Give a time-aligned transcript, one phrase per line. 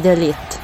[0.00, 0.62] The elite.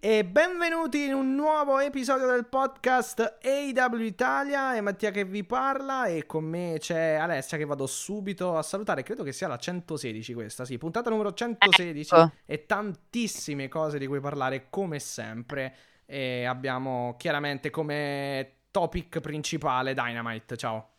[0.00, 6.06] E benvenuti in un nuovo episodio del podcast AW Italia, è Mattia che vi parla
[6.06, 10.34] e con me c'è Alessia che vado subito a salutare, credo che sia la 116
[10.34, 12.32] questa, sì, puntata numero 116 Ecco.
[12.44, 15.74] e tantissime cose di cui parlare come sempre
[16.04, 20.91] e abbiamo chiaramente come topic principale Dynamite, ciao.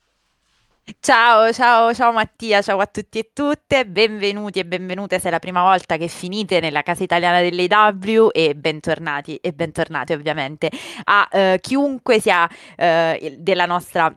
[0.99, 5.39] Ciao, ciao, ciao Mattia, ciao a tutti e tutte, benvenuti e benvenute se è la
[5.39, 10.69] prima volta che finite nella casa italiana dell'AW e bentornati e bentornati ovviamente
[11.05, 14.13] a eh, chiunque sia eh, della nostra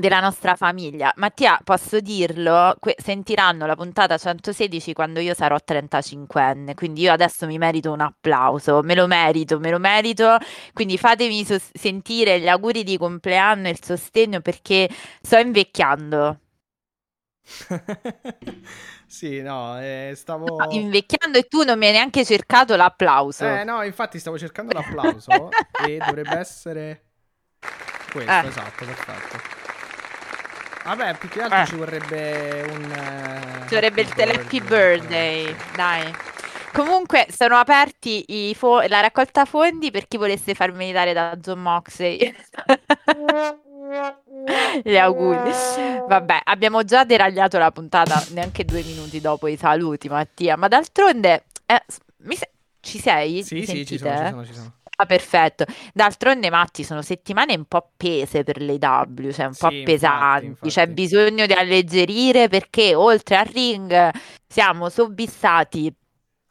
[0.00, 1.12] della nostra famiglia.
[1.16, 7.46] Mattia, posso dirlo, que- sentiranno la puntata 116 quando io sarò 35enne, quindi io adesso
[7.46, 10.36] mi merito un applauso, me lo merito, me lo merito,
[10.72, 14.88] quindi fatemi sos- sentire gli auguri di compleanno e il sostegno perché
[15.20, 16.38] sto invecchiando.
[19.06, 20.56] sì, no, eh, stavo...
[20.56, 23.44] No, invecchiando e tu non mi hai neanche cercato l'applauso.
[23.44, 25.48] Eh no, infatti stavo cercando l'applauso
[25.86, 27.04] e dovrebbe essere
[28.12, 28.46] questo, Eh.
[28.46, 29.57] esatto, perfetto.
[30.88, 31.66] Vabbè, più che altro Eh.
[31.66, 32.90] ci vorrebbe un...
[32.90, 36.14] eh, Ci vorrebbe il happy tele- happy birthday, birthday, dai.
[36.72, 41.60] Comunque sono aperti i fo- la raccolta fondi per chi volesse farmi dare da John
[41.60, 42.18] Moxley.
[44.82, 45.50] Gli auguri.
[46.06, 50.56] Vabbè, abbiamo già deragliato la puntata neanche due minuti dopo i saluti, Mattia.
[50.56, 53.42] Ma d'altronde, eh, se- ci sei?
[53.42, 54.72] Sì, Mi sì, ci sono, ci sono, ci sono.
[55.00, 55.64] Ah, perfetto.
[55.94, 59.82] D'altronde, Matti, sono settimane un po' pese per le W, cioè un po' Sì, infatti,
[59.82, 60.68] pesanti.
[60.68, 60.92] C'è infatti.
[60.92, 64.10] bisogno di alleggerire perché oltre al ring
[64.46, 65.94] siamo sobbissati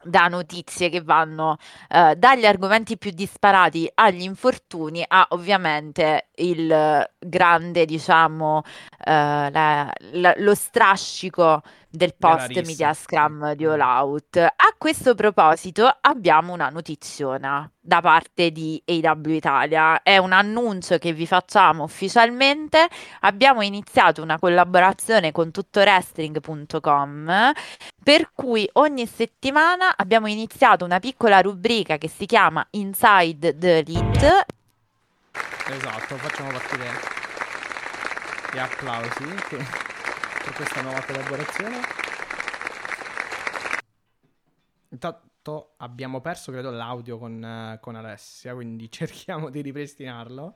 [0.02, 1.56] da notizie che vanno
[1.88, 8.62] eh, dagli argomenti più disparati agli infortuni a ovviamente il grande, diciamo,
[9.04, 13.70] eh, la- la- lo strascico del post media scrum di Mm.
[13.70, 14.36] All Out.
[14.36, 20.02] A questo proposito abbiamo una notiziona da parte di AW Italia.
[20.02, 22.86] È un annuncio che vi facciamo ufficialmente.
[23.20, 27.52] Abbiamo iniziato una collaborazione con tuttowrestling.com
[28.02, 34.46] per cui ogni settimana abbiamo iniziato una piccola rubrica che si chiama Inside the Elite.
[35.70, 36.86] Esatto, facciamo partire
[38.52, 39.96] gli applausi che-
[40.48, 41.76] per questa nuova collaborazione.
[44.90, 50.54] Intanto abbiamo perso, credo, l'audio con, eh, con Alessia, quindi cerchiamo di ripristinarlo.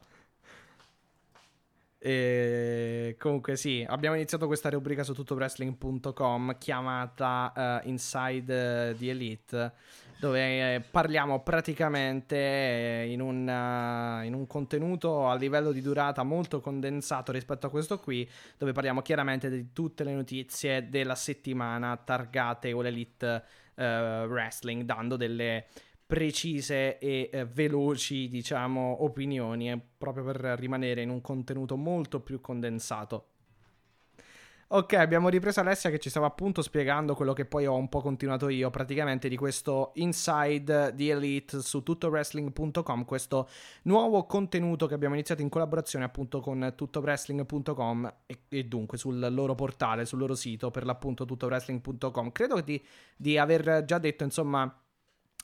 [1.99, 9.73] E comunque sì, abbiamo iniziato questa rubrica su tuttowrestling.com chiamata eh, Inside the Elite,
[10.22, 16.22] dove eh, parliamo praticamente eh, in un, eh, in un contenuto a livello di durata
[16.22, 21.97] molto condensato rispetto a questo qui, dove parliamo chiaramente di tutte le notizie della settimana
[21.97, 23.43] targate All Elite
[23.75, 25.66] eh, Wrestling, dando delle
[26.06, 33.31] precise e eh, veloci, diciamo, opinioni, proprio per rimanere in un contenuto molto più condensato.
[34.75, 38.00] Ok, abbiamo ripreso Alessia che ci stava appunto spiegando quello che poi ho un po'
[38.00, 43.50] continuato io, praticamente di questo Inside the Elite su tuttowrestling.com, questo
[43.82, 49.55] nuovo contenuto che abbiamo iniziato in collaborazione appunto con tuttowrestling.com e, e dunque sul loro
[49.55, 52.32] portale, sul loro sito, per l'appunto tuttowrestling.com.
[52.32, 52.82] Credo di,
[53.15, 54.75] di aver già detto, insomma,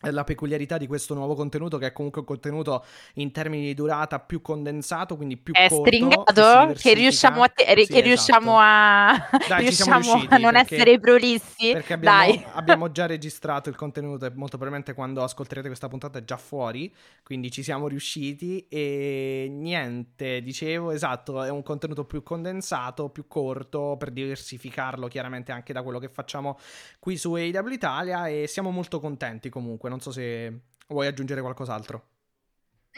[0.02, 2.84] la peculiarità di questo nuovo contenuto che è comunque un contenuto
[3.14, 6.72] in termini di durata più condensato, quindi più È corto, stringato?
[6.76, 7.94] che riusciamo a, te- diversifica.
[7.94, 9.36] che Sì, riusciamo esatto.
[9.36, 11.72] a, Dai, riusciamo riusciti, a non perché- essere prolissi?
[11.72, 12.44] Perché abbiamo, Dai.
[12.52, 16.94] abbiamo già registrato il contenuto e molto probabilmente quando ascolterete questa puntata è già fuori,
[17.24, 23.96] quindi ci siamo riusciti e niente, dicevo, esatto, è un contenuto più condensato, più corto
[23.98, 26.58] per diversificarlo chiaramente anche da quello che facciamo
[26.98, 32.08] qui su AW Italia e siamo molto contenti comunque, non so se vuoi aggiungere qualcos'altro.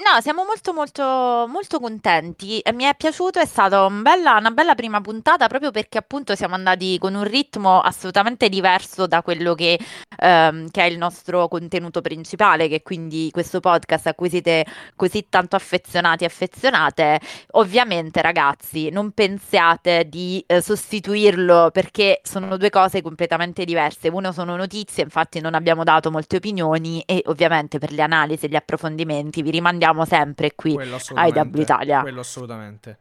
[0.02, 2.62] No, siamo molto molto molto contenti.
[2.72, 6.54] Mi è piaciuto, è stata un bella- una bella prima puntata proprio perché appunto siamo
[6.54, 9.78] andati con un ritmo assolutamente diverso da quello che,
[10.16, 14.64] ehm, che è il nostro contenuto principale, che è quindi questo podcast a cui siete
[14.96, 17.20] così tanto affezionati e affezionate.
[17.52, 24.08] Ovviamente, ragazzi, non pensiate di eh, sostituirlo perché sono due cose completamente diverse.
[24.08, 28.48] Uno sono notizie, infatti non abbiamo dato molte opinioni e ovviamente per le analisi e
[28.48, 30.78] gli approfondimenti vi rimandiamo siamo sempre qui
[31.14, 32.00] ai W Italia.
[32.00, 33.00] Quello assolutamente.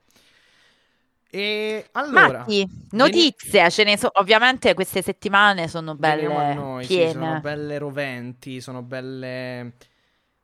[1.31, 3.69] E allora, Matti, notizie, vieni...
[3.69, 7.11] ce ne sono, ovviamente queste settimane sono belle noi, piene.
[7.11, 9.73] Sì, sono belle roventi, sono belle,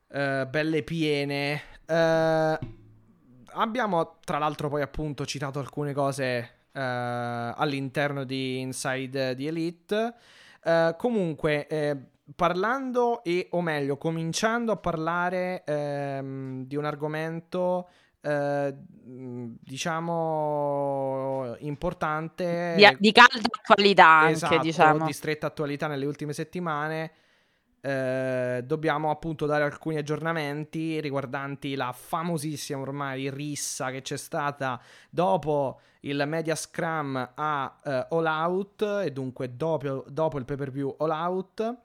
[0.09, 1.61] uh, belle piene.
[1.87, 2.57] Uh,
[3.53, 10.13] abbiamo tra l'altro poi appunto citato alcune cose uh, all'interno di Inside the Elite.
[10.97, 11.67] comunque,
[12.33, 17.87] parlando e, o meglio, cominciando a parlare ehm, di un argomento
[18.25, 18.73] eh,
[19.61, 25.05] diciamo importante di, di calda attualità anche esatto, diciamo.
[25.05, 27.11] di stretta attualità nelle ultime settimane.
[27.81, 34.81] Eh, dobbiamo appunto dare alcuni aggiornamenti riguardanti la famosissima ormai rissa che c'è stata
[35.11, 40.71] dopo il Media Scrum a uh, All Out e dunque dopo, dopo il pay per
[40.71, 41.77] view All Out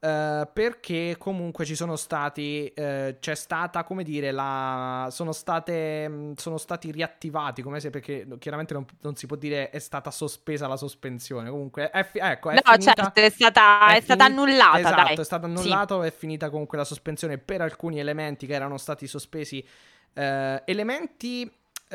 [0.00, 6.32] Uh, perché comunque ci sono stati, uh, c'è stata, come dire, la, sono, state, mm,
[6.36, 10.68] sono stati riattivati, come se, perché chiaramente non, non, si può dire è stata sospesa
[10.68, 14.24] la sospensione, comunque è, fi- ecco, è no, finita, certo, è stata, è, è stata
[14.26, 15.16] finita, annullata, esatto, dai.
[15.16, 16.06] è stata annullata, sì.
[16.06, 19.66] è finita comunque la sospensione per alcuni elementi che erano stati sospesi,
[20.14, 20.20] uh,
[20.64, 21.52] elementi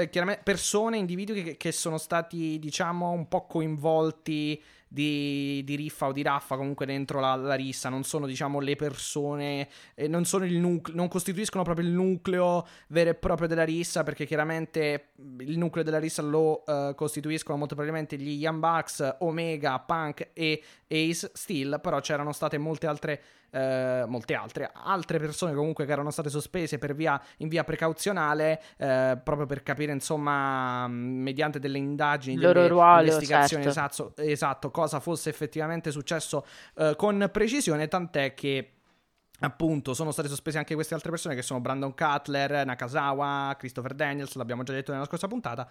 [0.09, 4.61] chiaramente persone, individui che, che, sono stati, diciamo, un po' coinvolti
[4.93, 8.75] di, di riffa o di raffa comunque dentro la, la rissa, non sono diciamo le
[8.75, 13.63] persone, eh, non, sono il nucleo, non costituiscono proprio il nucleo vero e proprio della
[13.63, 19.15] rissa perché chiaramente il nucleo della rissa lo uh, costituiscono molto probabilmente gli Young Bucks,
[19.21, 23.21] Omega, Punk e Ace Steel, però c'erano state molte altre
[23.53, 28.61] eh, molte altre, altre persone comunque che erano state sospese per via, in via precauzionale,
[28.77, 33.79] eh, proprio per capire insomma mediante delle indagini, delle ruolo, investigazioni certo.
[33.79, 36.45] esatto, esatto, cosa fosse effettivamente successo
[36.75, 38.69] eh, con precisione, tant'è che
[39.39, 44.35] Appunto, sono state sospese anche queste altre persone che sono Brandon Cutler, Nakazawa, Christopher Daniels,
[44.35, 45.67] l'abbiamo già detto nella scorsa puntata.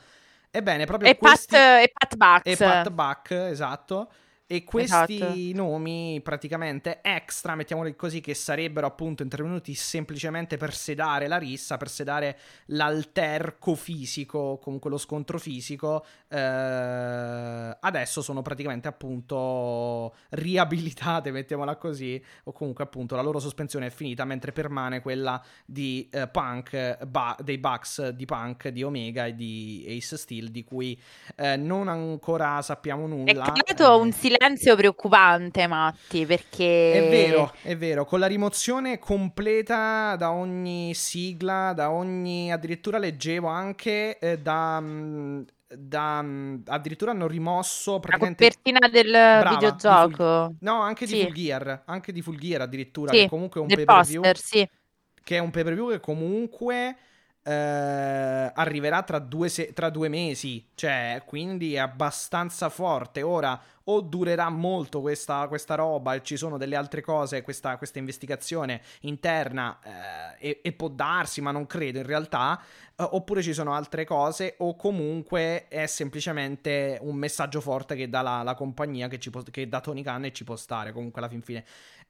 [0.50, 1.56] Ebbene, proprio e questi...
[1.56, 2.42] Pat, e Pat Bucks.
[2.44, 4.10] E Pat Buck, esatto.
[4.46, 5.62] E questi esatto.
[5.62, 11.88] nomi praticamente extra, mettiamoli così, che sarebbero appunto intervenuti semplicemente per sedare la rissa, per
[11.88, 22.22] sedare l'alterco fisico, comunque lo scontro fisico, eh, adesso sono praticamente appunto riabilitate, mettiamola così,
[22.44, 27.38] o comunque appunto la loro sospensione è finita, mentre permane quella di eh, Punk, ba-
[27.42, 31.00] dei Bucks di Punk, di Omega e di Ace Steel, di cui
[31.36, 33.30] eh, non ancora sappiamo nulla.
[33.30, 36.92] È creato un silenzio silenzio preoccupante, Matti, perché...
[36.92, 42.52] È vero, è vero, con la rimozione completa da ogni sigla, da ogni...
[42.52, 44.80] addirittura leggevo anche eh, da...
[44.80, 45.42] Mm,
[45.74, 50.14] da, mm, addirittura hanno rimosso praticamente la copertina del Brava, videogioco.
[50.16, 50.56] Full...
[50.60, 51.14] no, anche sì.
[51.14, 54.68] di Full Gear, anche di Full Gear addirittura, sì, che comunque è un pay-per-view sì.
[55.24, 56.96] che è un pay-per-view che comunque
[57.42, 63.22] eh, arriverà tra due, se- tra due mesi, cioè quindi è abbastanza forte.
[63.22, 67.98] Ora o durerà molto questa, questa roba e ci sono delle altre cose, questa, questa
[67.98, 69.78] investigazione interna
[70.38, 72.60] eh, e, e, può darsi, ma non credo in realtà,
[72.96, 78.22] eh, oppure ci sono altre cose o comunque è semplicemente un messaggio forte che dà
[78.22, 81.30] la, la compagnia che, può, che dà Tony Khan e ci può stare comunque alla
[81.30, 81.64] fin fine.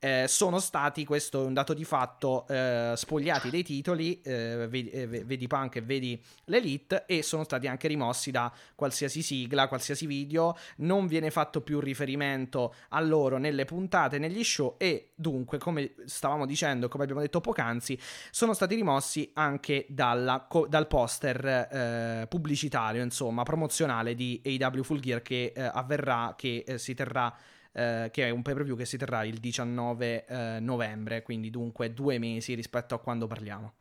[0.04, 4.90] Eh, sono stati, questo è un dato di fatto, eh, spogliati dei titoli, eh, vedi,
[4.90, 10.06] eh, vedi, Punk e vedi l'Elite, e sono stati anche rimossi da qualsiasi sigla, qualsiasi
[10.06, 15.94] video, non viene fatto più riferimento a loro nelle puntate, negli show e dunque, come
[16.04, 17.97] stavamo dicendo, come abbiamo detto poc'anzi,
[18.32, 24.99] sono stati rimossi anche dalla, co- dal poster eh, pubblicitario, insomma, promozionale di AW Full
[24.99, 27.32] Gear che eh, avverrà, che si terrà
[27.73, 31.50] eh, che è un pay per view che si terrà il 19 eh, novembre, quindi
[31.50, 33.73] dunque due mesi rispetto a quando parliamo.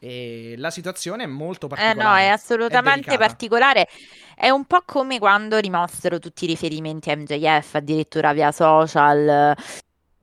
[0.00, 1.98] E la situazione è molto particolare.
[1.98, 3.88] Eh no, è assolutamente è particolare.
[4.36, 9.56] È un po' come quando rimossero tutti i riferimenti a MJF, addirittura via social.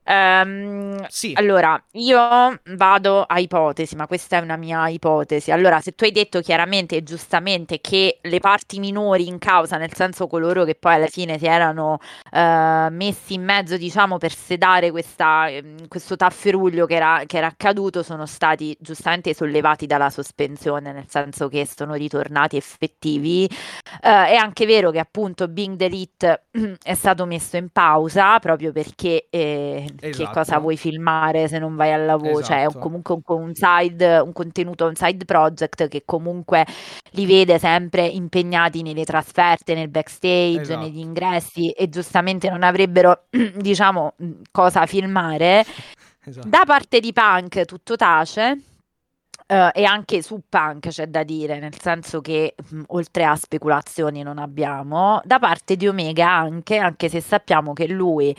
[0.08, 1.32] Um, sì.
[1.34, 2.20] Allora, io
[2.76, 5.52] vado a ipotesi, ma questa è una mia ipotesi.
[5.52, 9.94] Allora, se tu hai detto chiaramente e giustamente che le parti minori in causa, nel
[9.94, 11.98] senso coloro che poi alla fine si erano
[12.32, 17.48] uh, messi in mezzo, diciamo, per sedare questa, ehm, questo tafferuglio che era, che era
[17.48, 23.50] accaduto, sono stati giustamente sollevati dalla sospensione, nel senso che sono ritornati effettivi.
[24.04, 26.46] Uh, è anche vero che appunto Bing Delete
[26.84, 29.26] è stato messo in pausa proprio perché...
[29.32, 30.24] Eh, esatto.
[30.24, 32.46] che cosa vuoi filmare se non vai al lavoro, esatto.
[32.46, 32.80] cioè è un, esatto.
[32.80, 36.66] comunque un, un, side, un contenuto, un side project che comunque
[37.12, 40.80] li vede sempre impegnati nelle trasferte, nel backstage, esatto.
[40.80, 43.26] negli ingressi e giustamente non avrebbero,
[43.56, 44.14] diciamo,
[44.52, 45.66] cosa filmare.
[46.28, 46.48] Esatto.
[46.48, 48.60] Da parte di Punk tutto tace.
[49.48, 54.24] Uh, e anche su Punk c'è da dire, nel senso che mh, oltre a speculazioni
[54.24, 58.36] non abbiamo, da parte di Omega anche, anche se sappiamo che lui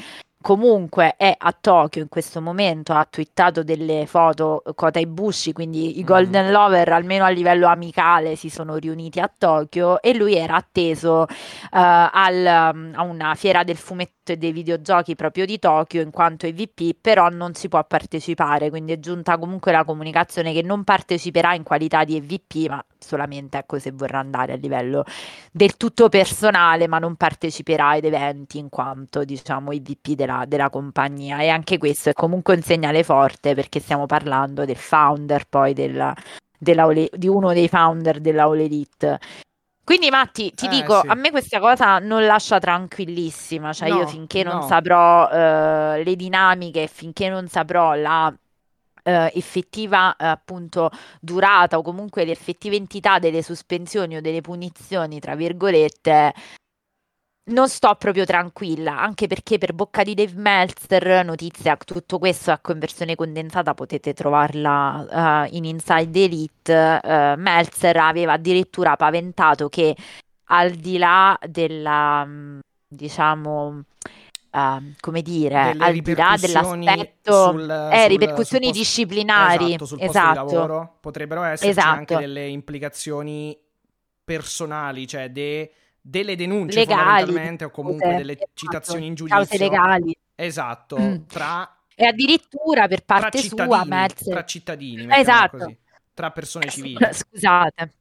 [0.47, 6.05] comunque è a Tokyo in questo momento, ha twittato delle foto Kota Ibushi, quindi i
[6.05, 6.07] mm.
[6.07, 11.23] Golden Lover almeno a livello amicale si sono riuniti a Tokyo e lui era atteso
[11.23, 11.27] uh,
[11.71, 16.97] al, a una fiera del fumetto e dei videogiochi proprio di Tokyo in quanto EVP,
[17.01, 21.65] però non si può partecipare, quindi è giunta comunque la comunicazione che non parteciperà in
[21.65, 25.05] qualità di EVP, ma solamente ecco se vorrà andare a livello
[25.53, 31.41] del tutto personale, ma non parteciperà ad eventi in quanto diciamo EVP della della, compagnia
[31.41, 36.15] e anche questo è comunque un segnale forte perché stiamo parlando del founder poi della,
[36.59, 39.19] della di uno dei founder della All Elite.
[39.85, 41.07] Quindi Matti, ti eh, dico, sì.
[41.07, 44.67] a me questa cosa non lascia tranquillissima, cioè no, io finché non no.
[44.67, 48.35] saprò uh, le dinamiche, finché non saprò la
[49.07, 55.37] Uh, effettiva uh, appunto durata o comunque l'effettiva entità delle sospensioni o delle punizioni, tra
[55.37, 56.35] virgolette,
[57.49, 62.73] non sto proprio tranquilla, anche perché per bocca di Dave Meltzer, notizia, tutto questo ecco
[62.73, 69.95] in versione condensata potete trovarla uh, in Inside Elite, uh, Meltzer aveva addirittura paventato che
[70.47, 72.59] al di là della, mm,
[72.89, 73.83] diciamo,
[74.57, 79.85] Uh, come dire, al di là dell'aspetto sul, eh, sul, ripercussioni sul posto, disciplinari, esatto,
[79.85, 80.31] sul posto esatto.
[80.31, 81.89] di lavoro, potrebbero esserci esatto.
[81.91, 83.55] anche delle implicazioni
[84.25, 85.71] personali, cioè de,
[86.01, 89.41] delle denunce legali, fondamentalmente o comunque delle esatto, citazioni in giudizio.
[89.41, 90.17] Cause legali.
[90.35, 91.17] Esatto, mm.
[91.27, 91.77] tra...
[91.95, 94.33] E addirittura per parte sua Meltzer...
[94.33, 95.59] Tra cittadini, esatto.
[95.59, 95.79] Così,
[96.15, 96.97] tra persone civili.
[97.13, 97.93] Scusate.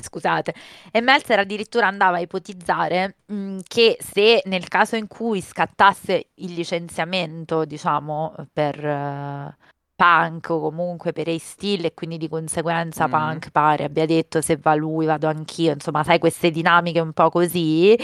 [0.00, 0.54] Scusate,
[0.90, 6.54] e Meltzer addirittura andava a ipotizzare mh, che se nel caso in cui scattasse il
[6.54, 13.10] licenziamento, diciamo, per, uh, punk o comunque per Ace Steel e quindi di conseguenza mm.
[13.10, 17.30] punk pare abbia detto se va lui vado anch'io, insomma sai queste dinamiche un po'
[17.30, 17.96] così.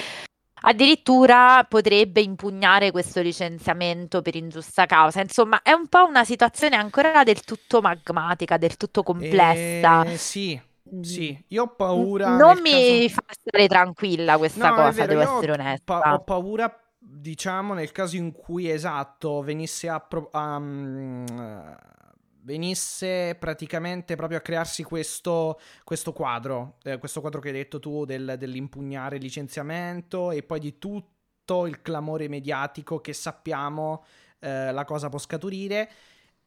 [0.60, 5.20] Addirittura potrebbe impugnare questo licenziamento per ingiusta causa.
[5.20, 10.02] Insomma, è un po' una situazione ancora del tutto magmatica, del tutto complessa.
[10.02, 10.60] Eh, sì,
[11.00, 12.36] sì, io ho paura.
[12.36, 13.14] Non mi caso...
[13.14, 15.98] fa stare tranquilla questa no, cosa, vero, devo essere onesta.
[15.98, 21.24] Pa- ho paura diciamo nel caso in cui esatto venisse a, pro- um,
[22.42, 28.04] venisse praticamente proprio a crearsi questo, questo quadro, eh, questo quadro che hai detto tu
[28.04, 34.04] del, dell'impugnare il licenziamento e poi di tutto il clamore mediatico che sappiamo
[34.40, 35.90] eh, la cosa può scaturire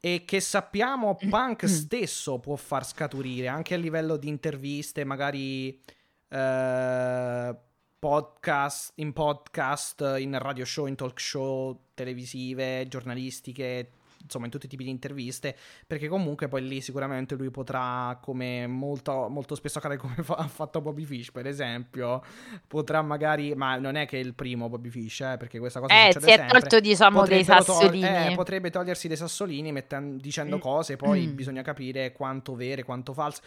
[0.03, 5.79] e che sappiamo Punk stesso può far scaturire anche a livello di interviste, magari
[6.27, 7.55] eh,
[7.99, 14.69] podcast, in podcast, in radio show, in talk show televisive, giornalistiche, insomma in tutti i
[14.69, 15.55] tipi di interviste,
[15.87, 20.47] perché comunque poi lì sicuramente lui potrà, come molto, molto spesso accade come fa, ha
[20.47, 22.23] fatto Bobby Fish per esempio,
[22.67, 26.07] potrà magari, ma non è che è il primo Bobby Fish, eh, perché questa cosa
[26.07, 28.01] eh, si è tolto diciamo dei sassolini.
[28.01, 30.59] To- eh, potrebbe togliersi dei sassolini metten- dicendo mm.
[30.59, 31.35] cose, poi mm.
[31.35, 33.41] bisogna capire quanto vere, quanto false.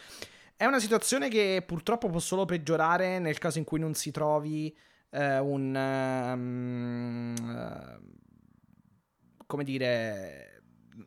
[0.57, 4.73] È una situazione che purtroppo può solo peggiorare nel caso in cui non si trovi
[5.09, 5.75] eh, un...
[6.33, 8.23] Um, uh,
[9.45, 10.54] come dire...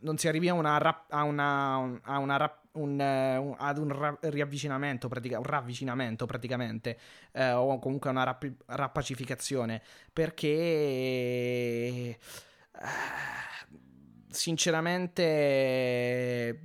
[0.01, 0.77] Non si arrivi a una...
[0.79, 6.27] Rap- a una, a una rap- un, uh, ad un ra- riavvicinamento, pratica- un ravvicinamento
[6.27, 6.99] praticamente,
[7.33, 9.81] uh, o comunque una rap- rappacificazione,
[10.13, 12.19] perché
[14.31, 16.61] sinceramente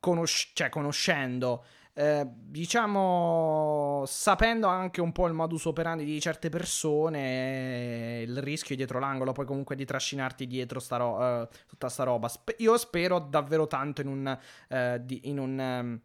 [0.00, 1.64] conosc- cioè, conoscendo
[1.98, 8.98] eh, diciamo, sapendo anche un po' il modus operandi di certe persone, il rischio dietro
[8.98, 12.28] l'angolo, poi comunque di trascinarti dietro sta ro- uh, tutta sta roba.
[12.28, 14.38] Sp- io spero davvero tanto in un,
[14.68, 16.00] uh, di- in un um,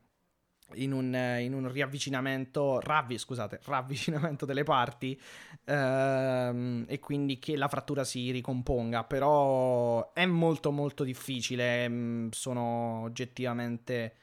[0.75, 5.19] in un, in un riavvicinamento, ravvi, scusate, ravvicinamento delle parti
[5.65, 13.01] ehm, e quindi che la frattura si ricomponga, però è molto molto difficile, mm, sono
[13.03, 14.15] oggettivamente...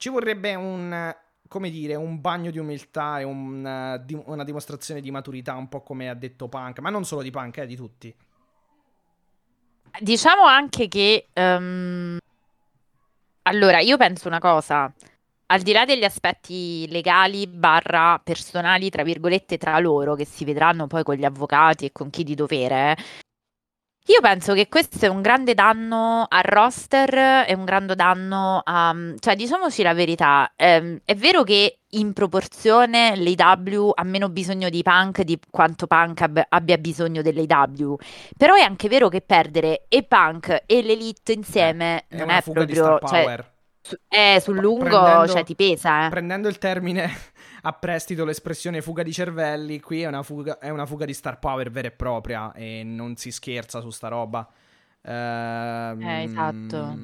[0.00, 1.14] Ci vorrebbe un,
[1.46, 6.08] come dire, un bagno di umiltà e un, una dimostrazione di maturità, un po' come
[6.08, 8.16] ha detto Punk, ma non solo di Punk, eh, di tutti.
[10.00, 11.26] Diciamo anche che...
[11.34, 12.16] Um...
[13.42, 14.90] Allora, io penso una cosa
[15.48, 20.86] al di là degli aspetti legali barra personali, tra virgolette, tra loro, che si vedranno
[20.86, 22.96] poi con gli avvocati e con chi di dovere,
[24.06, 28.94] io penso che questo è un grande danno al roster, è un grande danno a...
[29.18, 34.82] cioè diciamoci la verità, ehm, è vero che in proporzione l'AW ha meno bisogno di
[34.82, 37.96] Punk di quanto Punk ab- abbia bisogno dell'AW,
[38.36, 42.98] però è anche vero che perdere e Punk e l'Elite insieme è non è proprio...
[43.06, 43.44] Cioè,
[43.82, 46.10] su- eh, sul lungo, prendendo, cioè ti pesa, eh.
[46.10, 47.10] Prendendo il termine
[47.62, 51.38] a prestito, l'espressione fuga di cervelli, qui è una fuga, è una fuga di star
[51.38, 54.48] power vera e propria e non si scherza su sta roba.
[55.02, 56.96] Ehm, eh, esatto.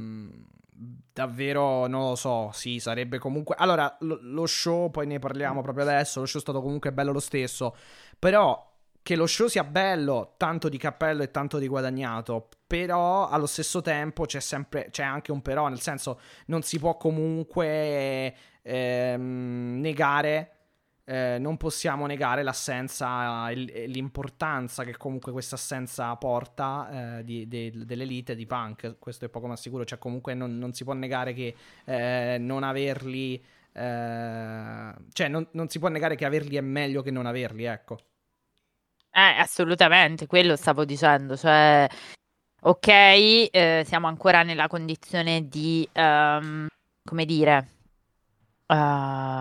[1.13, 3.55] Davvero non lo so, sì, sarebbe comunque...
[3.59, 7.13] Allora, lo, lo show, poi ne parliamo proprio adesso, lo show è stato comunque bello
[7.13, 7.75] lo stesso,
[8.19, 8.75] però
[9.07, 13.81] che lo show sia bello, tanto di cappello e tanto di guadagnato, però allo stesso
[13.81, 20.51] tempo c'è sempre, c'è anche un però, nel senso non si può comunque ehm, negare,
[21.05, 28.35] eh, non possiamo negare l'assenza, l'importanza che comunque questa assenza porta eh, di, de, dell'elite
[28.35, 31.55] di punk, questo è poco ma sicuro, cioè comunque non, non si può negare che
[31.85, 37.13] eh, non averli, eh, cioè non, non si può negare che averli è meglio che
[37.13, 37.99] non averli, ecco.
[39.19, 41.89] Eh, assolutamente, quello stavo dicendo, cioè,
[42.61, 46.67] ok, eh, siamo ancora nella condizione di, um,
[47.03, 47.69] come dire,
[48.67, 49.41] uh,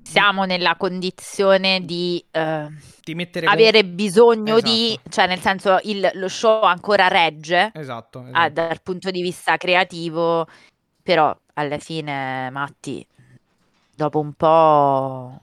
[0.00, 3.96] siamo nella condizione di, uh, di mettere avere con...
[3.96, 4.72] bisogno esatto.
[4.72, 8.38] di, cioè nel senso il, lo show ancora regge esatto, esatto.
[8.38, 10.46] Ah, dal punto di vista creativo,
[11.02, 13.04] però alla fine, Matti,
[13.92, 15.40] dopo un po'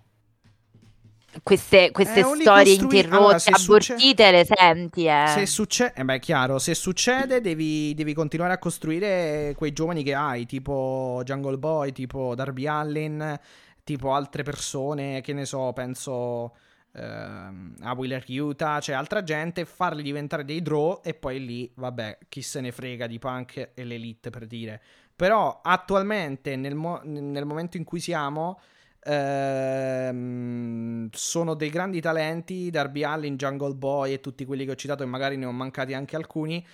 [1.41, 4.31] queste, queste eh, storie interrotte, allora, abortite, succe...
[4.31, 5.05] le senti.
[5.05, 5.25] Eh.
[5.27, 10.13] Se succede, eh beh, chiaro, se succede devi, devi, continuare a costruire quei giovani che
[10.13, 13.39] hai, tipo Jungle Boy, tipo Darby Allen,
[13.83, 16.55] tipo altre persone, che ne so, penso
[16.93, 22.19] ehm, a Wheeler Utah, cioè altra gente, farli diventare dei draw e poi lì, vabbè,
[22.29, 24.81] chi se ne frega di Punk e l'Elite per dire.
[25.15, 28.59] Però attualmente, nel, mo- nel momento in cui siamo
[29.05, 35.03] Ehm, sono dei grandi talenti, Darby Allin, Jungle Boy e tutti quelli che ho citato
[35.03, 36.65] e magari ne ho mancati anche alcuni,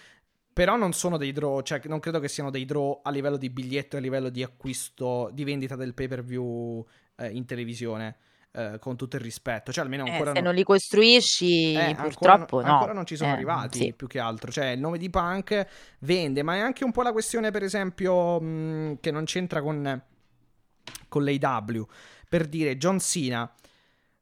[0.54, 3.50] però non sono dei draw, cioè non credo che siano dei draw a livello di
[3.50, 6.86] biglietto e a livello di acquisto, di vendita del pay per view
[7.18, 8.18] eh, in televisione.
[8.52, 11.96] Eh, con tutto il rispetto, cioè almeno eh, ancora eh, se non, li costruisci, eh,
[11.96, 12.74] purtroppo ancora, no.
[12.74, 13.94] Ancora non ci sono eh, arrivati sì.
[13.94, 14.52] più che altro.
[14.52, 15.68] Cioè, il nome di Punk
[16.00, 20.04] vende, ma è anche un po' la questione, per esempio, mh, che non c'entra con,
[21.08, 21.88] con l'AW
[22.30, 23.52] per dire John Cena.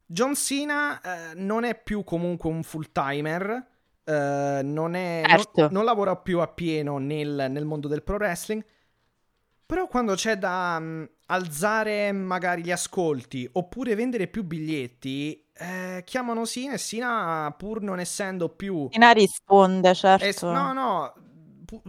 [0.06, 3.66] John Cena eh, non è più comunque un full timer.
[4.02, 5.60] Eh, non, è, certo.
[5.60, 8.64] non, non, lavora più a pieno nel, nel, mondo del pro wrestling.
[9.66, 16.46] Però quando c'è da um, alzare magari gli ascolti oppure vendere più biglietti, eh, chiamano
[16.46, 18.88] Sina e Sina, pur non essendo più.
[18.90, 20.24] Sina risponde, certo.
[20.24, 21.12] Es- no, no.
[21.66, 21.82] Pu-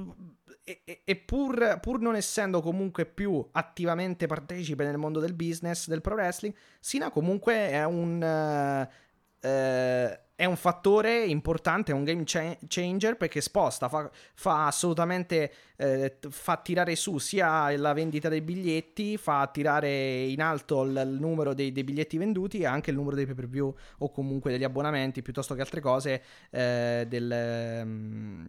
[1.03, 6.13] e, pur, pur, non essendo comunque più attivamente partecipe nel mondo del business del pro
[6.13, 12.58] wrestling, Sina comunque è un, uh, uh, è un fattore importante, è un game cha-
[12.67, 19.17] changer perché sposta, fa, fa assolutamente, uh, fa tirare su sia la vendita dei biglietti,
[19.17, 23.15] fa tirare in alto il, il numero dei, dei, biglietti venduti e anche il numero
[23.15, 27.82] dei pay per view o comunque degli abbonamenti piuttosto che altre cose del...
[27.84, 28.47] Um,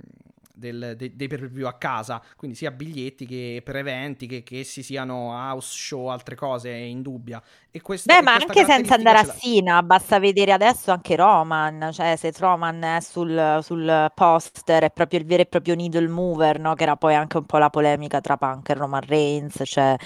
[0.60, 4.60] del, de, dei per view a casa, quindi sia biglietti che per eventi, che, che
[4.60, 7.42] essi siano house show, altre cose, è indubbia.
[7.72, 12.16] E questa, Beh, ma anche senza andare a Sina, basta vedere adesso anche Roman, cioè
[12.16, 16.74] se Roman è sul, sul poster è proprio il vero e proprio needle mover, no?
[16.74, 19.96] che era poi anche un po' la polemica tra Punk e Roman Reigns, cioè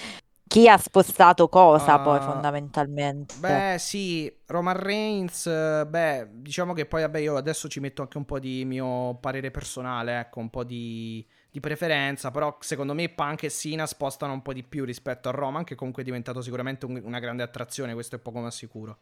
[0.54, 3.34] chi ha spostato cosa uh, poi fondamentalmente?
[3.38, 8.24] Beh sì, Roman Reigns, beh diciamo che poi vabbè io adesso ci metto anche un
[8.24, 13.42] po' di mio parere personale, ecco un po' di, di preferenza, però secondo me Punk
[13.42, 16.86] e Sina spostano un po' di più rispetto a Roman che comunque è diventato sicuramente
[16.86, 18.98] un, una grande attrazione, questo è poco ma sicuro.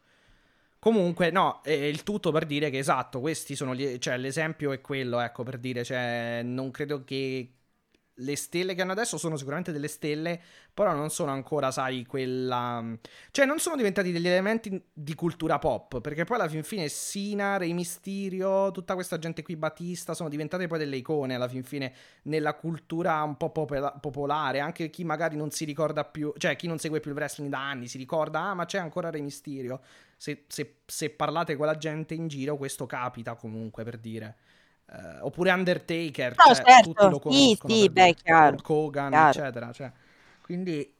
[0.79, 4.81] Comunque, no, è il tutto per dire che esatto, questi sono gli, cioè l'esempio è
[4.81, 7.51] quello, ecco, per dire, cioè non credo che
[8.15, 10.39] le stelle che hanno adesso sono sicuramente delle stelle,
[10.73, 12.83] però non sono ancora, sai, quella...
[13.31, 17.57] Cioè, non sono diventati degli elementi di cultura pop, perché poi alla fin fine Sina,
[17.57, 21.93] Rey Mysterio, tutta questa gente qui, Batista, sono diventate poi delle icone alla fin fine
[22.23, 26.67] nella cultura un po' popola- popolare, anche chi magari non si ricorda più, cioè chi
[26.67, 29.81] non segue più il wrestling da anni si ricorda, ah ma c'è ancora Rey Mysterio.
[30.17, 34.37] Se, se, se parlate con la gente in giro questo capita comunque per dire.
[34.93, 36.91] Uh, oppure Undertaker, no, cioè, certo.
[36.91, 37.73] tutti lo conoscono.
[37.73, 38.57] Sì, sì, beh, chiaro.
[38.63, 39.29] Hogan, chiaro.
[39.29, 39.71] eccetera.
[39.71, 39.91] Cioè.
[40.41, 40.95] Quindi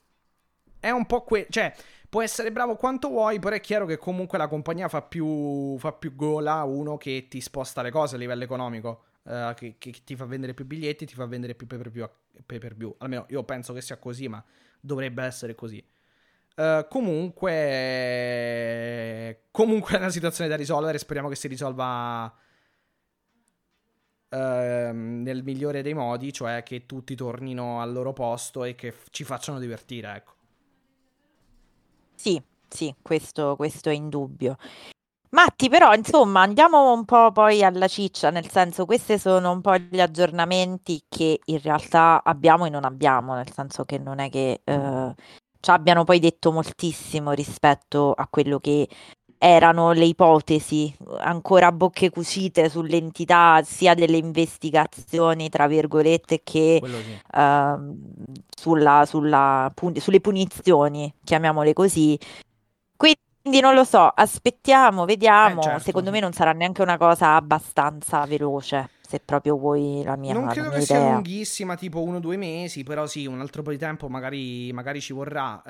[0.79, 1.45] è un po' que...
[1.47, 1.71] Cioè,
[2.09, 5.93] può essere bravo quanto vuoi, però è chiaro che comunque la compagnia fa più, fa
[5.93, 10.15] più gola uno che ti sposta le cose a livello economico, uh, che, che, ti
[10.15, 12.07] fa vendere più biglietti, ti fa vendere più pay per view,
[12.45, 12.95] pay per view.
[12.99, 14.43] Almeno io penso che sia così, ma
[14.79, 15.83] dovrebbe essere così.
[16.55, 17.51] Uh, comunque,
[19.49, 20.99] comunque è una situazione da risolvere.
[20.99, 22.31] Speriamo che si risolva
[24.33, 29.07] uh, nel migliore dei modi, cioè che tutti tornino al loro posto e che f-
[29.11, 30.15] ci facciano divertire.
[30.15, 30.33] Ecco.
[32.15, 34.57] Sì, sì, questo, questo è indubbio.
[35.33, 39.75] Matti, però, insomma, andiamo un po' poi alla ciccia, nel senso, questi sono un po'
[39.77, 44.61] gli aggiornamenti che in realtà abbiamo e non abbiamo, nel senso che non è che
[44.63, 45.15] eh,
[45.59, 48.87] ci abbiano poi detto moltissimo rispetto a quello che
[49.45, 57.37] erano le ipotesi ancora a bocche cucite sull'entità sia delle investigazioni, tra virgolette, che sì.
[57.37, 57.97] uh,
[58.55, 62.17] sulla, sulla pun- sulle punizioni, chiamiamole così.
[62.95, 65.59] Quindi non lo so, aspettiamo, vediamo.
[65.59, 65.79] Eh, certo.
[65.83, 70.47] Secondo me non sarà neanche una cosa abbastanza veloce se proprio vuoi la mia Non
[70.47, 70.85] credo che idea.
[70.85, 74.73] sia lunghissima, tipo uno o due mesi, però sì, un altro po' di tempo magari,
[74.73, 75.61] magari ci vorrà.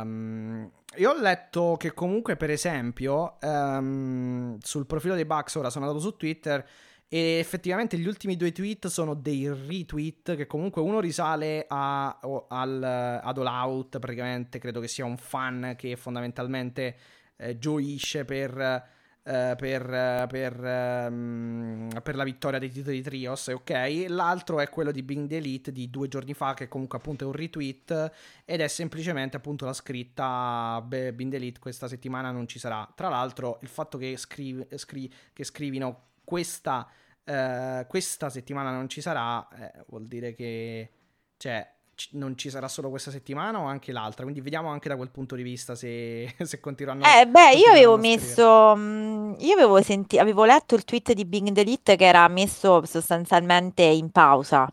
[0.00, 5.84] Ehm, io ho letto che comunque, per esempio, ehm, sul profilo dei Bucks, ora sono
[5.84, 6.66] andato su Twitter
[7.06, 12.18] e effettivamente gli ultimi due tweet sono dei retweet che comunque uno risale a,
[12.48, 12.82] al,
[13.22, 16.96] ad All Out, praticamente credo che sia un fan che fondamentalmente
[17.36, 18.96] eh, gioisce per
[19.28, 24.06] eh, per, per, ehm, per la vittoria dei titoli Trios, ok?
[24.08, 27.26] L'altro è quello di Bing the Elite di due giorni fa, che comunque appunto è
[27.26, 28.12] un retweet
[28.46, 32.90] ed è semplicemente appunto la scritta beh, Bing the Elite questa settimana non ci sarà.
[32.94, 36.88] Tra l'altro il fatto che, scrivi, scri- che scrivino questa,
[37.24, 40.92] eh, questa settimana non ci sarà eh, vuol dire che...
[41.36, 41.76] Cioè,
[42.12, 44.22] non ci sarà solo questa settimana o anche l'altra.
[44.22, 47.96] Quindi vediamo anche da quel punto di vista se, se continueranno Eh, beh, io avevo
[47.96, 52.84] messo, mh, io avevo senti- avevo letto il tweet di Bing Delete che era messo
[52.84, 54.68] sostanzialmente in pausa.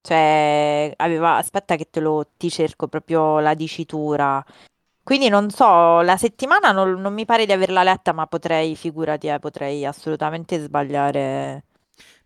[0.00, 4.44] Cioè, aveva, aspetta che te lo, ti cerco proprio la dicitura.
[5.02, 9.28] Quindi non so, la settimana non, non mi pare di averla letta, ma potrei, figurati,
[9.28, 11.64] eh, potrei assolutamente sbagliare,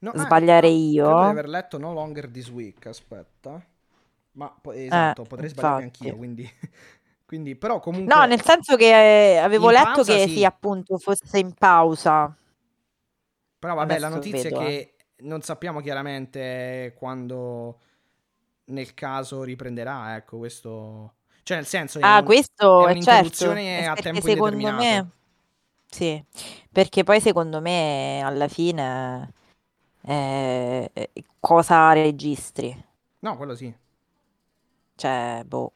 [0.00, 1.30] No, ah, sbagliare ah, Credo di io.
[1.30, 3.62] aver letto No Longer This Week, aspetta.
[4.36, 6.08] Ma po- esatto, potrei sbagliare Eh, infatti.
[6.08, 6.48] anch'io, quindi...
[7.26, 8.12] quindi però comunque...
[8.12, 10.28] No, nel senso che eh, avevo letto pausa che sì.
[10.28, 12.34] sì, appunto, fosse in pausa.
[13.58, 14.66] Però vabbè, la Adesso notizia vedo, è eh.
[14.66, 17.80] che non sappiamo chiaramente quando
[18.66, 21.14] nel caso riprenderà, ecco, questo...
[21.42, 24.20] Cioè, nel senso, è, Ah, un- questo è è certo, un'interruzione è a perché tempo
[24.20, 24.72] secondo indeterminato.
[24.72, 25.10] me,
[25.88, 26.22] sì,
[26.70, 29.32] perché poi secondo me alla fine
[30.02, 32.84] eh, eh, cosa registri?
[33.20, 33.74] No, quello sì.
[34.96, 35.72] Cioè, boh.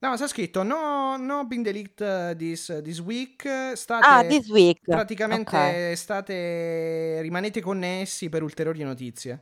[0.00, 3.46] No, sta scritto no, no being delete this, this week.
[3.74, 4.80] State Ah, this week.
[4.88, 5.96] praticamente Ok.
[5.96, 9.40] state rimanete connessi per ulteriori notizie.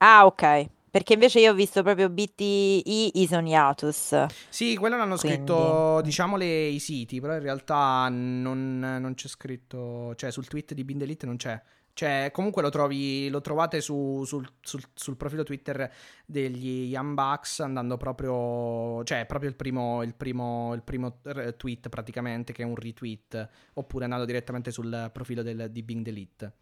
[0.00, 0.66] Ah, ok.
[0.90, 4.14] Perché invece io ho visto proprio BTI is on hiatus.
[4.50, 9.28] Sì, quello l'hanno Quindi, scritto, diciamo, le- i siti, però in realtà non, non c'è
[9.28, 11.60] scritto, cioè sul tweet di Bindelite non c'è.
[11.98, 15.92] Cioè, comunque lo trovi, lo trovate su- sul, sul- sul profilo Twitter
[16.24, 21.18] degli Bucks andando proprio, cioè, proprio il primo, il primo, il primo
[21.56, 26.52] tweet praticamente, che è un retweet, oppure andando direttamente sul profilo del, di Bing Delete.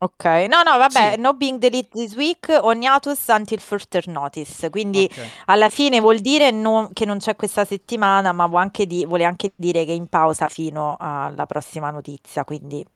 [0.00, 1.20] Ok, no, no, vabbè, Sì.
[1.20, 4.70] no being deleted this week on hiatus until further notice.
[4.70, 5.26] Quindi Ok.
[5.46, 9.24] alla fine vuol dire non- che non c'è questa settimana, ma vuol anche, di- vuole
[9.24, 12.44] anche dire che è in pausa fino alla prossima notizia.
[12.44, 12.86] Quindi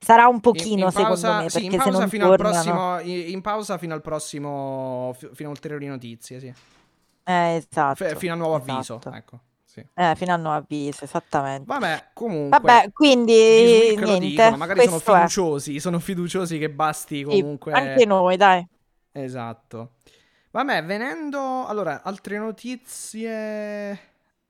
[0.00, 2.24] sarà un In, pochino, in secondo pausa, me, sì, in perché se pausa non fino
[2.30, 2.52] al tornano...
[2.72, 6.46] prossimo, in, in pausa fino al prossimo, fi- fino a ulteriori notizie, sì.
[7.22, 9.12] Eh, F- esatto, fino a nuovo avviso, esatto.
[9.12, 9.38] ecco.
[9.78, 9.86] Sì.
[9.94, 11.64] Eh, fino a nuovo avviso, esattamente.
[11.66, 15.16] Vabbè, comunque, Vabbè, quindi niente, dicono, magari sono questo è.
[15.16, 17.72] fiduciosi, sono fiduciosi che basti Sì, comunque.
[17.72, 18.66] anche noi, dai.
[19.12, 19.92] Esatto.
[20.50, 21.66] Vabbè, venendo...
[21.66, 24.00] Allora, altre notizie...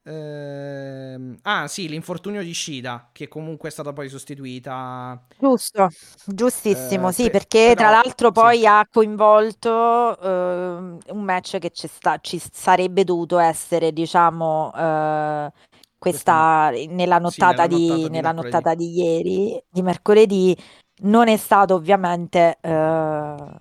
[0.05, 5.27] Ehm, ah, sì, l'infortunio di Shida, che comunque è stata poi sostituita.
[5.41, 5.91] Giusto,
[6.25, 8.51] giustissimo, Eh, sì, pe- perché tra però, l'altro sì.
[8.51, 15.53] poi ha coinvolto ehm, un match che ci sta- ci sarebbe dovuto essere, diciamo, eh,
[15.97, 20.57] questa nella Sì, nottata nella di, nottata di nella nottata di ieri, di mercoledì,
[21.03, 23.61] non è stato ovviamente, eh,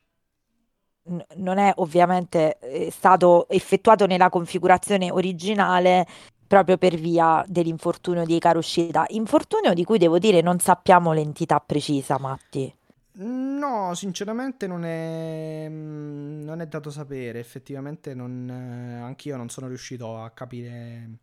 [1.35, 6.05] non è ovviamente eh, stato effettuato nella configurazione originale
[6.47, 9.05] proprio per via dell'infortunio di Karushida.
[9.09, 12.73] Infortunio di cui devo dire non sappiamo l'entità precisa, Matti.
[13.19, 17.39] No, sinceramente non è, mm, non è dato sapere.
[17.39, 21.17] Effettivamente non, eh, anch'io non sono riuscito a capire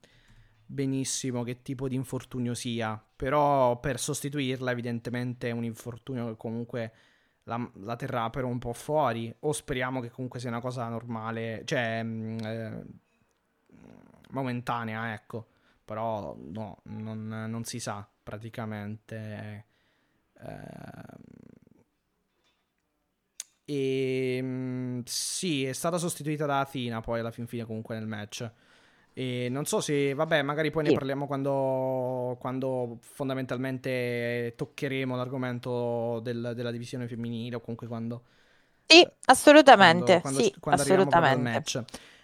[0.66, 3.00] benissimo che tipo di infortunio sia.
[3.16, 6.92] Però per sostituirla, evidentemente è un infortunio che comunque
[7.44, 9.34] la, la terrà però un po' fuori.
[9.40, 12.84] O speriamo che comunque sia una cosa normale, cioè mm, eh,
[14.30, 15.48] momentanea, ecco.
[15.84, 19.66] Però no, non, non si sa praticamente.
[20.40, 21.02] Ehm,
[23.66, 28.50] E mm, sì, è stata sostituita da Athena poi alla fin fine comunque nel match.
[29.16, 30.92] E non so se, vabbè, magari poi ne Sì.
[30.92, 38.24] parliamo quando, quando fondamentalmente toccheremo l'argomento del- della divisione femminile o comunque quando,
[38.86, 41.38] Sì, eh, assolutamente, quando, quando, sì, quando assolutamente.
[41.38, 41.82] match.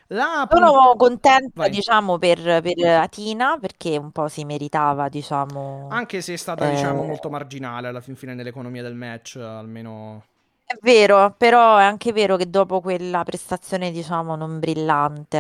[0.09, 1.71] La Sono contenta, Vai.
[1.71, 5.89] diciamo, per, per Atina perché un po' si meritava, diciamo.
[5.93, 10.25] Anche se è stata, diciamo, eh, molto marginale alla fin fine nell'economia del match, almeno...
[10.65, 15.37] È vero, però è anche vero che dopo quella prestazione, diciamo, non brillante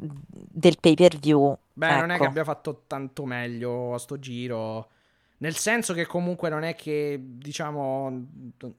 [0.00, 2.26] del pay-per-view, Beh, non è che ecco.
[2.26, 4.90] abbia fatto tanto meglio a sto giro.
[5.38, 8.26] Nel senso che comunque non è che, diciamo,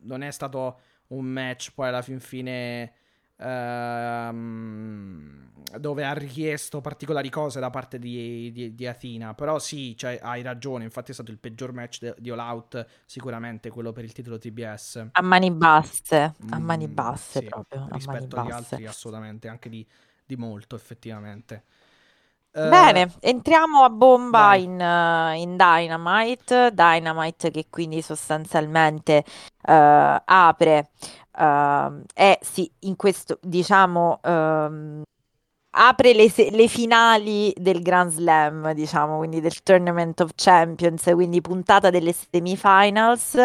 [0.01, 2.93] non è stato un match poi alla fin fine
[3.37, 9.33] ehm, dove ha richiesto particolari cose da parte di, di, di Athena.
[9.33, 12.85] Però sì, cioè, hai ragione, infatti è stato il peggior match de- di All Out,
[13.05, 15.09] sicuramente quello per il titolo TBS.
[15.19, 18.49] A mani basse, a mani Mm, basse sì, proprio, a mani rispetto agli basse.
[18.49, 19.87] altri assolutamente, anche di,
[20.31, 21.63] di molto effettivamente.
[22.53, 26.71] Eh, Bene, entriamo a bomba in, eh, in Dynamite.
[26.73, 29.23] Dynamite che quindi sostanzialmente
[29.67, 30.91] eh, apre,
[31.37, 35.01] ehm, è sì, in questo diciamo ehm,
[35.71, 41.41] apre le, se- le finali del Grand Slam, diciamo, quindi del Tournament of Champions, quindi
[41.41, 43.35] puntata delle semifinals.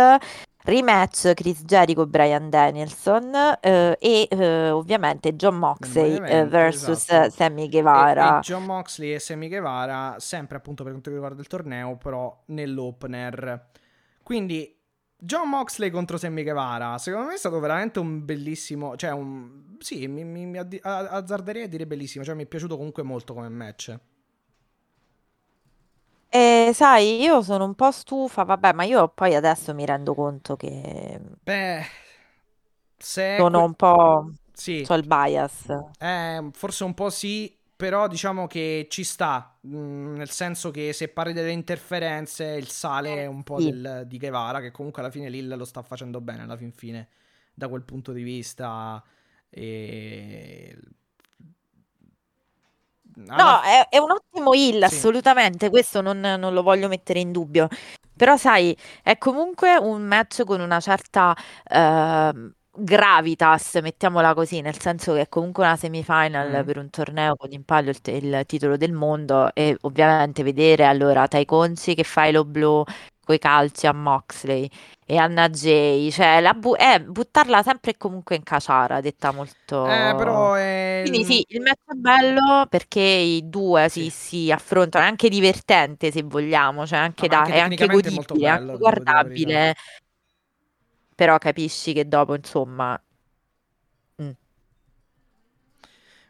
[0.67, 7.31] Rematch Chris Jericho Brian Danielson eh, e eh, ovviamente John Moxley eh, event, versus esatto.
[7.31, 8.41] Sammy E, e Guevara.
[8.41, 13.69] John Moxley e Sammy Guevara, sempre appunto per quanto riguarda il torneo, però nell'opener.
[14.25, 14.77] Quindi
[15.17, 19.77] John Moxley contro Sammy Guevara, secondo me è stato veramente un bellissimo, cioè un...
[19.79, 23.49] Sì, mi, mi- mi azzarderei a dire bellissimo, cioè mi è piaciuto comunque molto come
[23.49, 23.97] match.
[26.29, 30.55] E sai, io sono un po' stufa, vabbè, ma io poi adesso mi rendo conto
[30.57, 31.87] che Beh,
[32.99, 34.33] se è sono que- un po'...
[34.53, 35.67] Sì, c'ho il bias.
[35.99, 41.09] Eh, forse un po' sì, però diciamo che ci sta, mm, nel senso che se
[41.09, 43.63] parli delle interferenze, il sale è un po' Sì.
[43.63, 47.09] del, di Guevara, che comunque alla fine Lil lo sta facendo bene, alla fin fine,
[47.55, 49.03] da quel punto di vista.
[49.49, 50.77] E...
[53.29, 54.97] alla- No, è, è un ottimo heal, Sì.
[54.97, 57.69] assolutamente, questo non, non lo voglio mettere in dubbio.
[58.17, 65.15] Però sai, è comunque un match con una certa ehm, gravitas, mettiamola così, nel senso
[65.15, 66.65] che è comunque una semifinal Mm.
[66.65, 71.29] per un torneo con in palio il, il titolo del mondo e ovviamente vedere allora
[71.29, 72.85] Tai Consi che fa i low blow
[73.25, 74.69] coi calci a Moxley
[75.05, 79.85] e Anna Jay, cioè la bu- è buttarla sempre e comunque in caciara, detta molto...
[79.87, 81.03] Eh, però è...
[81.07, 84.11] Quindi sì, il match è bello perché i due Sì.
[84.11, 87.87] si, si affrontano, è anche divertente se vogliamo, cioè anche No, da, anche è anche
[87.87, 89.75] godibile, bello, anche guardabile,
[91.17, 93.03] però capisci che dopo, insomma,
[94.21, 94.31] mm,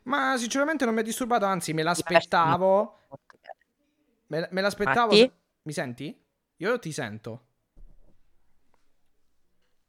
[0.04, 2.98] Ma sinceramente non mi ha disturbato, anzi me l'aspettavo.
[4.28, 5.12] Me, me l'aspettavo.
[5.12, 5.32] Matti?
[5.62, 6.24] Mi senti?
[6.58, 7.44] Io ti sento.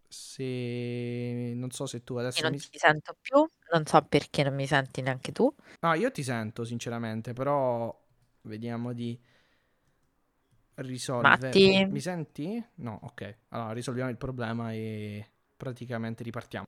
[0.07, 1.53] Se...
[1.55, 2.59] Non so se tu Io adesso non mi...
[2.59, 5.53] ti sento più, non so perché non mi senti neanche tu.
[5.81, 7.95] No, io ti sento sinceramente, però
[8.41, 9.19] vediamo di
[10.77, 11.37] risolvere.
[11.47, 11.87] Matti?
[11.89, 12.63] Mi senti?
[12.75, 13.35] No, ok.
[13.49, 16.67] Allora risolviamo il problema e praticamente ripartiamo.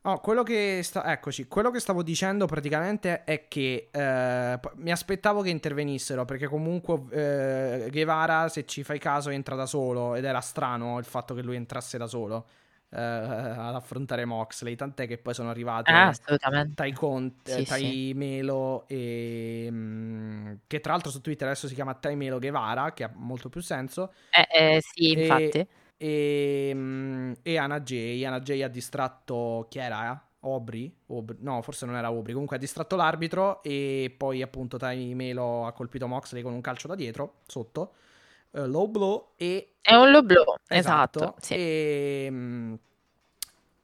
[0.00, 1.10] No, quello che sta...
[1.12, 7.02] Eccoci, quello che stavo dicendo praticamente è che eh, mi aspettavo che intervenissero perché comunque
[7.10, 11.42] eh, Guevara, se ci fai caso, entra da solo ed era strano il fatto che
[11.42, 12.46] lui entrasse da solo.
[12.90, 16.14] Eh, ad affrontare Moxley, tant'è che poi sono arrivati ah.
[16.74, 18.12] Tai, Conte, sì, Tai sì.
[18.14, 23.04] Melo e mm, che tra l'altro su Twitter adesso si chiama Tai Melo Guevara, che
[23.04, 24.12] ha molto più senso.
[24.30, 25.66] Eh, eh, sì, infatti.
[25.96, 30.22] E, mm, e, e Anna Jay, Anna Jay ha distratto chi era?
[30.40, 30.94] Aubrey?
[31.08, 31.38] Aubrey?
[31.40, 32.32] No, forse non era Aubrey.
[32.32, 36.88] Comunque ha distratto l'arbitro e poi appunto Tai Melo ha colpito Moxley con un calcio
[36.88, 37.92] da dietro, sotto.
[38.50, 39.74] Uh, low blow e...
[39.80, 41.18] È un low blow, esatto.
[41.18, 41.54] esatto sì.
[41.54, 42.74] E, mm,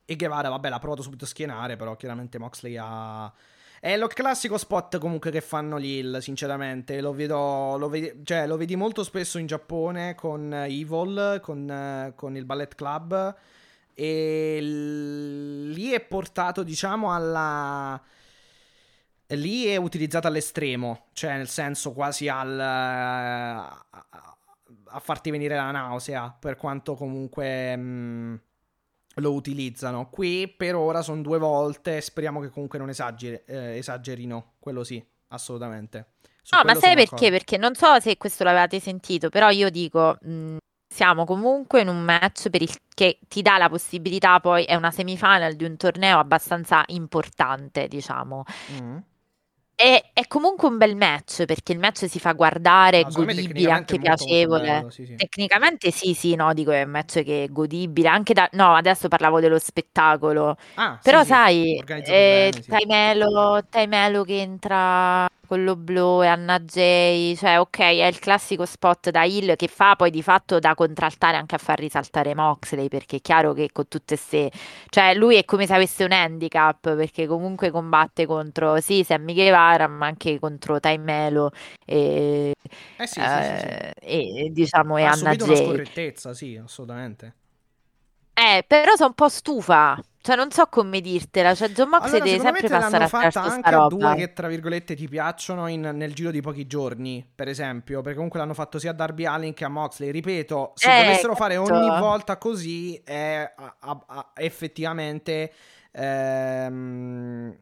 [0.06, 3.32] e Guevara, vabbè, l'ha provato subito a schienare, però chiaramente Moxley ha...
[3.84, 7.02] È lo classico spot comunque che fanno gli Hill, sinceramente.
[7.02, 12.34] Lo vedo, lo vedi, cioè, lo vedi molto spesso in Giappone con Evil, con, con
[12.34, 13.36] il Ballet Club.
[13.92, 18.00] E lì è portato, diciamo, alla.
[19.26, 22.56] Lì è utilizzato all'estremo, cioè nel senso quasi al.
[24.94, 27.76] A, farti venire la nausea, per quanto comunque.
[27.76, 28.40] Mh,
[29.16, 30.10] lo utilizzano.
[30.10, 32.00] Qui per ora sono due volte.
[32.00, 34.54] Speriamo che comunque non esageri, eh, esagerino.
[34.58, 36.14] Quello sì, assolutamente.
[36.42, 37.04] Su no, ma sai perché?
[37.04, 37.30] D'accordo.
[37.30, 40.18] Perché non so se questo l'avete sentito, però io dico.
[40.20, 40.56] Mh,
[40.94, 44.92] siamo comunque in un match per il, che ti dà la possibilità, poi è una
[44.92, 48.44] semifinal di un torneo abbastanza importante, diciamo.
[48.80, 48.98] Mm.
[49.76, 53.98] È, è, comunque un bel match perché il match si fa guardare, è godibile, anche
[53.98, 54.66] piacevole.
[54.66, 55.16] Bello, sì, sì.
[55.16, 58.48] Tecnicamente sì, sì, no, dico è un match che è godibile, anche da...
[58.52, 60.56] No, adesso parlavo dello spettacolo.
[60.74, 66.58] Ah, Però sì, sai, eh, bene, Taimelo, Taimelo che entra con lo blow e Anna
[66.60, 70.74] Jay, cioè ok, è il classico spot da Hill che fa poi di fatto da
[70.74, 74.50] contraltare anche a far risaltare Moxley, perché è chiaro che con tutte ste...
[74.88, 79.86] cioè lui è come se avesse un handicap, perché comunque combatte contro, sì, Sammy Guevara,
[79.88, 81.50] ma anche contro Taimelo
[81.84, 82.52] e,
[82.96, 85.48] eh sì, eh, sì, e diciamo e ha Anna Jay.
[85.48, 87.34] una scorrettezza, sì, assolutamente.
[88.34, 89.96] Eh, però sono un po' stufa.
[90.24, 91.54] Cioè, non so come dirtela.
[91.54, 94.94] Cioè, John Moxley allora, deve sempre passare attraverso fatta anche a due che, tra virgolette,
[94.94, 98.00] ti piacciono in, nel giro di pochi giorni, per esempio.
[98.00, 100.10] Perché comunque l'hanno fatto sia a Darby Allin che a Moxley.
[100.10, 101.74] Ripeto, se eh, dovessero fare certo.
[101.74, 105.52] ogni volta così, è a, a, a, effettivamente...
[105.92, 107.58] Ehm,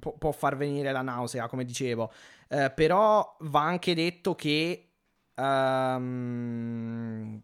[0.00, 2.10] può, può, far venire la nausea, come dicevo.
[2.48, 4.88] Eh, però va anche detto che...
[5.36, 7.40] Um,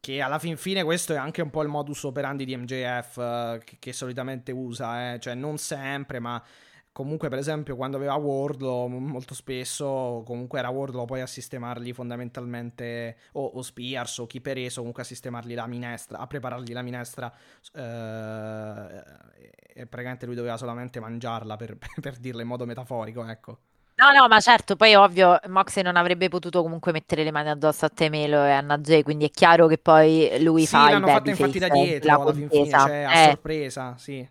[0.00, 3.60] che alla fin fine questo è anche un po' il modus operandi di MJF eh,
[3.64, 5.20] che, che, solitamente usa, eh?
[5.20, 6.42] cioè non sempre, ma
[6.92, 13.16] comunque per esempio quando aveva Wardlow molto spesso comunque era Wardlow poi a sistemargli fondamentalmente
[13.32, 16.82] o, o Spears o chi per esso comunque a sistemargli la minestra, a preparargli la
[16.82, 17.32] minestra
[17.74, 19.02] eh,
[19.72, 23.58] e praticamente lui doveva solamente mangiarla per, per dirla in modo metaforico, ecco.
[24.00, 27.84] No, no, ma certo, poi ovvio, Moxley non avrebbe potuto comunque mettere le mani addosso
[27.84, 31.06] a Temelo e a Najee, quindi è chiaro che poi lui sì, fa il l'hanno
[31.08, 33.24] fatto infatti da dietro alla fin fine, cioè a eh.
[33.26, 34.26] sorpresa, sì.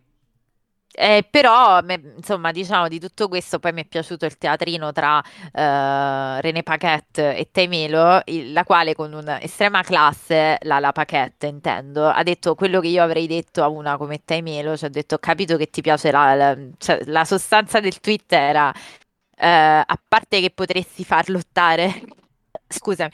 [0.92, 5.20] Eh, però, me, insomma, diciamo di tutto questo, poi mi è piaciuto il teatrino tra
[5.20, 12.08] uh, René Paquette e Temelo, il, la quale con un'estrema classe, la, la Paquette intendo,
[12.10, 15.20] ha detto quello che io avrei detto a una come Temelo, cioè ha detto ho
[15.20, 18.74] capito che ti piace la, la, cioè, la sostanza del tweet era
[19.46, 22.02] a parte che potresti far lottare,
[22.68, 23.12] scusami,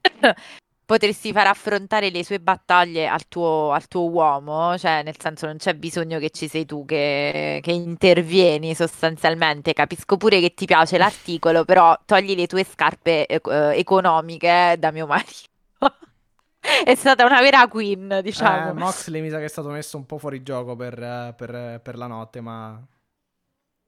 [0.86, 5.56] potresti far affrontare le sue battaglie al tuo, al tuo, uomo, cioè nel senso non
[5.56, 9.72] c'è bisogno che ci sei tu che, che, intervieni sostanzialmente.
[9.72, 13.40] Capisco pure che ti piace l'articolo, però togli le tue scarpe eh,
[13.76, 15.48] economiche da mio marito.
[16.84, 18.70] è stata una vera queen, diciamo.
[18.70, 21.96] Eh, Moxley mi sa che è stato messo un po' fuori gioco per, per, per
[21.96, 22.80] la notte, ma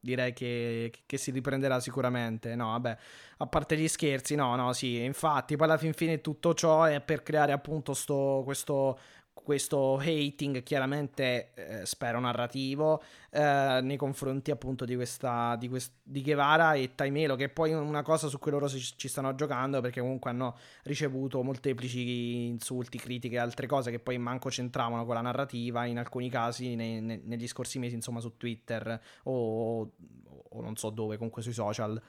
[0.09, 2.55] direi che, che, si riprenderà sicuramente.
[2.55, 2.97] No, vabbè,
[3.39, 7.01] a parte gli scherzi, no, no, sì, infatti, poi alla fin fine tutto ciò è
[7.01, 8.99] per creare appunto sto, questo,
[9.43, 16.23] questo hating chiaramente eh, spero narrativo eh, nei confronti appunto di questa di, quest- di
[16.23, 19.81] Guevara e Taimelo che è poi una cosa su cui loro si, ci stanno giocando
[19.81, 25.15] perché comunque hanno ricevuto molteplici insulti, critiche e altre cose che poi manco c'entravano con
[25.15, 30.61] la narrativa in alcuni casi ne, ne, negli scorsi mesi insomma su Twitter o, o
[30.61, 32.01] non so dove comunque sui social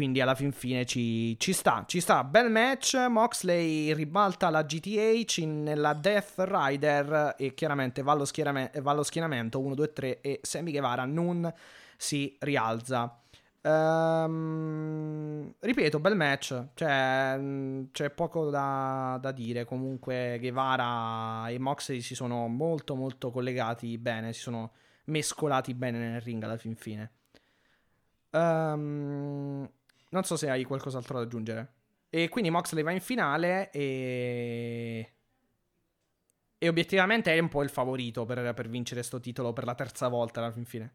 [0.00, 2.24] quindi alla fin fine ci, ci, sta, ci sta.
[2.24, 2.94] Bel match.
[3.10, 8.24] Moxley ribalta la GTH in, nella Death Rider e chiaramente va allo,
[8.80, 11.52] va allo schienamento 1, 2, 3 e Sammy Guevara non
[11.98, 13.14] si rialza.
[13.60, 16.68] Um, ripeto, bel match.
[16.72, 17.38] Cioè,
[17.92, 19.66] c'è poco da, da, dire.
[19.66, 24.32] Comunque, Guevara e Moxley si sono molto, molto collegati bene.
[24.32, 24.72] Si sono
[25.04, 27.10] mescolati bene nel ring alla fin fine.
[28.30, 29.68] Um,
[30.10, 31.74] non so se hai qualcos'altro da aggiungere.
[32.10, 35.14] E quindi Moxley va in finale e...
[36.58, 40.08] e obiettivamente è un po' il favorito per, per vincere sto titolo per la terza
[40.08, 40.94] volta alla fin fine.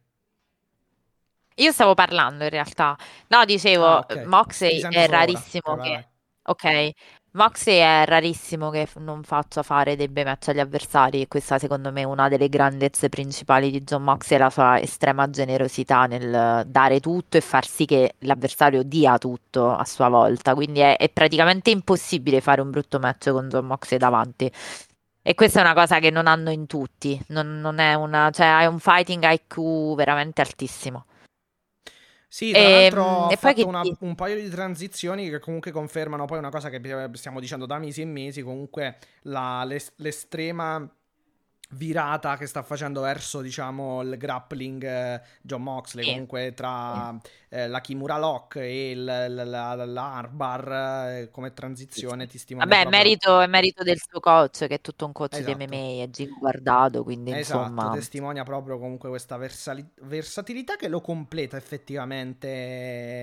[1.55, 2.97] Io stavo parlando in realtà.
[3.27, 4.23] No, dicevo, Ah, ok.
[4.25, 5.07] Moxley è ora.
[5.07, 6.09] rarissimo vai, che...
[6.43, 6.91] Ok,
[7.35, 11.91] Moxley è rarissimo che non faccia fare dei bei match agli avversari e questa secondo
[11.91, 16.63] me è una delle grandezze principali di John Moxley, è la sua estrema generosità nel
[16.65, 21.09] dare tutto e far sì che l'avversario dia tutto a sua volta, quindi è, è
[21.09, 24.49] praticamente impossibile fare un brutto match con John Moxley davanti.
[25.21, 28.45] E questa è una cosa che non hanno in tutti, non, non è una, cioè
[28.45, 31.05] hai un fighting IQ veramente altissimo.
[32.35, 35.71] Sì, tra Ehm, l'altro e poi fatto una- ti- un paio di transizioni che comunque
[35.71, 39.93] confermano poi una cosa che eh, stiamo dicendo da mesi e mesi, comunque la- l'es-
[39.95, 40.85] l'estrema
[41.71, 47.17] virata che sta facendo verso, diciamo, il grappling eh, John Moxley, comunque tra
[47.49, 52.81] eh, la Kimura Lock e il, la, la- l'Arbar eh, come transizione ti stimola Vabbè,
[52.81, 55.57] proprio- merito, è merito del suo coach, che è tutto un coach di Esatto.
[55.57, 57.89] MMA, è Gino Guardado, quindi Esatto, insomma...
[57.89, 62.47] testimonia proprio comunque questa versali- versatilità che lo completa effettivamente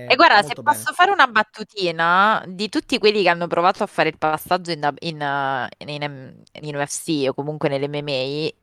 [0.05, 0.61] E guarda, se bene.
[0.61, 4.93] posso fare una battutina, di tutti quelli che hanno provato a fare il passaggio in,
[4.99, 8.11] in, eh, in- in UFC o comunque nell'MMA,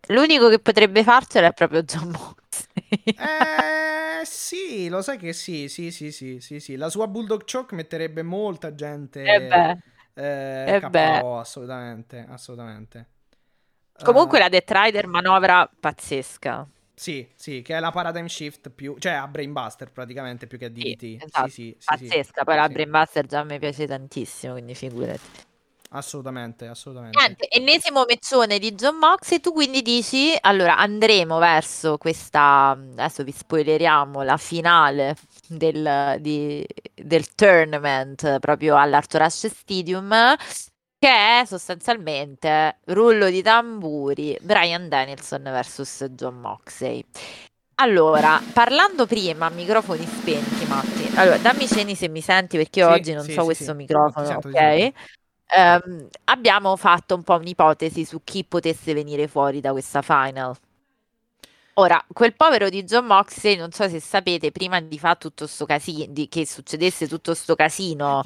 [0.09, 3.19] l'unico che potrebbe farcela è proprio John Moxley.
[3.23, 6.77] Eh sì, lo sai che sì, sì, sì, sì, sì, sì.
[6.77, 9.77] La sua Bulldog Choke metterebbe molta gente Eh beh.
[10.15, 11.23] eh, eh beh.
[11.23, 13.09] KO, assolutamente, assolutamente.
[14.03, 16.67] Comunque Eh, la Death Rider manovra pazzesca.
[16.95, 20.69] Sì, sì, che è la Paradigm Shift più, cioè a Brainbuster praticamente più che a
[20.77, 21.25] Sì, DDT.
[21.25, 22.45] esatto, Sì, sì, sì, sì, pazzesca.
[22.45, 22.71] Poi la sì.
[22.71, 25.29] Brainbuster già mi piace tantissimo, quindi figurati.
[25.91, 27.39] Assolutamente, assolutamente.
[27.39, 33.33] Niente, ennesimo meccione di John Moxley, tu quindi dici, allora andremo verso questa, adesso vi
[33.33, 35.17] spoileriamo, la finale
[35.49, 36.65] del, di-
[36.95, 40.09] del tournament proprio all'Arthur Ashe Stadium,
[40.99, 47.05] che è sostanzialmente rullo di tamburi, Brian Danielson versus John Moxley.
[47.83, 52.91] Allora, parlando prima microfoni spenti, Matti, allora dammi cenni se mi senti perché io Sì,
[52.91, 54.93] oggi non sì, so sì, questo microfono, ok?
[55.57, 60.57] Ehm, abbiamo fatto un po' un'ipotesi su chi potesse venire fuori da questa final.
[61.75, 65.65] Ora, quel povero di John Moxley, non so se sapete, prima di fare tutto sto
[65.65, 68.23] casino, di che succedesse tutto sto casino,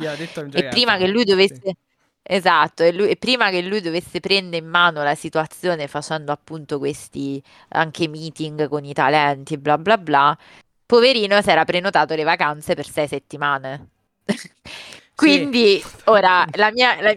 [0.52, 1.26] e prima che lui sì.
[1.26, 1.76] dovesse,
[2.22, 6.78] esatto, e, lui- e prima che lui dovesse prendere in mano la situazione facendo appunto
[6.78, 10.36] questi anche meeting con i talenti, bla bla bla,
[10.84, 13.88] poverino si era prenotato le vacanze per sei settimane.
[15.14, 17.14] Quindi, ora, la mia, la-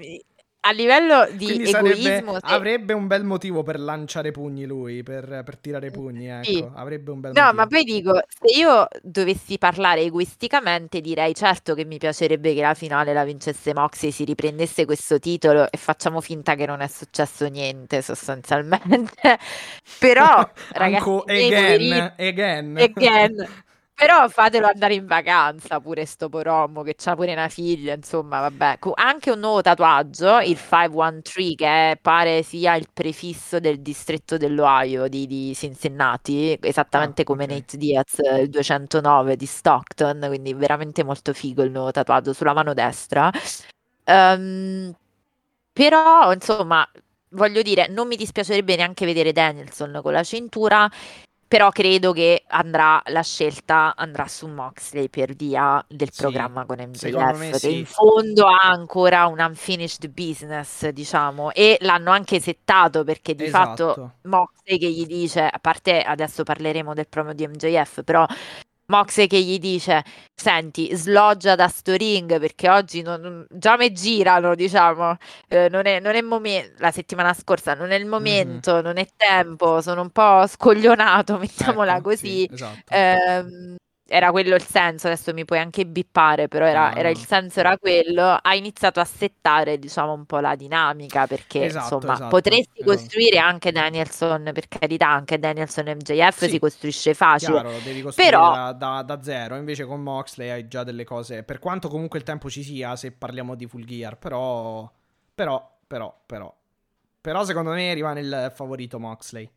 [0.60, 5.02] a livello di Quindi sarebbe- egoismo, se- avrebbe un bel motivo per lanciare pugni lui,
[5.02, 6.44] per, per tirare pugni, ecco.
[6.44, 6.68] Sì.
[6.76, 7.62] Avrebbe un bel No, motivo.
[7.62, 12.74] ma poi dico, se io dovessi parlare egoisticamente, direi certo che mi piacerebbe che la
[12.74, 17.48] finale la vincesse Moxie, si riprendesse questo titolo e facciamo finta che non è successo
[17.48, 19.38] niente, sostanzialmente.
[20.00, 20.26] Però,
[20.74, 22.78] ragazzi, Anco again, again.
[22.78, 23.48] again.
[24.00, 28.78] Però fatelo andare in vacanza pure sto porommo che c'ha pure una figlia, insomma, vabbè.
[28.78, 34.38] Co- Anche un nuovo tatuaggio, il 513, che è- pare sia il prefisso del distretto
[34.38, 37.50] dell'Ohio di, di Cincinnati, esattamente Ah, come ok.
[37.50, 42.54] Nate Diaz, eh, il 209 di Stockton, quindi veramente molto figo il nuovo tatuaggio sulla
[42.54, 43.32] mano destra.
[44.04, 44.94] Ehm,
[45.74, 46.88] però, insomma,
[47.32, 50.90] voglio dire, non mi dispiacerebbe neanche vedere Danielson con la cintura,
[51.48, 56.78] però credo che andrà, la scelta andrà su Moxley per via del Sì, programma con
[56.80, 57.78] MJF, che sì.
[57.80, 63.92] in fondo ha ancora un unfinished business, diciamo, e l'hanno anche settato perché di fatto
[63.92, 64.16] Esatto.
[64.24, 68.26] Moxley che gli dice, a parte adesso parleremo del promo di MJF, però
[68.90, 74.56] Moxley che gli dice, senti, sloggia da sto ring perché oggi non- già mi girano,
[74.56, 75.18] diciamo,
[75.50, 79.06] eh, non è, non è momento, la settimana scorsa non è il momento, non è
[79.18, 81.38] tempo, sono un po' scoglionato,
[81.78, 82.48] mettiamola Ecco, così.
[82.48, 82.94] sì, esatto.
[82.94, 83.76] Ehm,
[84.08, 87.60] era quello il senso, adesso mi puoi anche bippare, però era, No, era il senso
[87.60, 88.24] era quello.
[88.42, 92.92] Ha iniziato a settare, diciamo, un po' la dinamica perché, Esatto, insomma, esatto, potresti esatto.
[92.96, 97.52] costruire anche Danielson, per carità, anche Danielson MJF Sì, si costruisce facile.
[97.60, 99.56] Chiaro, devi costruire Però- da, da- da zero.
[99.56, 101.44] Invece con Moxley hai già delle cose.
[101.44, 104.90] Per quanto comunque il tempo ci sia, se parliamo di Full Gear, però.
[105.36, 106.54] Però, però, però.
[107.22, 109.50] Però secondo me rimane il favorito Moxley.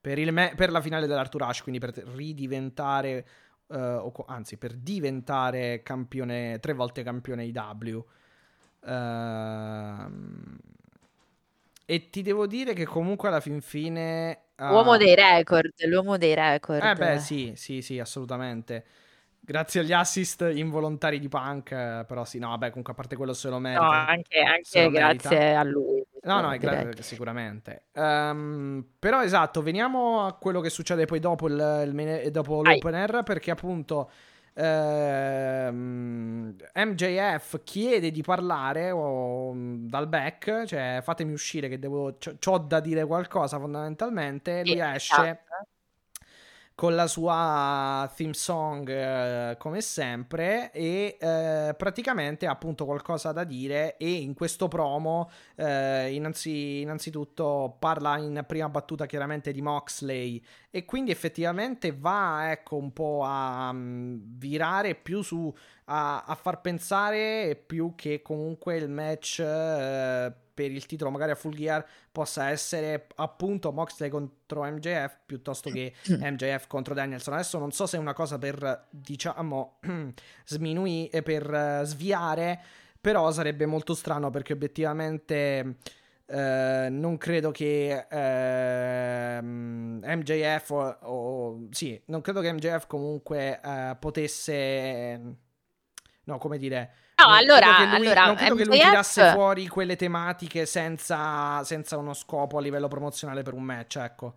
[0.00, 3.26] Per, il me- per la finale dell'Arthur Ashe, quindi per ridiventare.
[3.68, 6.58] Eh, o anzi, per diventare campione.
[6.60, 8.04] Tre volte campione IW.
[8.86, 10.58] Ehm,
[11.88, 14.40] e ti devo dire che comunque alla fin fine.
[14.66, 16.82] Uomo ah, dei record, l'uomo dei record.
[16.82, 18.84] eh beh, sì, sì, sì, assolutamente.
[19.46, 23.32] Grazie agli assist involontari di Punk, eh, però sì, no, vabbè, comunque a parte quello
[23.32, 23.80] se lo merita.
[23.80, 26.04] No, anche, anche grazie a lui.
[26.22, 27.84] No, no, gra- sicuramente.
[27.92, 33.22] Um, però esatto, veniamo a quello che succede poi dopo, il, il, dopo l'open air,
[33.22, 34.10] perché appunto
[34.52, 42.80] ehm, MJF chiede di parlare o, dal back, cioè fatemi uscire che devo, ho da
[42.80, 45.68] dire qualcosa fondamentalmente, lui esce esatto
[46.76, 53.44] con la sua theme song eh, come sempre e eh, praticamente ha appunto qualcosa da
[53.44, 60.44] dire e in questo promo eh, innanzi, innanzitutto parla in prima battuta chiaramente di Moxley
[60.70, 65.50] e quindi effettivamente va ecco un po' a um, virare più su
[65.86, 71.34] a, a, far pensare più che comunque il match eh, per il titolo magari a
[71.34, 76.68] Full Gear possa essere appunto Moxley contro MJF piuttosto che MJF mm.
[76.68, 77.34] contro Danielson.
[77.34, 79.78] Adesso non so se è una cosa per diciamo
[80.46, 82.58] sminuire eh, per uh, sviare,
[82.98, 85.76] però sarebbe molto strano perché obiettivamente
[86.28, 93.60] Uh, non credo che uh, ehm, MJF o, o, sì, non credo che MJF comunque
[93.62, 95.36] uh, potesse
[96.24, 98.62] no, come dire No, non allora, credo lui, allora non credo MJF...
[98.64, 103.62] che lui tirasse fuori quelle tematiche senza, senza uno scopo a livello promozionale per un
[103.62, 104.34] match, ecco.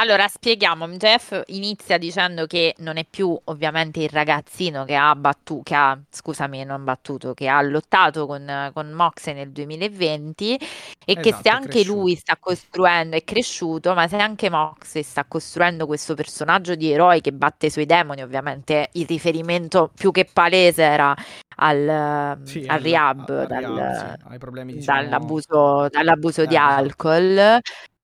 [0.00, 5.60] Allora, spieghiamo, MJF inizia dicendo che non è più ovviamente il ragazzino che ha battuto,
[5.62, 10.58] che ha, scusami, non battuto, che ha lottato con, con Moxley nel 2020 e
[11.04, 15.84] esatto, che se anche lui sta costruendo, è cresciuto, ma se anche Moxley sta costruendo
[15.84, 20.82] questo personaggio di eroe che batte i suoi demoni, ovviamente il riferimento più che palese
[20.82, 21.14] era
[21.56, 25.02] al, sì, al rehab, al, dal, rehab sì, ai problemi, diciamo...
[25.02, 26.72] dall'abuso, dall'abuso di esatto.
[26.72, 27.58] alcol.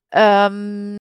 [0.09, 0.97] Um,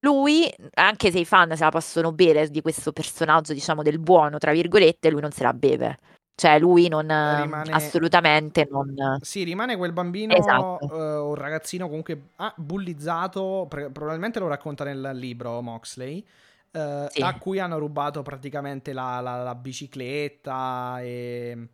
[0.00, 4.38] lui, anche se i fan se la possono bere di questo personaggio, diciamo del buono,
[4.38, 5.98] tra virgolette, lui non se la beve.
[6.34, 7.70] Cioè, lui non rimane...
[7.70, 9.18] assolutamente non.
[9.20, 10.86] Sì, rimane quel bambino esatto.
[10.86, 13.66] uh, un ragazzino comunque ah, bullizzato.
[13.68, 16.24] Pre- probabilmente lo racconta nel libro Moxley.
[16.72, 17.20] Uh, sì.
[17.20, 21.68] A cui hanno rubato praticamente la, la, la bicicletta e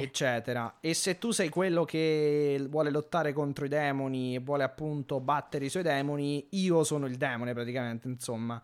[0.00, 0.76] eccetera.
[0.80, 5.66] E se tu sei quello che vuole lottare contro i demoni e vuole appunto battere
[5.66, 8.62] i suoi demoni, io sono il demone praticamente, insomma.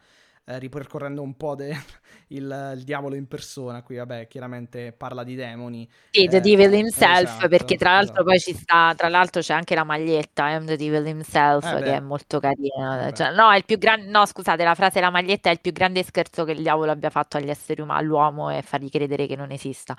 [0.50, 1.76] Eh, ripercorrendo un po' de-
[2.28, 5.86] il, il, diavolo in persona, qui vabbè chiaramente parla di demoni.
[6.10, 8.24] Sì, The eh, Devil Himself, esatto, perché tra l'altro esatto.
[8.24, 11.94] poi ci sta, tra l'altro c'è anche la maglietta, I'm The Devil Himself, eh che
[11.96, 13.12] è molto carina.
[13.12, 15.72] Cioè, no, è il più grande, no scusate, la frase la maglietta è il più
[15.72, 19.36] grande scherzo che il diavolo abbia fatto agli esseri umani, all'uomo e fargli credere che
[19.36, 19.94] non esista.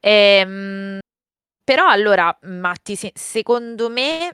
[0.00, 0.98] Ehm,
[1.64, 4.32] però allora, Matti, se- secondo me,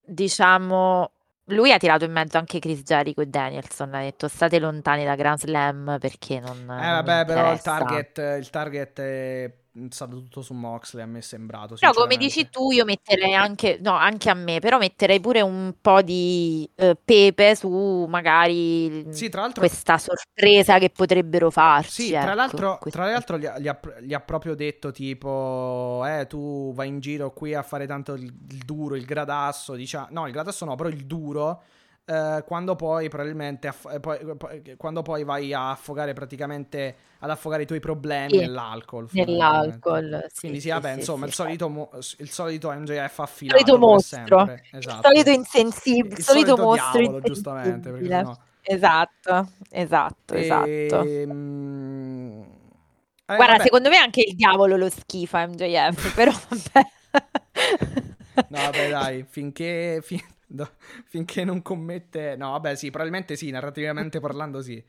[0.00, 1.12] diciamo,
[1.46, 5.14] lui ha tirato in mezzo anche Chris Jericho e Danielson, ha detto state lontani da
[5.14, 6.58] Grand Slam perché non...
[6.58, 9.54] Eh vabbè, però il target, il target è
[9.90, 11.76] stato tutto su Moxley, a me è sembrato.
[11.78, 15.74] Però come dici tu, io metterei anche, no, anche a me, però metterei pure un
[15.80, 22.02] po' di uh, pepe su magari sì, tra l'altro, questa sorpresa che potrebbero farci.
[22.02, 26.02] Sì, ecco, tra l'altro, tra l'altro gli, ha, gli, ha, gli, ha, proprio detto tipo,
[26.06, 30.08] eh, tu vai in giro qui a fare tanto il, il duro, il gradasso, diciamo,
[30.10, 31.62] no, il gradasso no, però il duro
[32.08, 37.28] eh, quando poi probabilmente aff- eh, poi, poi, quando poi vai a affogare praticamente ad
[37.28, 38.38] affogare i tuoi problemi sì.
[38.38, 43.66] nell'alcol nell'alcol sì, quindi sì, vabbè insomma il solito, mo- il solito MJF affilato il
[43.66, 44.58] solito mostro.
[44.72, 44.78] esatto.
[44.78, 48.36] il solito insensibile il, solito, solito mostro diavolo, giustamente perché sennò...
[48.62, 50.84] esatto esatto e...
[50.86, 51.04] esatto.
[51.04, 52.40] Mm...
[52.40, 53.62] eh, guarda vabbè.
[53.64, 56.86] secondo me anche il diavolo lo schifa MJF però vabbè.
[58.48, 60.68] No vabbè dai finché fin- No,
[61.04, 62.36] finché non commette...
[62.36, 64.82] No, vabbè, sì, probabilmente sì, narrativamente parlando sì.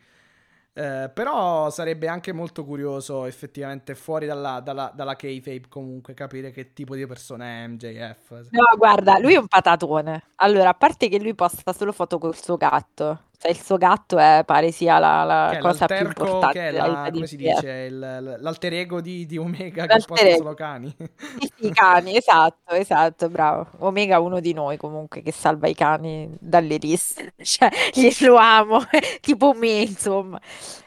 [0.72, 6.74] Eh, però sarebbe anche molto curioso effettivamente fuori dalla, dalla, dalla kayfabe comunque capire che
[6.74, 8.48] tipo di persona è MJF.
[8.52, 10.24] No, guarda, lui è un patatone.
[10.36, 14.18] Allora, a parte che lui posta solo foto col suo gatto, cioè il suo gatto
[14.18, 16.60] è, pare sia la, la cosa più importante.
[16.60, 20.36] Che è la, come si dice, il, l'alter ego di, di Omega l'alter che posta
[20.36, 20.94] solo cani.
[21.40, 23.66] Sì, sì, cani, esatto, esatto, bravo.
[23.78, 28.36] Omega è uno di noi comunque che salva i cani dalle liste, cioè gli lo
[28.36, 28.84] amo,
[29.22, 30.38] tipo me insomma.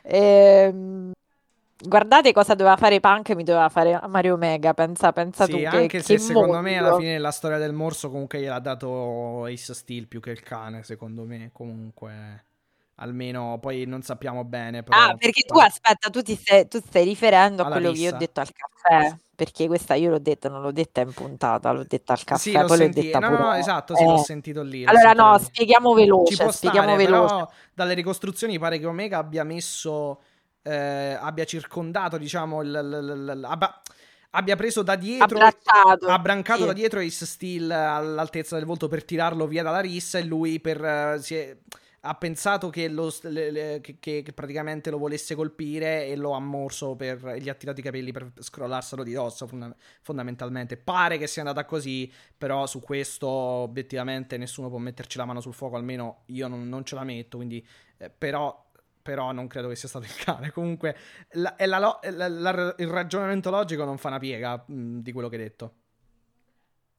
[0.03, 1.13] Ehm...
[1.85, 4.73] Guardate cosa doveva fare Punk mi doveva fare Mario Omega.
[4.75, 5.57] Pensa, pensa sì, tu.
[5.59, 9.45] Che, anche che se secondo me alla fine la storia del morso comunque gliel'ha dato
[9.45, 10.83] Ace Steel più che il cane.
[10.83, 12.45] Secondo me, comunque.
[12.97, 14.83] almeno poi non sappiamo bene.
[14.83, 18.03] Però, ah, perché tu aspetta, tu ti stai, tu stai riferendo a quello rissa.
[18.03, 19.17] che io ho detto al caffè.
[19.35, 22.53] Perché questa io l'ho detta, non l'ho detta in puntata, l'ho detta al caffè, sì,
[22.53, 23.03] poi l'ho senti...
[23.03, 23.43] detta no, pure.
[23.43, 24.07] No, esatto, sì, eh.
[24.07, 24.85] l'ho sentito lì.
[24.85, 25.43] L'ho allora, sentito no, lì.
[25.43, 26.35] spieghiamo veloce.
[26.35, 27.47] Ci può spieghiamo stare, veloce.
[27.75, 30.21] dalle ricostruzioni pare che Omega abbia messo,
[30.63, 33.81] eh, abbia circondato, diciamo, il, il, il, abbia,
[34.31, 36.67] abbia preso da dietro, Abbracciato, abbrancato sì.
[36.67, 40.85] da dietro Ace Steel all'altezza del volto per tirarlo via dalla rissa e lui per,
[40.85, 41.57] eh, si è,
[42.05, 46.41] ha pensato che, lo, le, le, che, che, praticamente lo volesse colpire e lo ha
[46.41, 51.29] morso per gli ha tirato i capelli per scrollarselo di dosso fonda- fondamentalmente pare che
[51.29, 56.23] sia andata così però su questo obiettivamente nessuno può metterci la mano sul fuoco almeno
[56.27, 57.65] io non, non ce la metto quindi
[57.99, 58.71] eh, però
[59.03, 60.51] però non credo che sia stato il cane.
[60.53, 60.97] Comunque,
[61.33, 65.43] la, la, la, il ragionamento logico non fa una piega mh, di quello che hai
[65.43, 65.75] detto.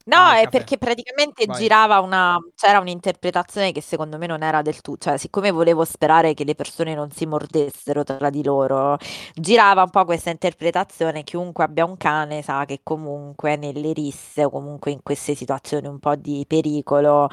[0.06, 1.56] No, ah, è perché praticamente Vai.
[1.62, 2.38] girava una.
[2.54, 5.08] c'era un'interpretazione che secondo me non era del tutto.
[5.08, 8.98] Cioè, siccome volevo sperare che le persone non si mordessero tra di loro,
[9.32, 11.22] girava un po' questa interpretazione.
[11.24, 15.98] Chiunque abbia un cane sa che comunque nelle risse o comunque in queste situazioni un
[15.98, 17.28] po' di pericolo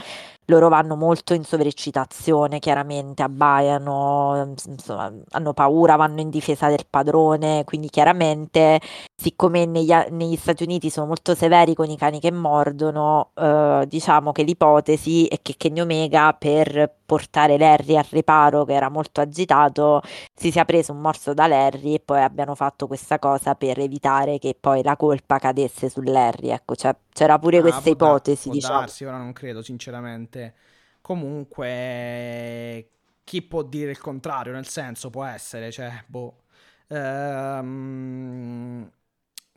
[0.46, 7.64] loro vanno molto in sovreccitazione, chiaramente abbaiano, insomma, hanno paura, vanno in difesa del padrone,
[7.64, 8.80] quindi chiaramente,
[9.16, 14.32] siccome negli, negli Stati Uniti sono molto severi con i cani che mordono, eh, diciamo
[14.32, 20.02] che l'ipotesi è che Kenny Omega per portare Larry al riparo, che era molto agitato,
[20.34, 24.40] si sia preso un morso da Larry e poi abbiano fatto questa cosa per evitare
[24.40, 28.54] che poi la colpa cadesse su Larry, ecco, cioè, c'era pure ah, questa ipotesi, da,
[28.54, 28.80] diciamo.
[28.80, 30.56] Darsi, ora non credo, sinceramente.
[31.02, 32.90] Comunque,
[33.24, 34.54] chi può dire il contrario?
[34.54, 36.44] Nel senso, può essere, cioè, boh.
[36.88, 38.90] Ehm,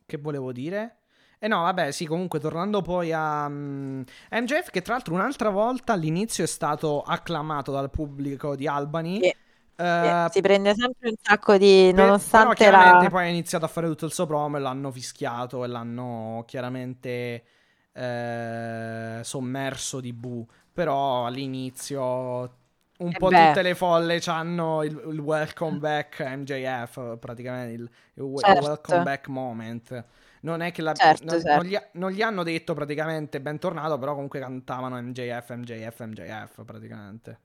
[0.07, 0.97] che volevo dire?
[1.45, 5.51] E eh no, vabbè, sì, comunque tornando poi a um, MJF, che tra l'altro un'altra
[5.51, 9.21] volta all'inizio è stato acclamato dal pubblico di Albany.
[9.21, 9.37] Sì.
[9.77, 11.93] Uh, si prende sempre un sacco di.
[11.95, 13.11] Per, nonostante però chiaramente la...
[13.11, 17.45] poi ha iniziato a fare tutto il suo promo e l'hanno fischiato e l'hanno chiaramente
[17.93, 20.47] eh, sommerso di bu.
[20.73, 22.57] Però all'inizio
[22.97, 23.49] un Eh po' beh.
[23.49, 28.65] tutte le folle hanno il, il welcome back MJF, praticamente il, il Certo.
[28.65, 30.05] welcome back moment.
[30.45, 31.55] Non è che la, Certo, non, certo.
[31.55, 37.41] non gli, non gli hanno detto praticamente bentornato, però comunque cantavano MJF, MJF, MJF praticamente.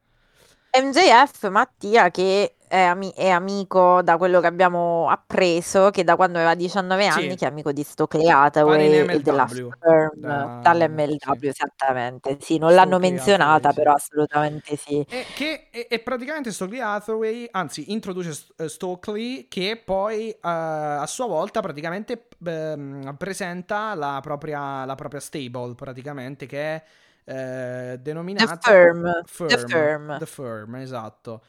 [0.72, 6.38] MJF Mattia che è, ami- è amico da quello che abbiamo appreso che da quando
[6.38, 7.20] aveva 19 Sì.
[7.20, 9.72] anni che è amico di Stokely Hathaway e della Firm
[10.20, 11.48] da- dall'MLW sì.
[11.48, 13.80] esattamente sì non l'hanno Stokely menzionata Hathaway, sì.
[13.82, 19.48] però assolutamente sì E che e, e praticamente Stokely Hathaway, anzi, introduce St- eh, Stokely
[19.48, 26.46] che poi eh, a sua volta praticamente ehm, presenta la propria, la propria stable, praticamente,
[26.46, 26.84] che è
[27.30, 30.18] eh, denominata The Firm, Firm, The Firm.
[30.18, 31.44] The Firm, esatto.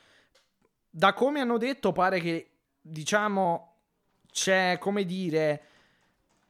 [0.91, 2.51] Da come hanno detto, pare che
[2.81, 3.67] diciamo
[4.31, 5.63] c'è come dire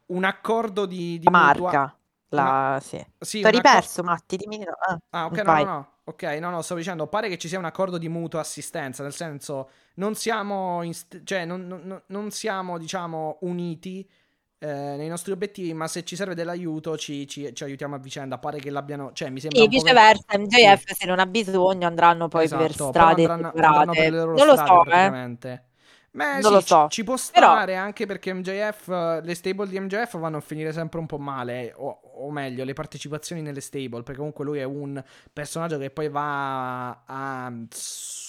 [0.07, 1.97] un accordo di, di la mutua- marca
[2.31, 2.79] la...
[2.83, 5.89] sì Sì, t'ho riperso Matti dimmi di no ah, Ah, ok, no, no, no.
[6.05, 9.13] Ok, no, no, stavo dicendo, pare che ci sia un accordo di mutua assistenza, nel
[9.13, 14.09] senso, non siamo, st- cioè, non, non- non siamo, diciamo, uniti
[14.63, 18.39] eh, nei nostri obiettivi, ma se ci serve dell'aiuto ci, ci- ci aiutiamo a vicenda.
[18.39, 20.95] Pare che l'abbiano, cioè, mi sembra e viceversa MJF Sì.
[20.95, 24.35] se non ha bisogno andranno poi per Esatto, poi strade andranno, andranno per le loro
[24.37, 25.65] non lo strade, so eh praticamente.
[26.13, 26.87] Beh, Non sì, lo ci- so.
[26.89, 30.73] Ci, può Però- stare anche perché MJF, eh, le stable di MJF vanno a finire
[30.73, 34.65] sempre un po' male, o, o meglio, le partecipazioni nelle stable, perché comunque lui è
[34.65, 35.01] un
[35.33, 37.53] personaggio che poi va a,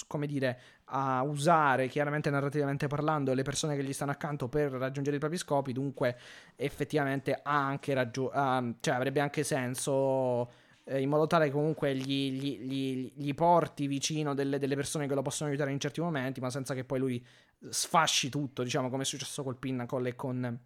[0.06, 0.60] come dire,
[0.94, 5.38] a usare, chiaramente narrativamente parlando, le persone che gli stanno accanto per raggiungere i propri
[5.38, 6.18] scopi, dunque
[6.56, 10.50] effettivamente ha anche ragione, cioè avrebbe anche senso
[10.84, 15.06] eh, in modo tale che comunque gli, gli- gli- gli porti vicino delle, delle persone
[15.06, 17.26] che lo possono aiutare in certi momenti, ma senza che poi lui
[17.70, 20.58] sfasci tutto, diciamo come è successo col Pinnacle e con,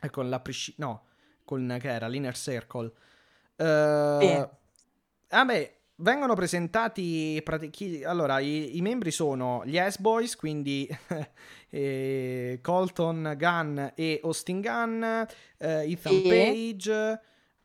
[0.00, 1.04] e con la Prisci- no,
[1.44, 2.92] con che era l'Inner Circle.
[3.56, 4.62] Eh, Sì.
[5.30, 10.88] Vabbè, vengono presentati prati- chi- allora i, i membri sono gli S-Boys, quindi
[11.70, 15.26] eh, Colton Gunn e Austin Gunn, eh,
[15.58, 16.22] Ethan Sì.
[16.28, 17.20] Page.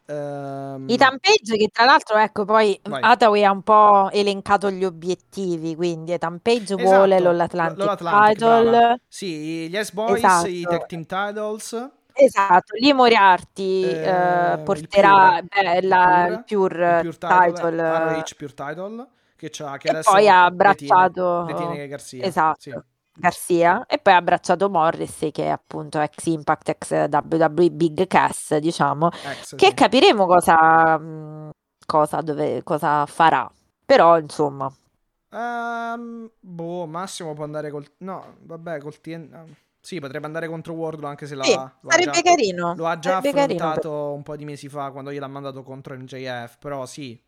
[0.05, 3.01] ehm, Ethan Page che tra l'altro ecco poi Vai.
[3.03, 8.69] Hathaway ha un po' elencato gli obiettivi quindi Ethan Page Esatto, vuole l'All-Atlantic, l'All-Atlantic, Title
[8.71, 8.99] brava.
[9.07, 10.47] Sì, gli S-Boys, Esatto.
[10.47, 11.89] i Tag Team Titles.
[12.19, 17.17] Esatto lì Moriarty Eh, eh, il porterà Pure, beh, il la- Pure, il Pure, il
[17.17, 21.87] Pure Title, Title, ROH Pure Title, che, c'ha, che adesso poi ha detiene- abbracciato detiene
[21.87, 22.23] Garcia.
[22.23, 22.73] esatto Sì.
[23.19, 28.55] Garcia e poi ha abbracciato Morris che è appunto ex Impact ex WWE Big Cass
[28.57, 29.73] diciamo Ex, che sì.
[29.73, 30.99] capiremo cosa,
[31.85, 33.49] cosa, dove, cosa farà.
[33.85, 34.71] Però, insomma,
[35.31, 37.85] Um, boh, Massimo può andare col...
[37.99, 39.55] No, vabbè, col TN...
[39.89, 42.75] Sì, potrebbe andare contro Wardlow anche se sì, l'ha, lo sarebbe già, carino.
[42.75, 44.13] lo ha già sarebbe affrontato carino.
[44.13, 47.19] un po' di mesi fa quando gliel'ha mandato contro MJF, però sì,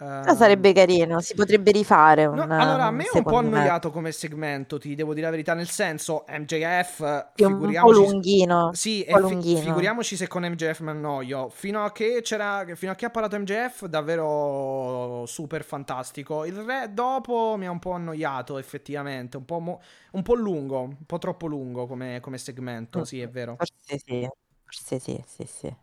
[0.00, 2.24] Uh, sarebbe carino, si potrebbe rifare.
[2.24, 3.94] Un, no, allora, a me è un po' annoiato me.
[3.94, 8.70] come segmento, ti devo dire la verità, nel senso, MJF, è un po' lunghino.
[8.72, 9.60] Sì, po lunghino.
[9.60, 11.48] figuriamoci se con MJF mi annoio.
[11.48, 16.44] Fino a che c'era, fino a che ha parlato MJF, davvero super fantastico.
[16.44, 19.80] Il re dopo mi ha un po' annoiato, effettivamente, un po', mo-
[20.12, 23.56] un po lungo, un po' troppo lungo come, come segmento, mm, sì, è vero.
[23.56, 24.28] Forse sì,
[24.62, 25.76] forse sì, sì, sì.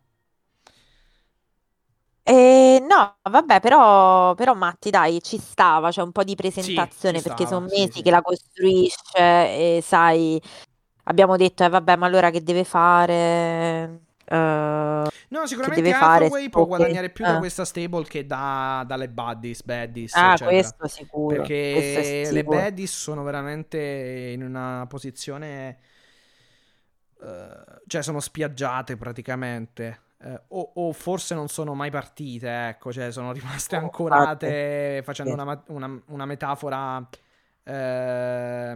[2.28, 7.22] Eh, no, vabbè, però, però Matti, dai, ci stava, c'è un po' di presentazione Sì,
[7.22, 8.02] perché stava, sono sì, mesi sì.
[8.02, 10.42] che la costruisce e sai,
[11.04, 14.00] abbiamo detto, eh, vabbè, ma allora che deve fare?
[14.28, 17.28] Uh, no, sicuramente deve Hathaway può guadagnare più eh.
[17.28, 20.50] da questa stable che da, dalle Buddies, Baddies, ah, eccetera.
[20.50, 21.36] questo sicuro.
[21.36, 23.78] Perché questo le Baddies sono veramente
[24.34, 25.78] in una posizione...
[27.18, 30.00] Uh, cioè sono spiaggiate praticamente.
[30.26, 35.62] Eh, o, o, forse non sono mai partite, ecco, cioè sono rimaste ancorate facendo una,
[35.68, 37.06] una, una metafora
[37.68, 38.74] eh,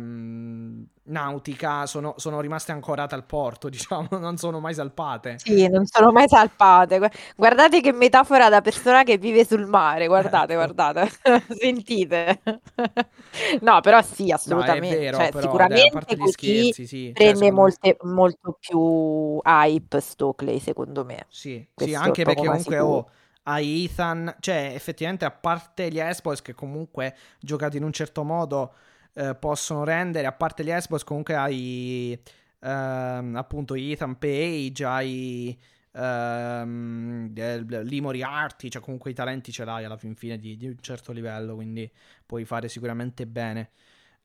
[1.05, 5.37] nautica, sono, sono, rimaste ancorate al porto, diciamo, non sono mai salpate.
[5.39, 6.99] Sì, non sono mai salpate.
[7.37, 10.63] Guardate che metafora da persona che vive sul mare, guardate, ecco.
[10.75, 11.11] guardate,
[11.57, 12.41] sentite.
[13.61, 14.97] no, però sì, assolutamente.
[14.97, 17.11] No, vero, cioè, però, sicuramente dai, scherzi, sì.
[17.15, 18.11] prende cioè, molte, me...
[18.11, 21.27] molto più hype Stockley, secondo me.
[21.29, 22.87] Sì, sì anche perché comunque ho...
[22.87, 23.11] Oh,
[23.53, 28.75] hai Ethan, cioè effettivamente a parte gli Espois che comunque giocati in un certo modo
[29.15, 32.21] eh, possono rendere, a parte gli Espois comunque hai
[32.61, 35.59] ehm, appunto Ethan Page, hai
[35.93, 40.79] ehm, Lee Moriarty, cioè comunque i talenti ce l'hai alla fin fine di, di un
[40.81, 41.91] certo livello, quindi
[42.25, 43.71] puoi fare sicuramente bene.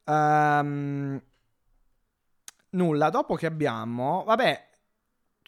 [0.06, 1.20] Um,
[2.72, 4.68] nulla, dopo che abbiamo, vabbè,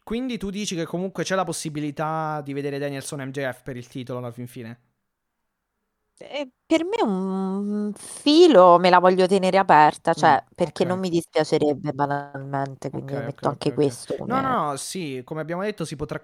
[0.08, 4.20] quindi tu dici che comunque c'è la possibilità di vedere Danielson MJF per il titolo
[4.20, 4.80] alla fin fine?
[6.20, 10.84] Eh, per me un filo me la voglio tenere aperta, cioè Mm, perché ok.
[10.84, 14.41] non mi dispiacerebbe banalmente, quindi Ok, metto ok, anche questo No, come...
[14.41, 16.24] no, no, sì, come abbiamo detto si potrà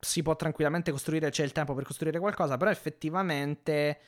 [0.00, 4.00] si può tranquillamente costruire, c'è il tempo per costruire qualcosa, però effettivamente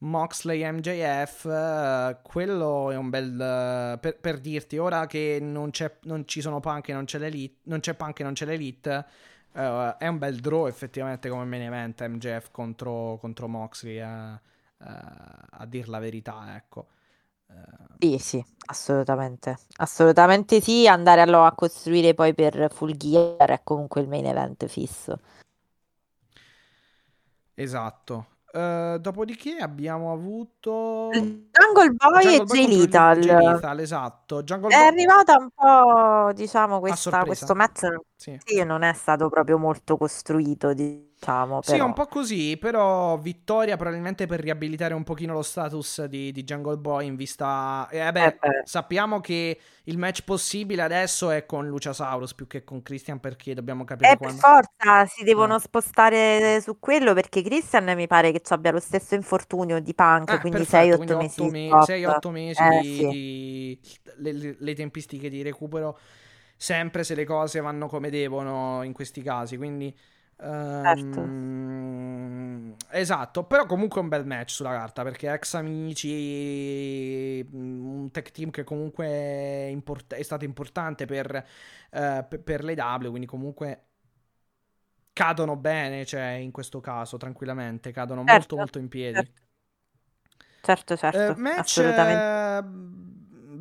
[0.00, 5.98] Moxley MJF, eh, quello è un bel eh, per, per dirti, ora che non, c'è,
[6.02, 9.06] non ci sono punk e non c'è l'elite, non c'è punk e non c'è l'elite,
[9.52, 14.40] eh, è un bel draw effettivamente come main event MJF contro, contro Moxley, eh,
[14.78, 14.86] eh,
[15.50, 16.86] a dir la verità, ecco.
[18.00, 19.58] Sì, sì, assolutamente.
[19.78, 24.66] Assolutamente sì, andare allora a costruire poi per Full Gear è comunque il main event
[24.66, 25.18] fisso.
[27.56, 28.26] Esatto.
[28.50, 33.18] Uh, dopodiché abbiamo avuto Jungle Boy Jungle e Jay Lethal.
[33.18, 34.42] Lethal, esatto.
[34.42, 34.86] Jungle È Boy...
[34.86, 37.86] arrivata un po', diciamo, questa, questo match
[38.16, 38.40] Sì.
[38.42, 40.72] sì, non è stato proprio molto costruito,
[41.18, 41.62] diciamo.
[41.62, 41.84] Sì, però.
[41.86, 46.76] un po' così, però vittoria probabilmente per riabilitare un pochino lo status di, di Jungle
[46.78, 47.88] Boy in vista...
[47.90, 48.60] Eh, vabbè, Eh, beh.
[48.64, 53.84] sappiamo che il match possibile adesso è con Luciasaurus più che con Christian perché dobbiamo
[53.84, 54.40] capire Eh, per quando...
[54.40, 55.60] forza si devono Eh.
[55.60, 60.38] spostare su quello perché Christian mi pare che abbia lo stesso infortunio di Punk, Ah,
[60.38, 61.82] quindi perfetto, 6-8 quindi mesi otto di me- stop.
[61.82, 63.06] 6-8 mesi Eh, di, sì.
[63.06, 63.80] di-
[64.18, 65.98] le, le- le tempistiche di recupero
[66.56, 69.94] sempre se le cose vanno come devono in questi casi quindi
[70.82, 71.20] Certo.
[71.20, 78.10] ehm, esatto però comunque è un bel match sulla carta perché ex amici mm, un
[78.10, 81.34] tech team che comunque è, import- è stato importante per,
[81.90, 83.82] eh, per, per le W quindi comunque
[85.12, 89.42] cadono bene cioè in questo caso tranquillamente cadono molto Certo, molto in piedi certo.
[90.60, 92.28] Certo, certo, eh, match assolutamente.
[92.58, 92.62] eh,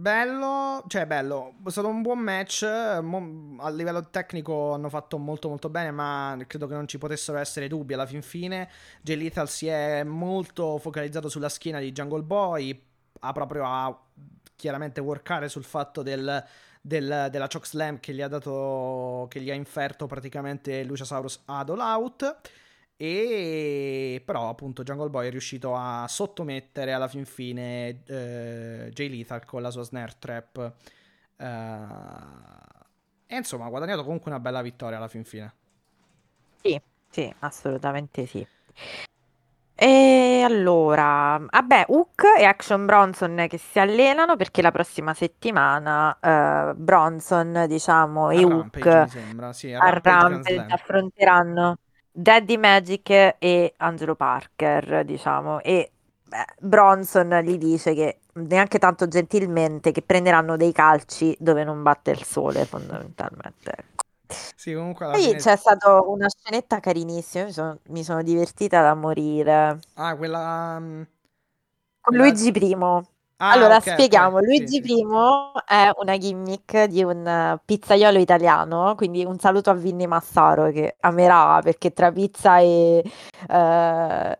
[0.08, 5.68] bello, cioè bello, è stato un buon match, a livello tecnico hanno fatto molto molto
[5.68, 8.70] bene, ma credo che non ci potessero essere dubbi alla fin fine.
[9.02, 12.82] Jay Lethal si è molto focalizzato sulla schiena di Jungle Boy,
[13.20, 14.00] ha proprio a
[14.56, 16.42] chiaramente workare sul fatto del,
[16.80, 21.80] del- della chokeslam che gli ha dato, che gli ha inferto praticamente Luciasaurus ad All
[21.80, 22.38] Out.
[23.00, 29.46] E però appunto Jungle Boy è riuscito a sottomettere alla fin fine eh, Jay Lethal
[29.46, 30.74] con la sua snare trap.
[31.38, 31.46] Eh,
[33.28, 35.54] e insomma ha guadagnato comunque una bella vittoria alla fin fine.
[36.62, 38.46] Sì, sì, assolutamente sì.
[39.80, 46.74] E allora, vabbè, Hook e Action Bronson che si allenano perché la prossima settimana eh,
[46.74, 50.72] Bronson, diciamo, e A Hook Rampage mi sembra, sì, a Rampage Slam.
[50.72, 51.78] affronteranno
[52.20, 53.10] Daddy Magic
[53.40, 55.92] e Angelo Parker, diciamo, e
[56.24, 62.12] beh, Bronson gli dice che neanche tanto gentilmente che prenderanno dei calci dove non batte
[62.12, 63.72] il sole, fondamentalmente.
[63.72, 64.06] ecco.
[64.56, 65.36] Sì, comunque alla Poi fine...
[65.36, 69.80] c'è stata una scenetta carinissima, mi sono, mi sono divertita da morire.
[69.96, 70.80] Ah, quella...
[70.80, 71.04] mm,
[72.02, 73.08] Con quella- Luigi I.
[73.40, 74.94] Ah, Allora, ok, ok, spieghiamo, sì, Luigi sì.
[74.94, 75.06] I
[75.68, 81.60] è una gimmick di un pizzaiolo italiano, quindi un saluto a Vinny Massaro che amerà
[81.62, 83.04] perché tra pizza e,
[83.48, 84.38] eh,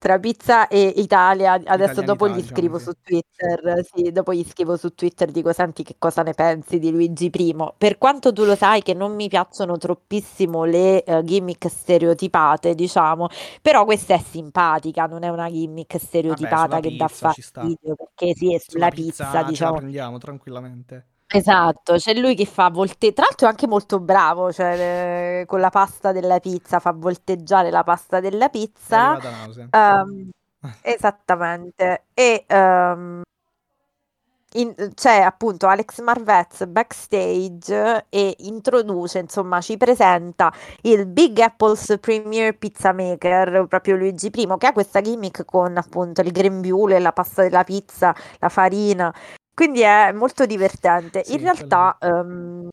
[0.00, 4.42] tra pizza e Italia, adesso dopo gli Italianità, scrivo diciamo, su Twitter, sì, dopo gli
[4.44, 7.74] scrivo su Twitter, dico senti che cosa ne pensi di Luigi I.
[7.76, 13.28] Per quanto tu lo sai che non mi piacciono troppissimo le eh, gimmick stereotipate, diciamo,
[13.60, 17.68] però questa è simpatica, non è una gimmick stereotipata sulla che dà pizza sta.
[17.68, 19.72] fastidio, perché sì, è Sulla sulla pizza pizza, ce la diciamo.
[19.72, 21.09] prendiamo tranquillamente.
[21.32, 25.60] Esatto, c'è lui che fa volte, tra l'altro è anche molto bravo, cioè eh, con
[25.60, 29.16] la pasta della pizza fa volteggiare la pasta della pizza.
[29.70, 30.30] Ehm,
[30.82, 32.06] esattamente.
[32.14, 33.22] E ehm,
[34.54, 40.52] in- c'è appunto Alex Marvez backstage e introduce, insomma, ci presenta
[40.82, 46.22] il Big Apple's Premier Pizza Maker, proprio Luigi I, che ha questa gimmick con appunto
[46.22, 49.14] il grembiule, la pasta della pizza, la farina.
[49.60, 51.22] Quindi è molto divertente.
[51.22, 52.70] Sì, In realtà, ehm,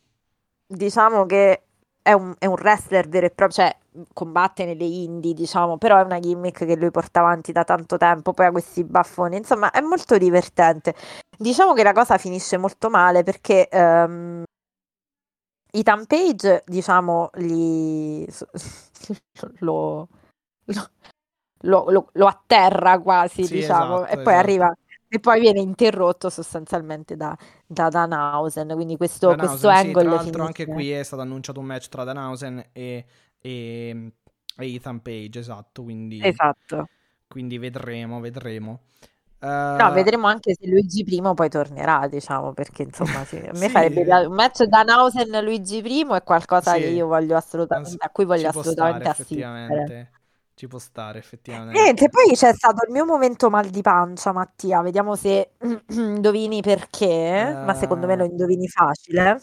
[0.66, 1.64] diciamo che
[2.02, 3.78] è un, è un wrestler vero e proprio, cioè
[4.14, 8.32] combatte nelle indie, diciamo, però è una gimmick che lui porta avanti da tanto tempo,
[8.32, 10.96] poi ha questi baffoni, insomma, è molto divertente.
[11.38, 14.44] Diciamo che la cosa finisce molto male perché ehm,
[15.74, 18.26] Ethan Page, diciamo, gli...
[19.60, 20.08] lo,
[20.66, 20.90] lo,
[21.62, 24.40] lo- lo- lo atterra quasi, Sì, diciamo, esatto, e poi esatto.
[24.40, 24.74] arriva...
[25.12, 27.36] E poi viene interrotto sostanzialmente da,
[27.66, 31.22] da Danhausen, quindi questo, questo Danhausen, sì, tra angle l'altro anche finisce- qui è stato
[31.22, 33.06] annunciato un match tra Danhausen e,
[33.40, 34.12] e,
[34.58, 36.88] e Ethan Page, esatto, quindi, Esatto.
[37.28, 38.82] quindi vedremo, vedremo.
[39.80, 43.70] No, Eh, vedremo anche se Luigi I poi tornerà, diciamo, perché insomma, sì, a me
[43.70, 43.70] Sì.
[43.70, 44.02] farebbe.
[44.26, 46.80] Un match Danhausen Luigi I è qualcosa Sì.
[46.80, 50.12] che io voglio assolutamente, a cui voglio può stare assolutamente assistere.
[50.58, 51.80] Ci può stare effettivamente.
[51.80, 54.82] Niente, poi c'è stato il mio momento mal di pancia, Mattia.
[54.82, 55.52] Vediamo se
[55.90, 58.28] indovini perché, ma secondo me lo Eh.
[58.30, 59.40] indovini facile.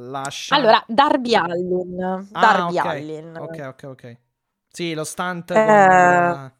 [0.00, 0.54] Lascia.
[0.56, 2.02] Allora, Darby Allin.
[2.32, 2.86] Ah, Darby ok.
[2.86, 3.36] Allin.
[3.36, 4.16] Ok, ok, ok.
[4.66, 6.52] Sì, lo stunt Eh, con la-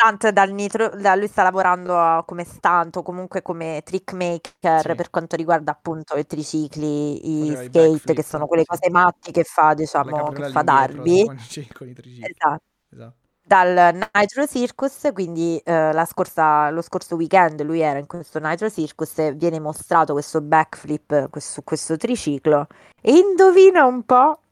[0.00, 4.80] Stunt dal nitro, da- lui sta lavorando a- come stunt o comunque come trick maker
[4.86, 4.94] Sì.
[4.94, 8.68] per quanto riguarda appunto i tricicli, i Faceva i skate, backflip, che sono quelle sì.
[8.68, 11.24] cose matti che fa, con le diciamo, che capriola fa all'indietro, Darby.
[11.24, 12.30] Con, i- con i tricicli.
[12.30, 12.62] Esatto.
[12.90, 13.14] Esatto.
[13.48, 18.70] Dal Nitro Circus, quindi eh, la scorsa- lo scorso weekend lui era in questo Nitro
[18.70, 22.66] Circus e viene mostrato questo backflip questo- su questo triciclo.
[23.02, 24.42] E indovina un po'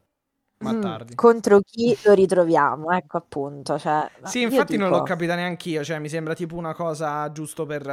[0.59, 1.15] Matt mm, Hardy.
[1.15, 3.77] contro chi lo ritroviamo, ecco appunto.
[3.79, 7.31] Cioè, Sì, infatti non l'ho dico- capita neanche io, cioè mi sembra tipo una cosa
[7.31, 7.83] giusto per,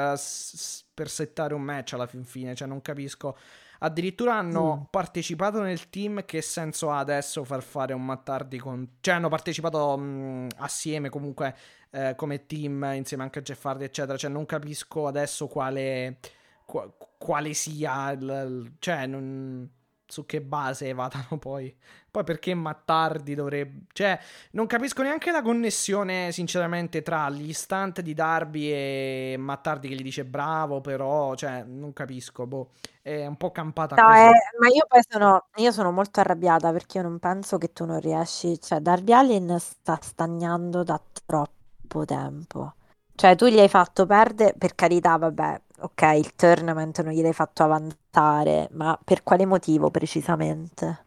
[0.95, 3.37] per settare un match alla fin fine, cioè non capisco.
[3.81, 4.83] Addirittura hanno Mm.
[4.91, 8.97] partecipato nel team, che senso ha adesso far fare un Matt Hardy con...
[9.01, 11.55] Cioè hanno partecipato mh, assieme comunque
[11.91, 16.19] eh, come team, insieme anche a Jeff Hardy eccetera, cioè non capisco adesso quale,
[16.65, 18.23] qua- quale sia il...
[18.23, 19.69] il- cioè non...
[20.07, 21.75] su che base vadano poi.
[22.11, 23.87] Poi perché Matt Hardy dovrebbe...
[23.93, 24.19] Cioè,
[24.53, 29.95] non capisco neanche la connessione, sinceramente, tra gli stunt di Darby e Matt Hardy che
[29.97, 32.71] gli dice bravo, però, cioè, non capisco, boh,
[33.03, 34.31] è un po' campata No, eh,
[34.61, 37.99] ma io poi sono, io sono molto arrabbiata perché io non penso che tu non
[37.99, 42.75] riesci, cioè Darby Allin sta stagnando da troppo tempo.
[43.17, 47.63] Cioè tu gli hai fatto perdere, per carità, vabbè, ok, il tournament non gliel'hai fatto
[47.63, 51.05] avanzare, ma per quale motivo precisamente?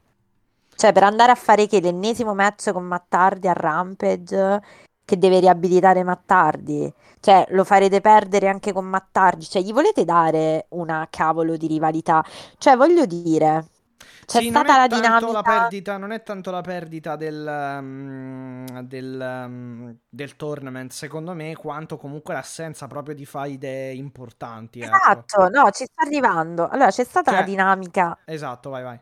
[0.76, 4.62] Cioè per andare a fare che l'ennesimo match con Matt Hardy a Rampage
[5.04, 6.94] che deve riabilitare Matt Hardy?
[7.20, 9.46] Cioè lo farete perdere anche con Matt Hardy?
[9.46, 12.24] Cioè gli volete dare una cavolo di rivalità?
[12.58, 13.66] Cioè voglio dire,
[14.28, 15.42] c'è Sì, stata la tanto la dinamica...
[15.42, 21.96] perdita, non è tanto la perdita del, um, del, um, del tournament, secondo me, quanto
[21.98, 24.96] comunque l'assenza proprio di faide importanti, ecco.
[24.96, 26.68] Esatto, no, ci sta arrivando.
[26.68, 29.00] Allora c'è stata la Cioè- dinamica Esatto, vai, vai.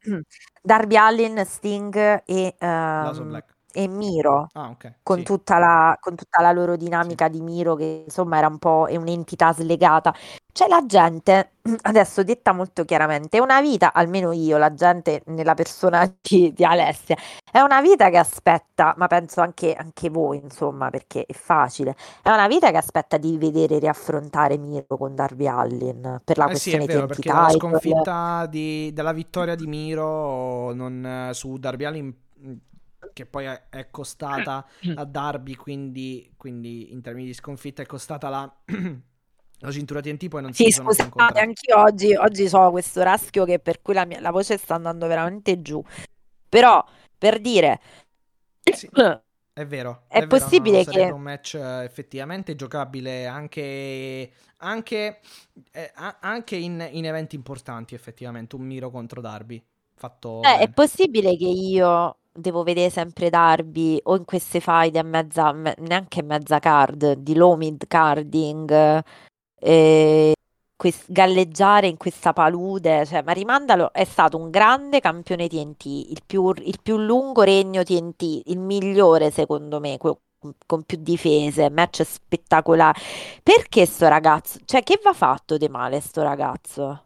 [0.62, 3.53] Darby Allin, Sting e, ehm, Black.
[3.74, 4.46] E Miro.
[4.52, 4.98] Ah, ok.
[5.02, 5.24] con sì.
[5.24, 8.96] tutta la, con tutta la loro dinamica di Miro, che insomma era un po' è
[8.96, 10.14] un'entità slegata.
[10.52, 15.54] Cioè la gente, adesso detta molto chiaramente, è una vita, almeno io, la gente nella
[15.54, 17.16] persona di, di Alessia,
[17.50, 22.30] è una vita che aspetta, ma penso anche, anche voi, insomma, perché è facile, è
[22.30, 26.70] una vita che aspetta di vedere riaffrontare Miro con Darby Allin per la Eh sì,
[26.70, 27.58] è questione vero, perché title.
[27.58, 32.14] sconfitta di, dalla vittoria di Miro non, su Darby Allin
[33.12, 38.54] che poi è, costata a Darby, quindi, quindi, in termini di sconfitta è costata la,
[39.58, 41.46] la cintura TNT, poi non sì, si sono scusate, incontrati.
[41.46, 45.06] anch'io oggi, oggi ho questo raschio che per cui la, mia, la voce sta andando
[45.06, 45.82] veramente giù.
[46.48, 46.84] Però,
[47.16, 47.80] per dire...
[48.62, 48.88] Sì.
[49.54, 55.20] È vero, è, è possibile vero, no, che un match effettivamente giocabile anche, anche,
[55.70, 59.64] eh, anche in, in, eventi importanti, effettivamente, un Miro contro Darby.
[59.96, 65.02] Fatto eh, è possibile che io devo vedere sempre Darby o in queste fight a
[65.02, 69.02] mezza, me, neanche mezza card, di low mid carding,
[69.60, 70.34] eh,
[70.76, 76.22] quest- galleggiare in questa palude, cioè, ma rimandalo, è stato un grande campione TNT, il
[76.26, 80.18] più, il più lungo regno TNT, il migliore secondo me, que-
[80.66, 83.00] con più difese, match spettacolare.
[83.42, 87.03] Perché sto ragazzo, cioè che va fatto di male sto ragazzo?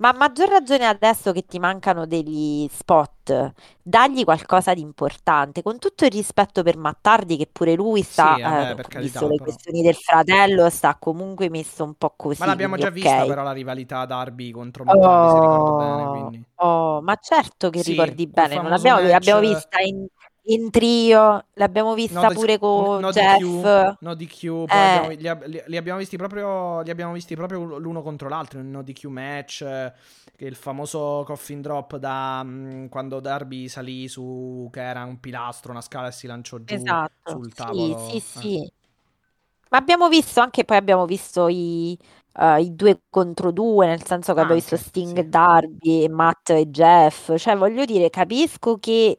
[0.00, 5.80] Ma a maggior ragione adesso che ti mancano degli spot, dagli qualcosa di importante, con
[5.80, 9.26] tutto il rispetto per Mattardi che pure lui sta, Sì, vabbè, eh, per carità, visto
[9.26, 9.42] le però.
[9.42, 13.26] questioni del fratello, sta comunque messo un po' così, Ma l'abbiamo già quindi vista ok.
[13.26, 16.40] però la rivalità Darby contro Mattardi, se ricordo bene, Oh, quindi...
[16.56, 20.06] oh, ma certo che Sì, ricordi quel bene, non famoso l'abbiamo, match l'abbiamo vista in,
[20.50, 23.62] in trio, l'abbiamo No, vista dis- pure con no Jeff.
[23.62, 28.02] DQ, no DQ, Eh, li, ab- li- abbiamo visti proprio, li abbiamo visti proprio l'uno
[28.02, 29.92] contro l'altro in no DQ match, eh,
[30.36, 35.70] che il famoso coffin drop da mm, quando Darby salì su, che era un pilastro,
[35.72, 37.96] una scala e si lanciò giù esatto, sul sì, tavolo.
[37.98, 38.40] sì, eh.
[38.40, 38.72] sì.
[39.70, 41.96] Ma abbiamo visto anche, poi abbiamo visto i,
[42.40, 45.26] eh, i due contro due, nel senso che abbiamo visto Anche, Sting sì.
[45.26, 47.34] Darby, Matt e Jeff.
[47.36, 49.18] Cioè, voglio dire, capisco che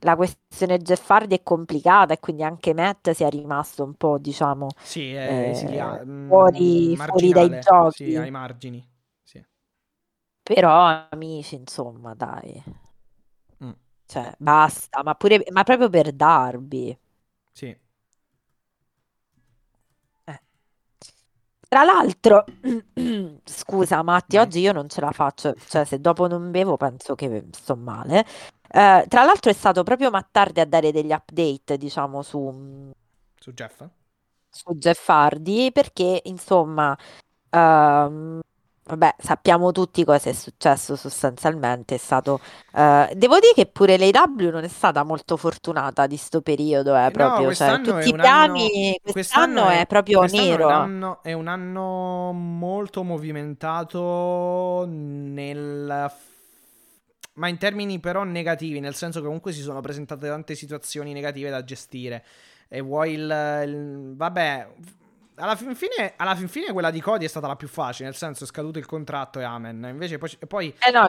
[0.00, 4.68] la questione Jeff Hardy è complicata e quindi anche Matt sia rimasto un po', diciamo,
[4.80, 8.16] Sì, è eh, esilia- mm, fuori, fuori dai marginale, sì, giochi.
[8.16, 8.84] ai margini.
[9.22, 9.44] Sì.
[10.42, 12.60] Però, amici, insomma, dai,
[13.62, 13.74] Mm,
[14.06, 16.98] cioè, basta, ma pure, ma proprio per Darby.
[17.52, 17.76] sì.
[21.72, 22.44] Tra l'altro,
[23.44, 27.44] scusa Matti, oggi io non ce la faccio, cioè se dopo non bevo penso che
[27.52, 28.20] sto male.
[28.70, 32.90] Eh, tra l'altro è stato proprio Mattardi a dare degli update, diciamo, su,
[33.38, 33.84] Su Jeff?
[34.50, 36.96] su Jeff Hardy, perché insomma,
[37.50, 38.40] ehm,
[38.88, 42.40] vabbè, sappiamo tutti cosa è successo sostanzialmente, è stato...
[42.74, 47.10] eh, devo dire che pure l'AEW non è stata molto fortunata di sto periodo, eh,
[47.10, 48.72] No, proprio, cioè quest'anno è tutti i un anno.
[48.72, 50.68] piani, Quest'anno quest'anno è, è proprio quest'anno è un nero.
[50.70, 56.12] anno, è un anno molto movimentato nel.
[57.34, 61.50] Ma in termini però negativi, nel senso che comunque si sono presentate tante situazioni negative
[61.50, 62.24] da gestire.
[62.68, 63.20] E vuoi il.
[63.66, 64.68] il- vabbè.
[65.40, 68.16] Alla fin, fine, alla fin fine quella di Cody è stata la più facile, nel
[68.16, 69.86] senso è scaduto il contratto e amen.
[69.88, 71.06] Invece poi, poi Eh no,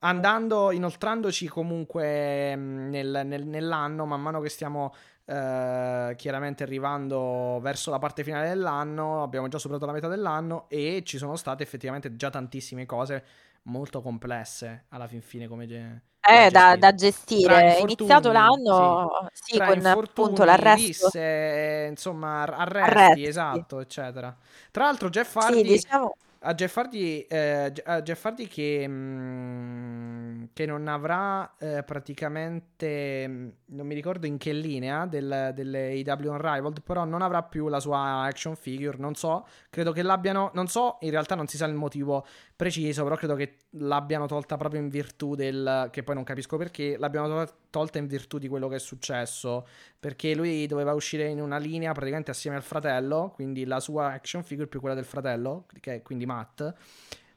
[0.00, 4.92] andando, inoltrandoci comunque mh, nel- nel- nell'anno, man mano che stiamo
[5.24, 11.02] eh, chiaramente arrivando verso la parte finale dell'anno, abbiamo già superato la metà dell'anno e
[11.06, 13.24] ci sono state effettivamente già tantissime cose
[13.64, 16.76] molto complesse alla fin fine come ge- da Eh, da, gestire.
[16.76, 17.76] da gestire.
[17.76, 18.30] È iniziato
[18.66, 21.10] sì, l'anno, sì, tra con appunto l'arresto.
[21.10, 23.26] risse, insomma, ar- arresti, Arresti.
[23.26, 24.36] esatto, eccetera.
[24.70, 26.14] Tra l'altro Jeff Sì, Hardy diciamo.
[26.42, 33.48] A Jeff Hardy, eh, a Jeff Hardy che, mm, che non avrà eh, praticamente, mm,
[33.66, 37.78] non mi ricordo in che linea del, delle AW Unrivaled, però non avrà più la
[37.78, 41.66] sua action figure, non so, credo che l'abbiano, non so, in realtà non si sa
[41.66, 42.24] il motivo
[42.56, 46.96] preciso, però credo che l'abbiano tolta proprio in virtù del, che poi non capisco perché,
[46.96, 49.66] l'abbiano tol- tolta in virtù di quello che è successo,
[49.98, 54.42] perché lui doveva uscire in una linea praticamente assieme al fratello, quindi la sua action
[54.44, 56.74] figure più quella del fratello, che è quindi Matt.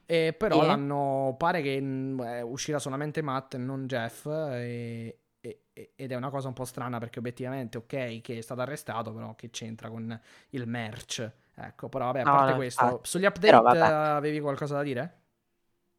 [0.06, 0.66] E però Sì.
[0.66, 1.34] l'hanno.
[1.38, 4.26] Pare che mm, eh, uscirà solamente Matt e non Jeff.
[4.26, 8.40] E, e- e- ed è una cosa un po' strana perché obiettivamente, ok, che è
[8.40, 10.18] stato arrestato, però che c'entra con
[10.50, 11.30] il merch.
[11.56, 13.08] Ecco, però vabbè, a No, parte no, questo, infatti.
[13.08, 15.22] sugli update avevi qualcosa da dire?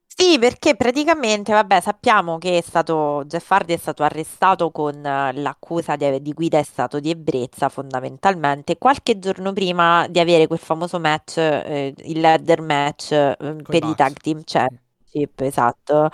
[0.07, 5.33] Sì, perché praticamente, vabbè, sappiamo che è stato, Jeff Hardy è stato arrestato con eh,
[5.33, 10.59] l'accusa di, di guida in stato di ebbrezza, fondamentalmente, qualche giorno prima di avere quel
[10.59, 13.35] famoso match, eh, il ladder match eh,
[13.67, 13.95] per i Bucks.
[13.95, 16.09] tag team championship, esatto,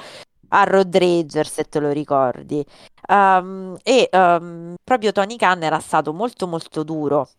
[0.49, 2.65] a Road Rager, se te lo ricordi.
[3.07, 7.29] Um, e um, proprio Tony Khan era stato molto molto duro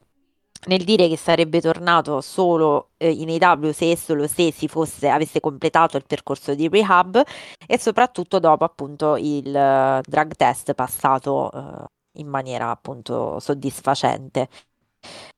[0.66, 5.08] nel dire che sarebbe tornato solo eh, in AEW se e solo se si fosse,
[5.08, 7.22] avesse completato il percorso di rehab
[7.66, 14.48] e soprattutto dopo appunto il eh, drug test passato eh, in maniera appunto soddisfacente.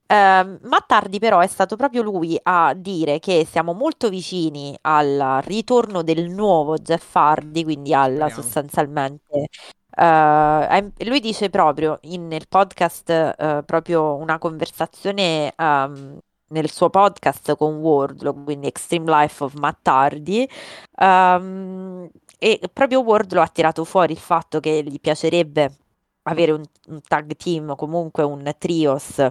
[0.06, 5.40] Ehm, ma tardi però è stato proprio lui a dire che siamo molto vicini al
[5.44, 9.48] ritorno del nuovo Jeff Hardy, quindi al sostanzialmente
[9.96, 16.18] Uh, lui dice proprio in, nel podcast, uh, proprio una conversazione um,
[16.48, 20.48] nel suo podcast con Wardlow, quindi Extreme Life of Matt Hardy,
[20.98, 25.76] um, e proprio Wardlow ha tirato fuori il fatto che gli piacerebbe
[26.22, 29.26] avere un, un tag team o comunque un trios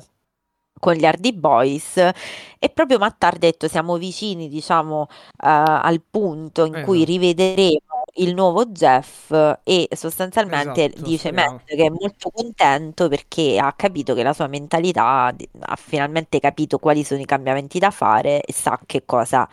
[0.80, 5.07] con gli Hardy Boys e proprio Matt ha detto siamo vicini diciamo uh,
[5.38, 6.86] al punto in esatto.
[6.86, 9.32] cui rivedremo il nuovo Jeff
[9.64, 11.53] e sostanzialmente esatto, dice speriamo.
[11.53, 16.78] Matt che è molto contento perché ha capito che la sua mentalità ha finalmente capito
[16.78, 19.49] quali sono i cambiamenti da fare e sa che cosa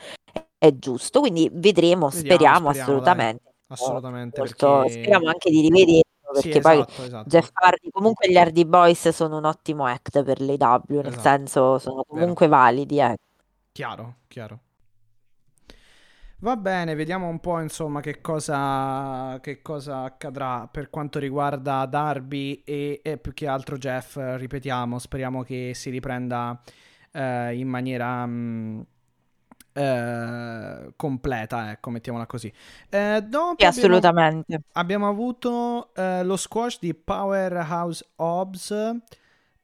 [0.59, 3.53] è giusto quindi vedremo, Vediamo, speriamo, speriamo assolutamente dai.
[3.69, 4.91] assolutamente molto, perché...
[4.91, 6.03] speriamo anche di rivederlo
[6.33, 7.29] perché sì, poi esatto, esatto.
[7.29, 11.21] Jeff Hardy, comunque gli Hardy Boys sono un ottimo act per l'AW, nel esatto.
[11.21, 12.61] senso sono comunque Vero.
[12.61, 13.01] validi.
[13.01, 13.17] Eh.
[13.73, 14.59] Chiaro, chiaro.
[16.43, 22.63] Va bene, vediamo un po' insomma che cosa, che cosa accadrà per quanto riguarda Darby
[22.65, 26.59] e, e, più che altro Jeff, ripetiamo, speriamo che si riprenda
[27.13, 28.25] eh, in maniera...
[28.25, 28.81] Mh, mm,
[29.73, 32.53] eh, completa, ecco, mettiamola così.
[32.89, 33.27] Eh,
[33.57, 34.55] sì, assolutamente.
[34.55, 38.75] Abbiamo, abbiamo avuto eh, lo squash di Powerhouse Hobbs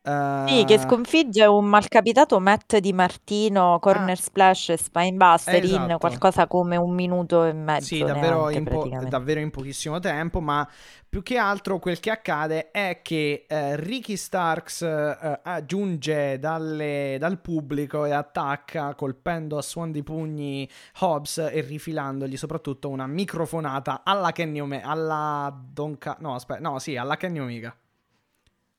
[0.07, 5.91] sì, che eh, sconfigge un malcapitato Matt Di Martino, corner ah, splash e spinebuster esatto.
[5.91, 7.87] in qualcosa come un minuto e mezzo.
[7.87, 10.69] Sì, davvero in, po- davvero in, pochissimo tempo, ma
[11.09, 17.41] più che altro quel che accade è che eh, Ricky Starks eh, aggiunge dalle, dal
[17.41, 20.69] pubblico e attacca colpendo a suon di pugni
[21.01, 26.17] Hobbs e rifilandogli soprattutto una microfonata alla Kenny Omega, alla Donka...
[26.21, 27.75] No, aspetta, no, sì, alla Kenny Omega.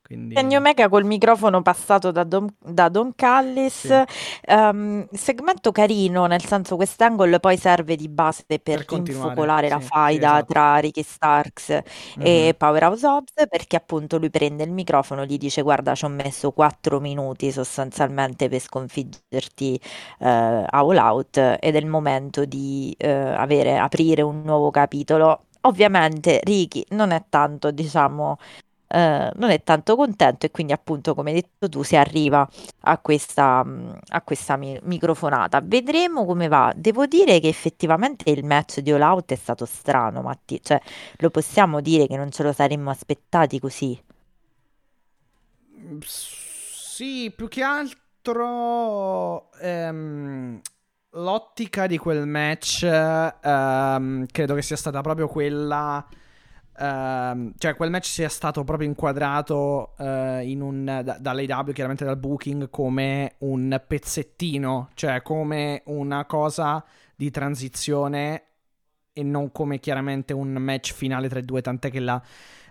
[0.08, 0.36] Quindi...
[0.36, 4.54] Kenny Omega col microfono passato da Don, da Don Callis, sì.
[4.54, 10.36] um, segmento carino, nel senso quest'angle poi serve di base per, per infocolare la faida
[10.36, 10.46] esatto.
[10.46, 12.26] tra Ricky Starks mm-hmm.
[12.26, 12.54] e mhm.
[12.58, 17.02] Powerhouse Hobbs, perché appunto lui prende il microfono, gli dice guarda ci ho messo 4
[17.02, 19.78] minuti sostanzialmente per sconfiggerti
[20.20, 20.26] uh,
[20.70, 25.42] All Out ed è il momento di uh, avere, aprire un nuovo capitolo.
[25.62, 28.38] Ovviamente Ricky non è tanto, diciamo,
[28.88, 32.48] eh, non è tanto contento e quindi appunto come hai detto tu si arriva
[32.82, 35.62] a questa, mm, a questa mi- microfonata.
[35.64, 36.72] Vedremo come va.
[36.76, 40.80] Devo dire che effettivamente il match di All Out è stato strano, Matti, cioè
[41.18, 44.02] lo possiamo dire che non ce lo saremmo aspettati così.
[46.02, 50.60] Sì, più che altro ehm,
[51.12, 56.06] l'ottica di quel match ehm, credo che sia stata proprio quella
[56.80, 62.18] Uh, cioè quel match sia stato proprio inquadrato uh, in un, da, dall'AW, chiaramente dal
[62.18, 68.44] booking, come un pezzettino, cioè come una cosa di transizione
[69.12, 72.22] e non come chiaramente un match finale tra i due, tant'è che la,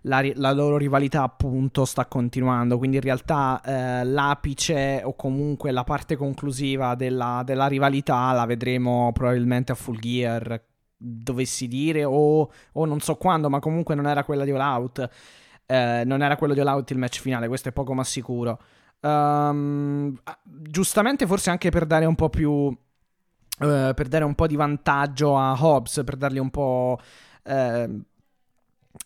[0.02, 5.82] la, la loro rivalità appunto sta continuando, quindi in realtà uh, l'apice o comunque la
[5.82, 10.62] parte conclusiva della, della rivalità la vedremo probabilmente a Full Gear
[10.96, 15.10] dovessi dire o, o, non so quando, ma comunque non era quella di All Out.
[15.66, 18.60] Eh, non era quello di All Out il match finale, questo è poco ma sicuro.
[19.00, 22.50] Um, giustamente forse anche per dare un po' più...
[23.58, 26.98] Uh, per dare un po' di vantaggio a Hobbs, per dargli un po'...
[27.44, 28.02] Uh,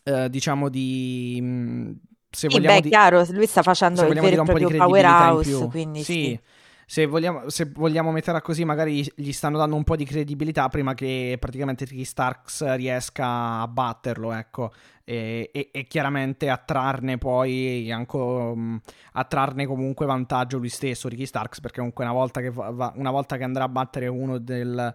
[0.05, 1.39] uh, diciamo di...
[1.41, 1.91] Mm,
[2.29, 2.89] se sì, vogliamo beh, di...
[2.89, 6.13] chiaro, lui sta facendo il vero e proprio powerhouse, quindi sì.
[6.13, 6.39] sì
[6.91, 10.93] se vogliamo, se vogliamo metterla così, magari gli stanno dando un po' di credibilità prima
[10.93, 14.73] che praticamente Ricky Starks riesca a batterlo, ecco,
[15.05, 18.75] e, e, e chiaramente a trarne poi ancora, mm,
[19.13, 23.11] a trarne comunque vantaggio lui stesso, Ricky Starks, perché comunque una volta che, va, una
[23.11, 24.93] volta che andrà a battere uno del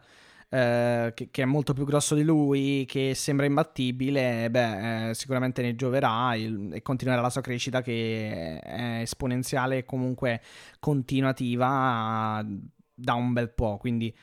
[0.49, 5.63] eh, che, che, è molto più grosso di lui, che sembra imbattibile, beh, eh, sicuramente
[5.63, 10.41] ne gioverà il, e continuerà la sua crescita che è esponenziale e comunque
[10.79, 12.45] continuativa
[12.95, 13.77] da un bel po'.
[13.79, 14.15] Quindi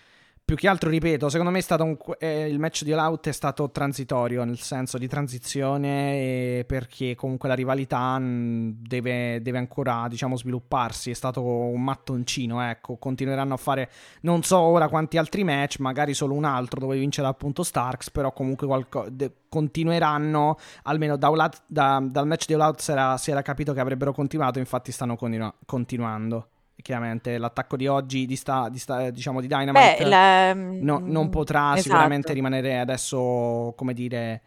[0.54, 3.72] più che altro, ripeto, secondo me un, eh, il match di All Out è stato
[3.72, 11.10] transitorio, nel senso di transizione, perché comunque la rivalità mh, deve, deve, ancora, diciamo, svilupparsi.
[11.10, 12.97] È stato un mattoncino, ecco.
[12.97, 13.89] Continueranno a fare,
[14.22, 18.32] non so ora quanti altri match, magari solo un altro dove vincerà appunto Starks, però
[18.32, 21.32] comunque qualco, de- continueranno, almeno da
[21.66, 24.91] da, dal match di All Out si era, si era, capito che avrebbero continuato, infatti
[24.91, 26.49] stanno continu- continuando
[26.84, 30.54] chiaramente l'attacco di oggi di, sta, di sta, diciamo di Dynamite Beh, la...
[30.54, 31.82] no, non potrà esatto.
[31.82, 34.42] sicuramente rimanere adesso come dire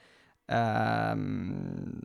[0.44, 1.98] ehm,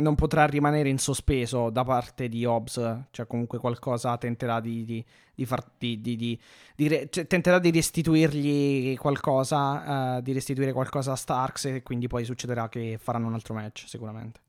[0.00, 5.04] non potrà rimanere in sospeso da parte di Hobbs, cioè comunque qualcosa tenterà di, di,
[5.34, 11.64] di, far, di re, cioè, tenterà di restituirgli qualcosa, uh, di restituire qualcosa a Starks
[11.66, 14.40] e quindi poi succederà che faranno un altro match sicuramente.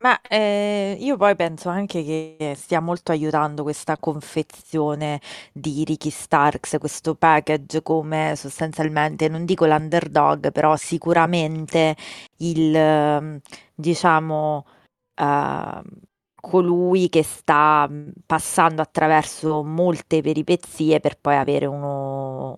[0.00, 5.20] Ma eh, io poi penso anche che stia molto aiutando questa confezione
[5.52, 11.96] di Ricky Starks, questo package come sostanzialmente, non dico l'underdog, però sicuramente
[12.36, 13.40] il, ehm,
[13.74, 14.64] diciamo,
[15.20, 15.82] uh,
[16.40, 17.90] colui che sta
[18.24, 22.56] passando attraverso molte peripezie per poi avere uno,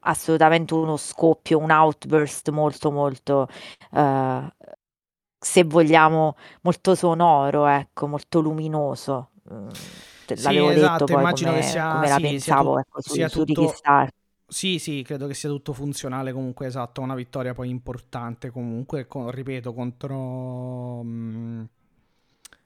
[0.00, 3.48] assolutamente uno scoppio, un outburst molto molto
[3.92, 4.48] uh,
[5.38, 9.30] se vogliamo, molto sonoro, ecco, molto luminoso.
[9.52, 9.68] Mm,
[10.42, 13.28] l'avevo sì, esatto, detto immagino come, che sia, come la pensavo sia, ecco, su, sia
[13.28, 13.68] su tutto...
[13.68, 14.10] Star.
[14.48, 19.30] Sì, sì, credo che sia tutto funzionale comunque, esatto, una vittoria poi importante comunque, con,
[19.30, 21.68] ripeto, contro um,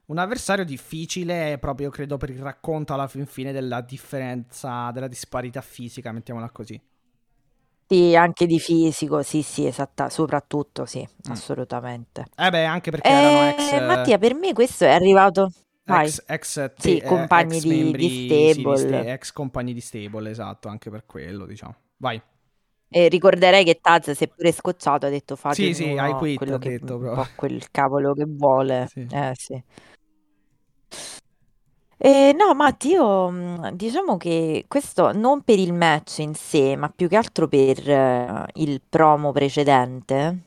[0.07, 5.63] un avversario difficile proprio credo per il racconto alla fin fine della differenza, della disparità
[5.63, 6.81] fisica, mettiamola così.
[7.93, 11.33] Sì, anche di fisico, sì, sì, esatta, soprattutto sì, mm.
[11.33, 12.27] assolutamente.
[12.37, 15.51] Eh beh, anche perché erano Eh, ex, Mattia, per me questo è arrivato...
[15.85, 16.09] Vai.
[16.09, 18.77] ex, ex, Sì, te- eh, compagni ex di, di membri, sì, di Stable.
[18.77, 21.75] sta- ex compagni di Stable, esatto, anche per quello, diciamo.
[21.97, 22.21] Vai.
[22.93, 26.15] E ricorderei che Taz si è pure scocciato, ha detto Sì, fate sì, I ognuno
[26.15, 27.13] quit, quello ha che, detto un proprio.
[27.13, 28.91] po' quel cavolo che vuole.
[28.93, 29.09] Sì.
[29.09, 29.63] Eh sì.
[32.03, 36.89] Eh, no, Matti, io mm, diciamo che questo non per il match in sé, ma
[36.89, 40.45] più che altro per eh, il promo precedente,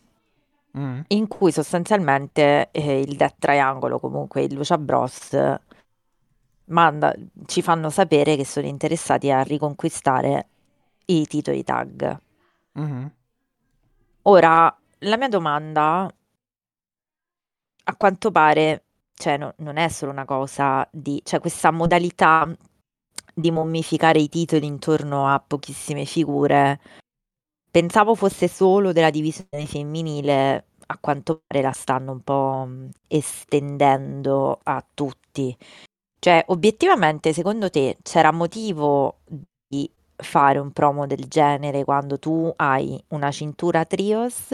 [0.76, 1.02] Mm.
[1.10, 5.30] in cui sostanzialmente eh, il Death Triangle, o comunque il Lucia Bros,
[6.66, 7.14] manda-
[7.46, 10.48] ci fanno sapere che sono interessati a riconquistare
[11.06, 12.20] i titoli tag.
[12.74, 13.12] Mhm.
[14.24, 16.12] Ora, la mia domanda,
[17.86, 18.83] a quanto pare,
[19.16, 22.48] cioè, no- non è solo una cosa di, cioè, questa modalità
[23.34, 26.80] di mommificare i titoli intorno a pochissime figure,
[27.72, 34.60] pensavo fosse solo della divisione femminile, a quanto pare la stanno un po' mh, estendendo
[34.64, 35.56] a tutti.
[36.20, 39.20] Cioè, obiettivamente, secondo te c'era motivo
[39.68, 44.54] di fare un promo del genere quando tu hai una cintura trios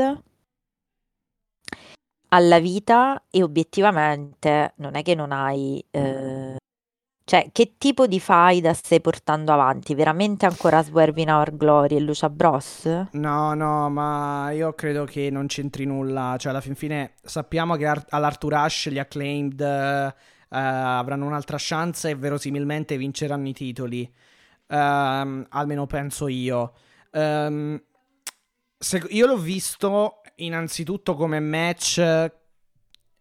[2.29, 5.83] alla vita e obiettivamente non è che non hai...
[5.91, 6.55] eh,
[7.25, 9.93] cioè, che tipo di faida stai portando avanti?
[9.93, 13.07] Veramente ancora Swerving Our Glory e Lucia Bros?
[13.11, 16.35] No, no, ma io credo che non c'entri nulla.
[16.37, 20.13] Cioè, alla fin fine sappiamo che Ar- all'Arthur Ashe gli acclaimed eh,
[20.49, 24.11] avranno un'altra chance e verosimilmente vinceranno i titoli.
[24.67, 26.73] Ehm, almeno penso io.
[27.11, 27.81] Ehm,
[28.77, 32.01] se- io l'ho visto innanzitutto come match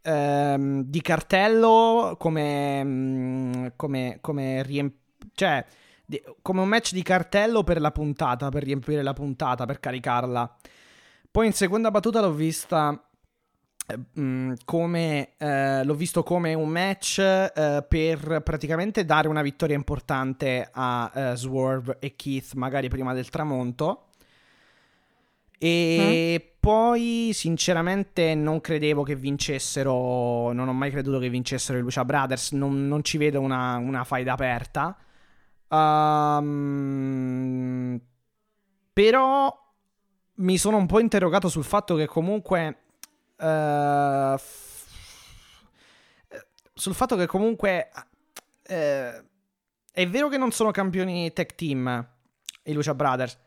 [0.03, 4.97] ehm, di cartello, come, mm, come, come riemp-
[5.35, 5.65] cioè,
[6.43, 10.57] come un match di cartello per la puntata, per riempire la puntata, per caricarla.
[11.31, 13.01] Poi in seconda battuta l'ho vista
[13.87, 19.77] eh, mm, come eh, l'ho visto come un match eh, per praticamente dare una vittoria
[19.77, 24.05] importante a eh, Swerve e Keith, magari prima del tramonto.
[25.59, 30.53] E poi, sinceramente, non credevo che vincessero.
[30.53, 32.53] Non ho mai creduto che vincessero i Lucia Brothers.
[32.53, 34.95] Non, non ci vedo una, una faida aperta.
[35.67, 36.79] Ehm,
[38.93, 39.67] però
[40.35, 42.83] mi sono un po' interrogato sul fatto che comunque.
[43.39, 44.87] eh, f-
[46.75, 47.89] sul fatto che comunque.
[48.65, 49.25] eh,
[49.91, 52.07] è vero che non sono campioni tech team
[52.65, 53.39] i Lucia Brothers.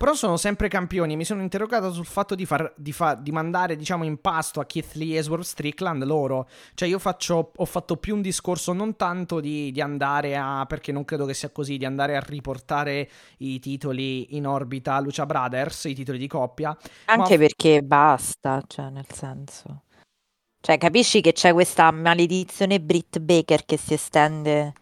[0.00, 1.14] Però sono sempre campioni.
[1.14, 4.64] Mi sono interrogato sul fatto di, far, di, fa- di mandare, diciamo, in pasto a
[4.64, 6.48] Keith Lee e Swerve Strickland loro.
[6.72, 10.64] Cioè, io faccio, ho fatto più un discorso non tanto di, di andare a.
[10.66, 13.10] perché non credo che sia così, di andare a riportare
[13.40, 16.74] i titoli in orbita a Lucia Brothers, i titoli di coppia.
[17.04, 19.82] Anche ma- perché basta, cioè, nel senso...
[20.62, 24.72] Cioè, capisci che c'è questa maledizione Britt Baker che si estende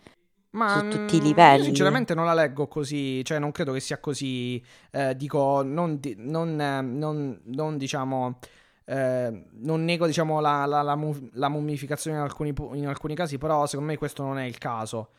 [0.50, 1.58] Ma su tutti i mm, livelli?
[1.58, 6.00] Io sinceramente non la leggo così, cioè non credo che sia così, eh, dico, non,
[6.16, 8.38] non, eh, non- non, diciamo,
[8.86, 10.98] eh, non nego diciamo la, la- la
[11.32, 15.10] la mummificazione in alcuni, in alcuni casi, però secondo me questo non è il caso.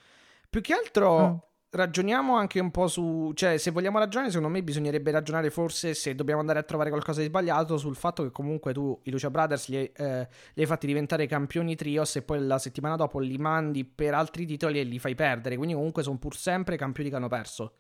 [0.50, 1.36] Più che altro Mm.
[1.72, 6.16] Ragioniamo anche un po' su, cioè se vogliamo ragionare, secondo me bisognerebbe ragionare forse se
[6.16, 9.68] dobbiamo andare a trovare qualcosa di sbagliato sul fatto che comunque tu i Lucia Brothers
[9.68, 13.38] li, hai- eh, li hai fatti diventare campioni trios e poi la settimana dopo li
[13.38, 17.16] mandi per altri titoli e li fai perdere, quindi comunque sono pur sempre campioni che
[17.16, 17.74] hanno perso.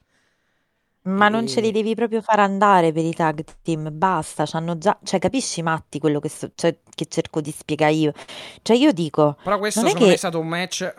[1.02, 4.99] Ma non ce li devi proprio far andare per i tag team, basta, c'hanno già,
[5.03, 8.14] cioè capisci Matti quello che, sto- cioè, che cerco di spiegare io?
[8.61, 10.18] Cioè io dico, Però questo non è secondo me è che...
[10.18, 10.94] stato un match.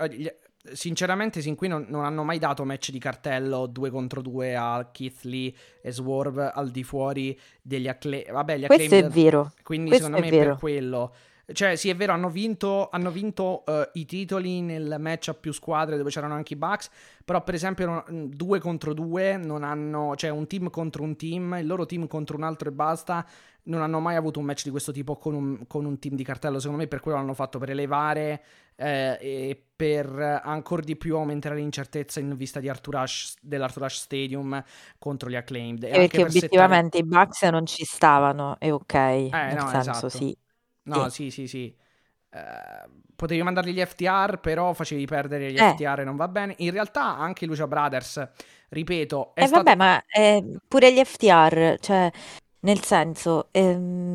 [0.72, 4.88] Sinceramente, sin qui non, non hanno mai dato match di cartello 2 contro 2 a
[4.92, 8.30] Keith Lee e Swerve al di fuori degli acclaim.
[8.30, 10.58] Vabbè, gli Questo è vero, Quindi questo secondo è me per vero.
[10.58, 11.14] quello.
[11.52, 15.52] Cioè, sì, è vero, hanno vinto, hanno vinto eh, i titoli nel match a più
[15.52, 16.90] squadre dove c'erano anche i Bucks.
[17.24, 20.14] Però, per esempio, non- due contro due non hanno.
[20.16, 23.26] Cioè, un team contro un team, il loro team contro un altro e basta.
[23.64, 26.24] Non hanno mai avuto un match di questo tipo con un, con un team di
[26.24, 26.58] cartello.
[26.58, 28.42] Secondo me, per quello l'hanno fatto per elevare
[28.76, 30.08] eh, e per
[30.44, 34.62] ancora di più aumentare l'incertezza in vista di Arthur Ashe, dell'Arthur Ashe Stadium
[34.98, 35.84] contro gli acclaimed.
[35.84, 36.84] E perché per settare.
[36.86, 38.94] obiettivamente i Bucks non ci stavano, e ok,
[39.32, 40.08] Eh, nel no, senso esatto.
[40.08, 40.36] sì,
[40.96, 41.30] No, sì.
[41.30, 41.76] sì, sì, sì.
[42.32, 46.54] Eh, potevi mandargli gli FTR, però facevi perdere gli Eh, FTR e non va bene.
[46.58, 48.28] In realtà anche Lucia Brothers,
[48.68, 49.62] ripeto, è e stato...
[49.64, 52.10] vabbè, ma eh, pure gli FTR, cioè,
[52.60, 54.14] nel senso, ehm,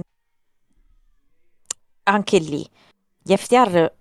[2.04, 2.68] anche lì,
[3.22, 3.92] gli FTR,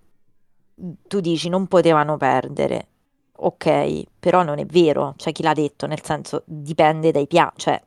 [1.08, 2.86] tu dici, non potevano perdere,
[3.32, 7.82] ok, però non è vero, cioè chi l'ha detto, nel senso, dipende dai piani, cioè,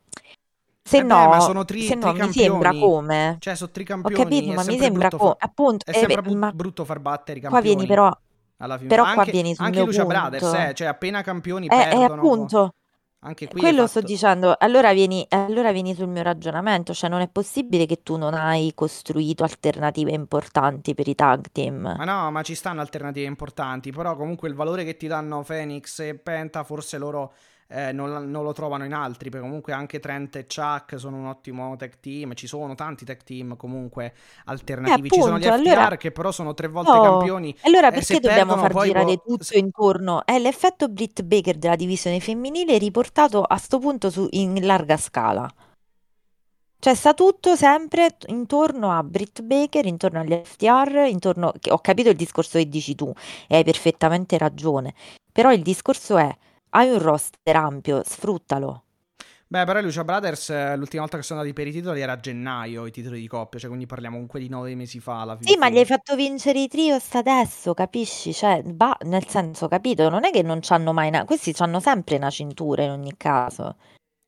[0.88, 3.70] se Eh beh, no, sono tri, se no mi sembra come, Cioè, sono
[4.00, 6.34] ho tricampioni, capito, è ma mi sembra come, fa- appunto, È eh, sempre beh, bu-
[6.34, 8.10] ma brutto far battere i qua vieni campioni però,
[8.58, 8.88] alla fine.
[8.90, 10.56] però qua Anche, vieni sul anche mio Lucia Brothers, punto.
[10.70, 12.04] eh, cioè appena campioni Eh, eh, perdono.
[12.04, 12.74] appunto,
[13.20, 14.06] Anche qui hai quello sto fatto...
[14.06, 14.54] dicendo.
[14.58, 18.72] Allora vieni, allora vieni sul mio ragionamento, cioè non è possibile che tu non hai
[18.74, 21.96] costruito alternative importanti per i tag team.
[21.96, 25.98] Ma no, ma ci stanno alternative importanti, però comunque il valore che ti danno Phoenix
[25.98, 27.34] e Penta forse loro
[27.70, 31.26] eh, non, non lo trovano in altri, perché comunque anche Trent e Chuck sono un
[31.26, 34.12] ottimo tag team, ci sono tanti tag team comunque Eh,
[34.46, 37.00] alternativi, ci sono gli appunto, FTR allora, che però sono tre volte no.
[37.02, 40.24] campioni Allora e perché se dobbiamo perdono far girare può- tutto se- intorno?
[40.24, 45.50] È l'effetto Britt Baker della divisione femminile riportato a sto punto su- in larga scala.
[46.80, 51.52] Cioè sta tutto sempre intorno a Britt Baker, intorno agli FTR, intorno...
[51.70, 53.12] Ho capito il discorso che dici tu
[53.48, 54.94] e hai perfettamente ragione,
[55.32, 56.32] però il discorso è,
[56.70, 58.82] hai un roster ampio, sfruttalo.
[59.50, 62.12] Beh, però i Lucia Brothers eh, l'ultima volta che sono andati per i titoli era
[62.12, 65.36] a gennaio, i titoli di coppia, cioè quindi parliamo comunque di nove mesi fa alla
[65.36, 65.96] fin Sì, ma gli hai fine.
[65.96, 68.32] fatto vincere i trios adesso, capisci?
[68.32, 70.08] Cioè, va, nel senso, capito?
[70.08, 71.24] Non è che non c'hanno mai una...
[71.24, 73.76] Questi c'hanno sempre una cintura in ogni caso.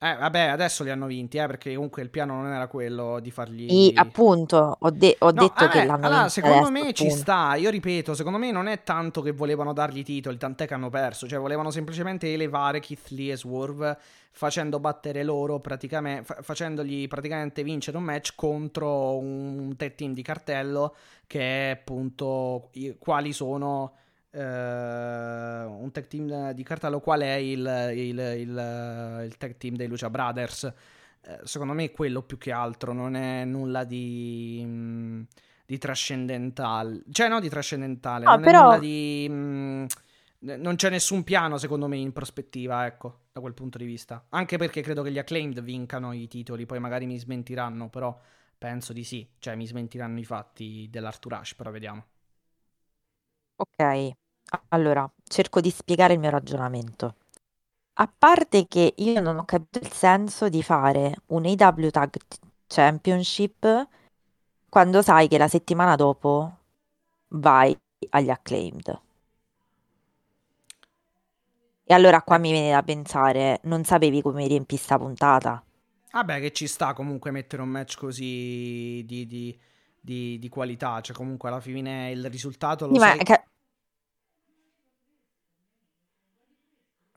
[0.02, 3.30] Eh, vabbè, adesso li hanno vinti, eh, perché comunque il piano non era quello di
[3.30, 3.92] fargli...
[3.94, 7.20] appunto, ho, de- ho No, detto che eh, l'hanno allora, secondo adesso, me ci appunto.
[7.20, 10.74] sta, io ripeto, secondo me non è tanto che volevano dargli i titoli, tant'è che
[10.74, 13.96] hanno perso, cioè volevano semplicemente elevare Keith Lee e Swerve
[14.32, 20.22] facendo battere loro praticamente, fa- facendogli praticamente vincere un match contro un tag team di
[20.22, 20.94] cartello
[21.28, 23.94] che è appunto i- quali sono
[24.30, 24.40] eh,
[25.64, 30.10] un tag team di cartello, qual è il, il, il, il tag team dei Lucia
[30.10, 30.72] Brothers.
[31.22, 35.22] Eh, secondo me è quello più che altro, non è nulla di, mm,
[35.66, 37.02] di trascendentale.
[37.10, 38.78] Cioè, no, di trascendentale, No, non è nulla però...
[38.78, 39.26] di...
[39.30, 39.84] mm,
[40.40, 44.24] non c'è nessun piano, secondo me, in prospettiva, ecco, da quel punto di vista.
[44.30, 48.18] Anche perché credo che gli acclaimed vincano i titoli, poi magari mi smentiranno, però
[48.58, 49.28] penso di sì.
[49.38, 52.04] Cioè, mi smentiranno i fatti dell'Arthur Ashe, però vediamo.
[53.58, 53.78] Ok,
[54.68, 57.16] allora, cerco di spiegare il mio ragionamento.
[57.94, 62.16] A parte che io non ho capito il senso di fare un AW Tag
[62.66, 63.88] Championship
[64.68, 66.58] quando sai che la settimana dopo
[67.28, 67.76] vai
[68.10, 69.00] agli acclaimed.
[71.84, 75.62] E allora qua mi viene da pensare, non sapevi come riempi sta puntata?
[76.12, 79.58] vabbè, che ci sta comunque mettere un match così di, di-
[80.00, 81.00] di- di qualità.
[81.00, 83.24] Cioè, comunque alla fine il risultato lo Sì, sai.
[83.24, 83.44] ca-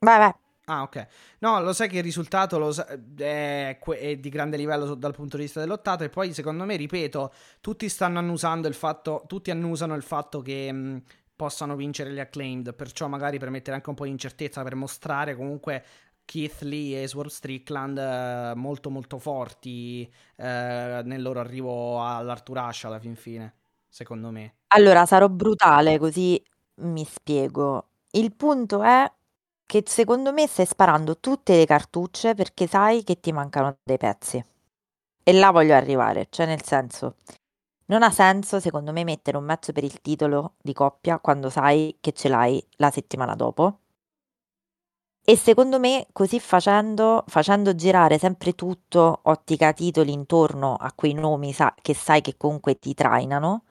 [0.04, 0.32] Vai, vai.
[0.66, 1.06] Ah, ok.
[1.40, 2.86] No, lo sai che il risultato lo sa-
[3.16, 6.04] è, que- è di grande livello dal punto di vista dell'ottato.
[6.04, 9.24] E poi, secondo me, ripeto, tutti stanno annusando il fatto.
[9.26, 11.02] Tutti annusano il fatto che mh,
[11.36, 12.74] possano vincere gli acclaimed.
[12.74, 15.84] Perciò, magari per mettere anche un po' di incertezza, per mostrare comunque
[16.24, 22.86] Keith Lee e Swerve Strickland eh, molto, molto forti eh, nel loro arrivo all'Arthur Ashe
[22.86, 23.54] alla fin fine.
[23.86, 24.54] Secondo me.
[24.68, 26.42] Allora, sarò brutale così
[26.76, 27.88] mi spiego.
[28.12, 29.10] Il punto è
[29.66, 34.44] che secondo me stai sparando tutte le cartucce perché sai che ti mancano dei pezzi.
[35.22, 37.16] E là voglio arrivare, cioè nel senso,
[37.86, 41.96] non ha senso secondo me mettere un match per il titolo di coppia quando sai
[42.00, 43.80] che ce l'hai la settimana dopo.
[45.26, 51.52] E secondo me così facendo, facendo girare sempre tutto ottica titoli intorno a quei nomi
[51.52, 53.64] sa- che sai che comunque ti trainano,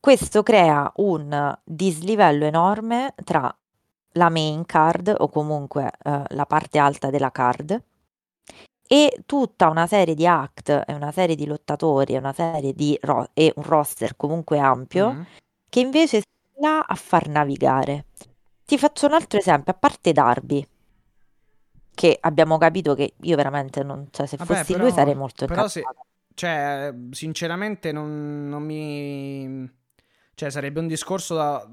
[0.00, 3.56] questo crea un dislivello enorme tra
[4.12, 7.82] la main card o comunque uh, la parte alta della card
[8.90, 12.98] e tutta una serie di act e una serie di lottatori e una serie di
[13.02, 15.22] ro- e un roster comunque ampio mm.
[15.68, 18.06] che invece sta a far navigare.
[18.64, 20.66] Ti faccio un altro esempio, a parte Darby,
[21.94, 25.46] che abbiamo capito che io veramente non, cioè se Vabbè, fossi però, lui sarei molto
[25.46, 25.82] però se,
[26.34, 29.70] cioè, sinceramente non, non mi
[30.34, 31.68] cioè sarebbe un discorso da,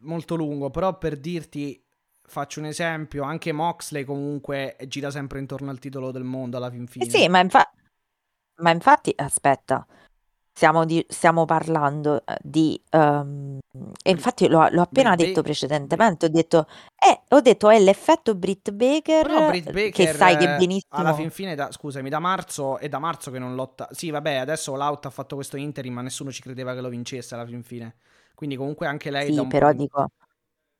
[0.00, 1.80] molto lungo, però per dirti
[2.28, 6.82] Faccio un esempio, anche Moxley comunque gira sempre intorno al titolo del mondo alla fin
[6.82, 7.04] eh fine.
[7.04, 7.70] Eh sì, ma, infa-
[8.56, 9.86] ma infatti, aspetta,
[10.52, 12.80] stiamo, di- stiamo parlando eh, di...
[12.90, 13.58] Um,
[14.02, 16.66] e infatti l'ho, l'ho appena Britt detto Ba- precedentemente, ho detto,
[16.96, 20.98] eh, ho detto è l'effetto Britt Baker, Però Britt Baker che sai che benissimo...
[20.98, 23.88] Alla fin fine, da, scusami, da marzo, è da marzo che non lotta...
[23.92, 27.34] Sì, vabbè, adesso l'Out ha fatto questo interim, ma nessuno ci credeva che lo vincesse
[27.34, 27.94] alla fin fine.
[28.36, 29.34] Quindi comunque anche lei...
[29.34, 30.06] Sì, però dico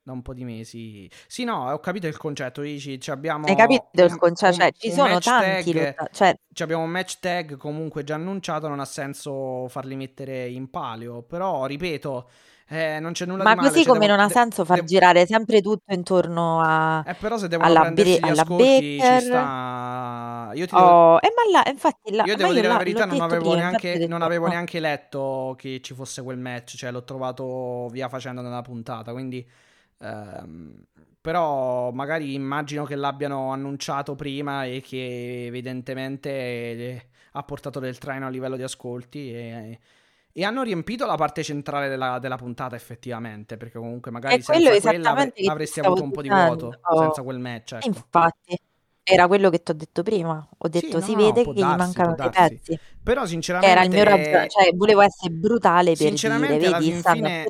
[0.06, 1.10] da un po' di mesi.
[1.26, 2.60] Sì, no, ho capito il concetto.
[2.60, 4.54] Dici, abbiamo Hai capito il concetto?
[4.54, 5.72] Cioè, ci sono tanti.
[5.72, 6.38] Tag, cioè...
[6.58, 8.68] Abbiamo un match tag comunque già annunciato.
[8.68, 11.22] Non ha senso farli mettere in palio.
[11.22, 12.30] Però, ripeto.
[12.68, 13.68] Eh, non c'è nulla Ma di male.
[13.68, 14.88] così come devo, non ha senso far devo...
[14.88, 17.04] girare sempre tutto intorno a.
[17.06, 19.20] Eh, però se devono alla prendersi be- gli ascolti, Baker...
[19.20, 20.50] ci sta.
[20.54, 20.86] Io ti devo...
[20.86, 22.24] Oh, eh, ma là, infatti, la...
[22.24, 25.80] io devo dire io la verità, non avevo, prima, neanche, non avevo neanche letto che
[25.80, 26.76] ci fosse quel match.
[26.76, 29.12] Cioè, l'ho trovato via facendo nella puntata.
[29.12, 29.46] Quindi.
[29.98, 30.74] Um,
[31.26, 38.26] però magari immagino che l'abbiano annunciato prima e che evidentemente eh, ha portato del traino
[38.26, 39.80] a livello di ascolti e,
[40.38, 45.30] e hanno riempito la parte centrale della, della puntata effettivamente perché comunque magari senza quella
[45.48, 47.86] avresti avuto un po' di vuoto senza quel match ecco.
[47.86, 48.60] infatti
[49.08, 50.44] era quello che ti ho detto prima.
[50.58, 52.76] Ho detto, sì, si no, vede che darsi, gli mancano dei pezzi.
[53.00, 53.72] Però, sinceramente.
[53.72, 57.46] Era il mio ragionamento, cioè, volevo essere brutale per sinceramente, dire, vedi, alla fin, fine,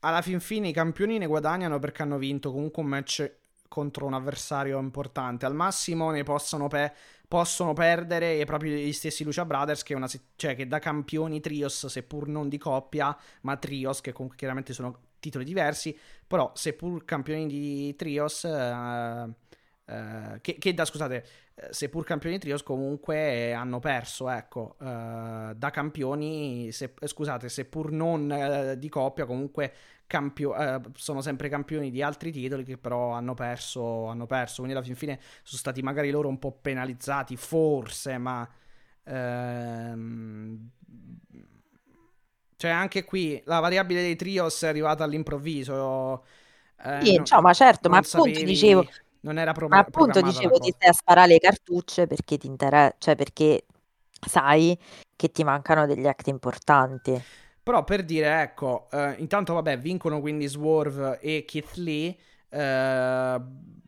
[0.00, 3.30] alla fin fine i campioni ne guadagnano perché hanno vinto comunque un match
[3.74, 5.46] contro un avversario importante.
[5.46, 6.92] Al massimo ne possono, pe-
[7.26, 11.86] possono perdere e proprio gli stessi Lucia Brothers che, una, cioè, che da campioni trios,
[11.86, 17.48] seppur non di coppia, ma trios, che comunque chiaramente sono titoli diversi, però seppur campioni
[17.48, 18.44] di trios...
[18.44, 19.42] Eh,
[19.86, 25.70] Uh, che, che, da scusate, eh, seppur campioni trios comunque hanno perso, ecco, uh, da
[25.70, 29.72] campioni, se, scusate, seppur non uh, di coppia, comunque
[30.06, 30.54] campio,
[30.94, 34.96] sono sempre campioni di altri titoli che però hanno perso, hanno perso, quindi alla fin
[34.96, 38.48] fine sono stati magari loro un po' penalizzati, forse, ma...
[39.04, 40.70] Ehm,
[42.56, 46.24] cioè anche qui la variabile dei trios è arrivata all'improvviso.
[46.82, 48.44] Eh, sì, no, ma certo, ma appunto sapevi...
[48.44, 48.86] dicevo
[49.24, 49.78] non era proprio.
[49.78, 53.64] Ma appunto dicevo ti stai a sparare le cartucce perché ti interessa, cioè perché
[54.20, 54.78] sai
[55.16, 57.20] che ti mancano degli act importanti.
[57.62, 62.14] Però per dire, ecco, eh, intanto vabbè, vincono quindi Swerve e Keith Lee.
[62.50, 63.40] Eh,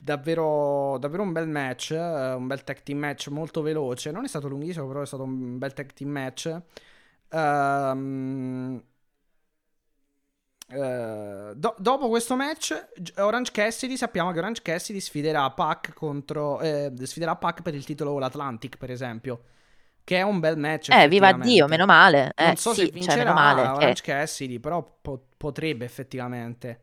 [0.07, 4.11] davvero, davvero un bel match, eh, un bel tag team match molto veloce.
[4.11, 6.59] Non è stato lunghissimo, però è stato un bel tag team match.
[7.31, 8.83] Um,
[10.69, 12.89] Uh, do- dopo questo match,
[13.19, 18.19] Orange Cassidy sappiamo che Orange Cassidy sfiderà Pac contro eh, sfiderà Pac per il titolo
[18.19, 19.43] l'Atlantic, per esempio.
[20.03, 20.91] Che è un bel match.
[20.91, 22.33] Eh, viva Dio, meno male.
[22.37, 24.05] Eh, non so sì, se vincerà cioè, male, Orange eh.
[24.05, 26.81] Cassidy, però po- potrebbe effettivamente.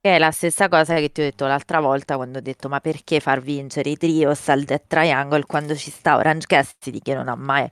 [0.00, 3.20] È la stessa cosa che ti ho detto l'altra volta quando ho detto ma perché
[3.20, 7.34] far vincere i trios al Death Triangle quando ci sta Orange Cassidy che non ha
[7.34, 7.68] mai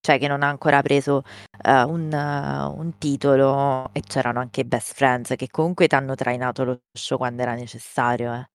[0.00, 1.22] cioè che non ha ancora preso
[1.64, 6.64] uh, un, uh, un, titolo e c'erano anche Best Friends che comunque ti hanno trainato
[6.64, 8.32] lo show quando era necessario.
[8.34, 8.48] Eh.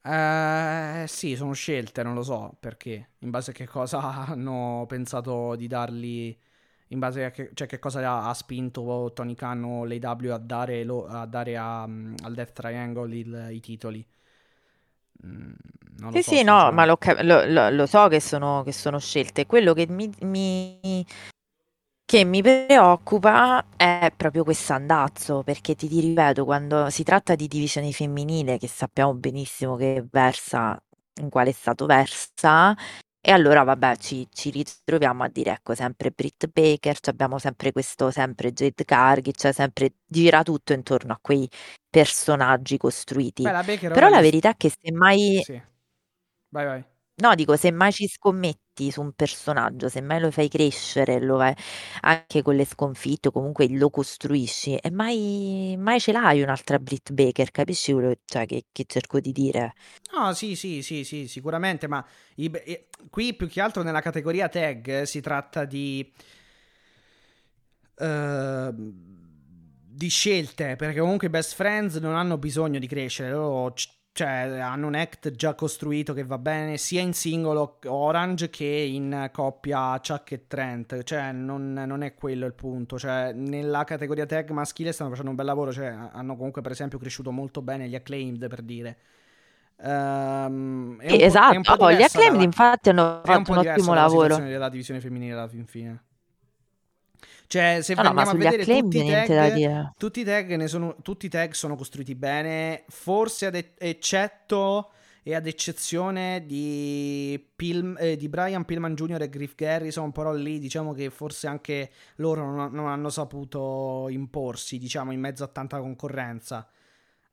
[0.00, 5.54] Uh, sì, sono scelte, non lo so perché, in base a che cosa hanno pensato
[5.54, 6.34] di dargli,
[6.88, 10.38] in base a che, cioè che cosa ha, ha spinto Tony Khan o l'AW a
[10.38, 14.06] dare, lo, a dare a, um, al Death Triangle il, i titoli.
[15.26, 15.52] Mm,
[16.12, 19.46] sì, so, sì, no, ma lo, lo, lo, lo so che sono, che sono, scelte.
[19.46, 21.04] Quello che mi, mi,
[22.04, 27.48] che mi preoccupa è proprio questo andazzo, perché ti, ti ripeto, quando si tratta di
[27.48, 30.80] divisione femminile, che sappiamo benissimo che versa
[31.20, 32.74] in quale stato versa,
[33.20, 38.10] e allora, vabbè, ci, ci ritroviamo a dire, ecco, sempre Britt Baker, abbiamo sempre questo,
[38.10, 41.48] sempre Jade Cargill, cioè sempre gira tutto intorno a quei
[41.90, 43.42] personaggi costruiti.
[43.42, 45.40] Beh, la Però la verità è che se mai...
[45.44, 45.60] Sì.
[46.50, 46.97] Vai, vai.
[47.20, 51.36] No, dico, se mai ci scommetti su un personaggio, se mai lo fai crescere, lo
[51.36, 51.52] fai
[52.02, 57.50] anche con le sconfitte, comunque lo costruisci, e mai, mai ce l'hai un'altra Brit Baker,
[57.50, 59.72] capisci quello cioè, che, che cerco di dire?
[60.12, 62.04] No, sì, sì, sì, sì, sicuramente, ma
[62.36, 62.50] i,
[63.10, 66.10] qui più che altro nella categoria tag si tratta di...
[68.00, 68.72] Uh,
[69.90, 73.74] di scelte, perché comunque i best friends non hanno bisogno di crescere, loro
[74.18, 79.30] cioè, hanno un act già costruito che va bene sia in singolo Orange che in
[79.32, 81.04] coppia Chuck e Trent.
[81.04, 82.98] Cioè, non, non, è quello il punto.
[82.98, 85.70] Cioè, nella categoria tag maschile stanno facendo un bel lavoro.
[85.72, 88.96] Cioè, hanno comunque, per esempio, cresciuto molto bene gli acclaimed per dire.
[89.76, 92.42] Um, esatto, oh, gli acclaimed, dalla...
[92.42, 94.36] infatti, hanno fatto un, un ottimo lavoro.
[94.38, 96.06] della divisione femminile alla fin fine.
[97.48, 101.26] Cioè, se no, andiamo no, a vedere tutti i, tag, tutti i tag, sono, tutti
[101.26, 104.90] i tag sono costruiti bene, forse ad eccetto
[105.22, 109.22] e ad eccezione di, Pil- eh, di, Brian Pillman Jr.
[109.22, 114.76] e Griff Garrison, però lì diciamo che forse anche loro non, non hanno saputo imporsi,
[114.76, 116.68] diciamo, in mezzo a tanta concorrenza.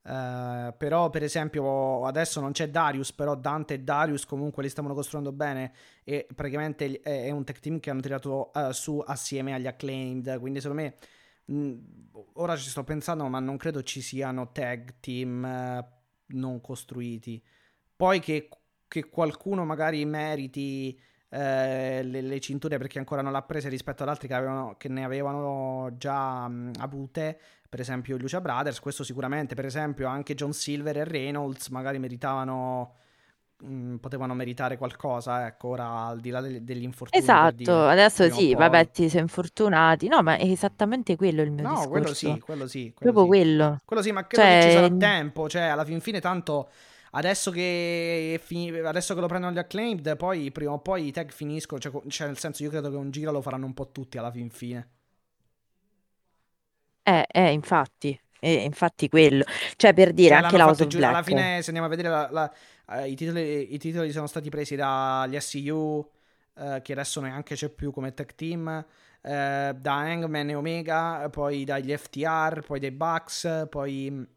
[0.05, 4.93] Uh, però per esempio adesso non c'è Darius però Dante e Darius comunque li stavano
[4.93, 5.73] costruendo bene
[6.03, 10.37] e praticamente è, un tech team che hanno tirato uh, su assieme agli acclaimed.
[10.39, 10.95] Quindi secondo me
[11.45, 11.73] mh,
[12.33, 15.83] ora ci sto pensando ma non credo ci siano tag team uh,
[16.35, 17.43] non costruiti.
[17.95, 18.47] Poi che,
[18.87, 20.99] che qualcuno magari meriti
[21.29, 25.03] le, le, cinture perché ancora non l'ha prese rispetto ad altri che, avevano, che ne
[25.03, 27.39] avevano già mh, avute
[27.75, 32.93] per esempio Lucia Brothers, questo sicuramente, per esempio anche John Silver e Reynolds magari meritavano
[33.57, 37.21] mh, mm, potevano meritare qualcosa, ecco, ora al di là degli, degli infortuni.
[37.21, 40.07] Esatto, adesso sì, vabbè, ti sei infortunati.
[40.07, 41.89] No, ma è esattamente quello il mio no, discorso.
[41.89, 42.93] No, quello sì, quello sì.
[42.95, 43.27] Quello Proprio sì.
[43.27, 43.79] quello.
[43.83, 44.59] Quello sì, ma credo cioè...
[44.59, 46.69] che ci sarà tempo, cioè alla fin fine tanto...
[47.11, 51.29] Adesso che, fin- adesso che lo prendono gli acclaimed, poi prima o poi i tag
[51.31, 51.79] finiscono.
[51.79, 54.31] Cioè, cioè, nel senso, io credo che un giro lo faranno un po' tutti alla
[54.31, 54.89] fin fine.
[57.07, 59.43] Eh, eh, infatti, eh, infatti quello.
[59.75, 60.99] Cioè, per dire, Cioè, anche la House of giù.
[61.03, 62.53] Alla fine, se andiamo a vedere, la- la-
[63.03, 66.09] eh, i, titoli, i titoli sono stati presi dagli SCU,
[66.55, 68.67] eh, che adesso neanche c'è più come tech team,
[69.21, 74.27] eh, da Hangman e Omega, poi dagli FTR, poi dai Bucks, poi,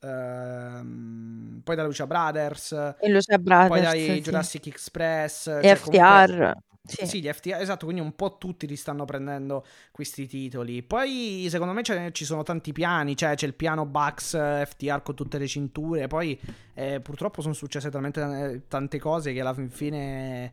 [0.00, 4.22] ehm, poi da Lucia Brothers, E Lucia poi dai sì.
[4.22, 5.44] Jurassic Express.
[5.66, 6.54] Cioè, comunque FTR.
[6.86, 7.06] Sì.
[7.06, 10.82] sì, gli FTA, esatto, quindi un po' tutti li stanno prendendo questi titoli.
[10.82, 11.82] Poi, secondo me,
[12.12, 16.08] ci sono tanti piani, cioè c'è il piano Bucks eh, FTR con tutte le cinture,
[16.08, 16.38] poi
[16.74, 20.52] eh, purtroppo sono successe talmente eh, tante cose che alla fine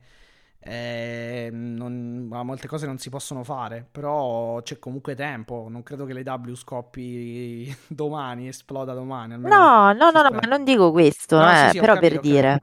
[0.63, 6.13] eh, non, molte cose non si possono fare, però c'è comunque tempo, non credo che
[6.13, 9.37] le W scoppi domani, esploda domani.
[9.37, 12.21] No, no, no, no, ma non dico questo, no, eh, sì, sì, però capito, per
[12.21, 12.51] dire...
[12.53, 12.61] Il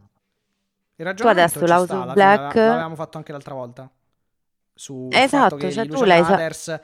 [1.15, 3.91] tu adesso l'House of Black l'avevamo fatto anche l'altra volta.
[4.75, 6.81] Su esatto, cioè tu l'hai Brothers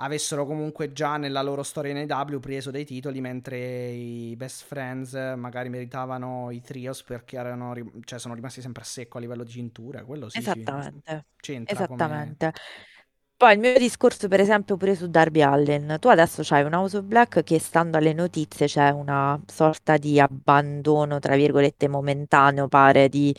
[0.00, 5.12] avessero comunque già nella loro storia in AW preso dei titoli mentre i Best Friends
[5.36, 9.50] magari meritavano i trios perché erano cioè sono rimasti sempre a secco a livello di
[9.50, 10.38] cintura, quello sì.
[10.38, 11.24] Esattamente.
[11.40, 12.52] Sì, Esattamente.
[12.52, 12.96] Come...
[13.38, 15.98] Poi il mio discorso, per esempio, pure su Darby Allen.
[16.00, 20.18] Tu adesso c'hai un House of Black che, stando alle notizie, c'è una sorta di
[20.18, 23.32] abbandono, tra virgolette, momentaneo, pare, di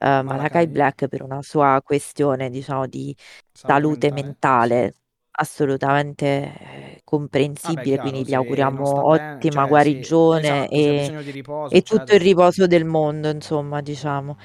[0.00, 0.66] uh, Malakai.
[0.66, 3.14] Black per una sua questione, diciamo, di
[3.52, 4.94] salute mentale, mentale.
[5.36, 11.32] Assolutamente eh, comprensibile, chiaro, quindi gli auguriamo ottima cioè sì, guarigione esatto, se ha e,
[11.32, 14.38] riposo, e tutto il riposo del mondo, insomma, diciamo.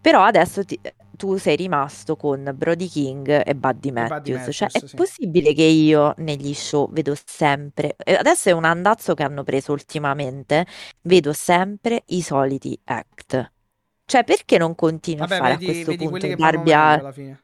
[0.00, 0.80] Però adesso ti-
[1.18, 4.56] tu sei rimasto con Brody King e Buddy E Buddy Matthews.
[4.56, 4.96] Cioè, è Matthews, sì.
[4.96, 10.66] possibile che io negli show vedo sempre, adesso è un andazzo che hanno preso ultimamente,
[11.02, 13.52] vedo sempre i soliti act.
[14.06, 16.72] Cioè, perché non continui a fare a vedi, questo vedi quelli punto che vanno Darby
[16.72, 17.42] alla fine.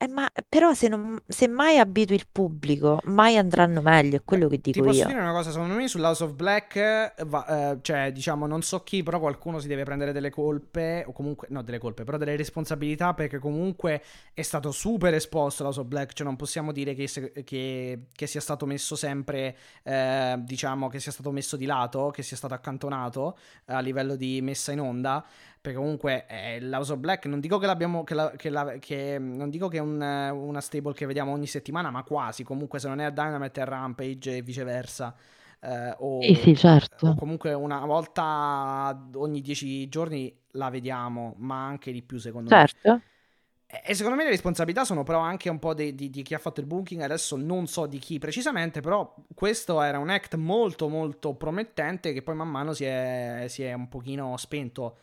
[0.00, 4.46] Eh, ma però se, non, se mai abitui il pubblico, mai andranno meglio, è quello
[4.46, 5.06] che ti dico posso io.
[5.08, 8.84] dire una cosa, secondo me sull'House of Black, eh, va- eh, cioè diciamo non so
[8.84, 12.36] chi, però qualcuno si deve prendere delle colpe, o comunque, no delle colpe, però delle
[12.36, 14.00] responsabilità perché comunque
[14.32, 18.26] è stato super esposto l'House of Black, cioè non possiamo dire che, se- che- che
[18.28, 22.54] sia stato messo sempre, eh, diciamo che sia stato messo di lato, che sia stato
[22.54, 25.26] accantonato a livello di messa in onda.
[25.60, 28.04] Perché comunque eh, l'House of Black non dico che l'abbiamo.
[28.04, 31.32] Che la- che la- che- non dico che è un, eh, una stable che vediamo
[31.32, 32.44] ogni settimana, ma quasi.
[32.44, 35.14] Comunque, se non è a Dynamite è a Rampage e viceversa.
[35.60, 36.54] eh, o, Sì, sì,
[37.00, 37.16] o certo.
[37.16, 42.68] comunque una volta ogni dieci giorni la vediamo, ma anche di più, secondo me.
[42.68, 42.90] Certo.
[43.70, 46.34] E e secondo me le responsabilità sono però anche un po' di, di- di chi
[46.34, 50.36] ha fatto il booking, adesso non so di chi precisamente, però questo era un act
[50.36, 54.98] molto molto promettente che poi man mano si è, si è un pochino spento.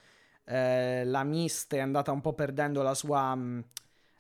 [0.46, 3.36] Eh, la Mist è andata un po' perdendo la sua...
[3.36, 3.66] mh,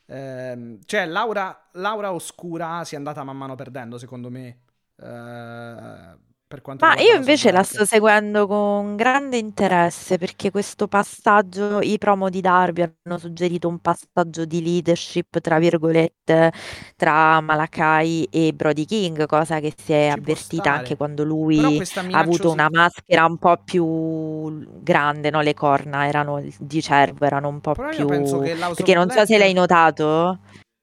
[0.07, 4.59] ehm, cioè Laura, Laura Oscura si è andata man mano perdendo secondo me.
[4.97, 6.17] Eh,
[6.79, 12.39] Ma io invece la sto seguendo con grande interesse perché questo passaggio, i promo di
[12.39, 16.51] Darby hanno suggerito un passaggio di leadership, tra virgolette,
[16.95, 21.81] tra Malakai e Brody King, cosa che si è Ci avvertita anche quando lui
[22.11, 25.41] ha avuto una maschera un po' più grande, no?
[25.41, 28.05] Le corna erano di cervo, erano un po' Però più...
[28.75, 30.39] Perché non so se l'hai notato,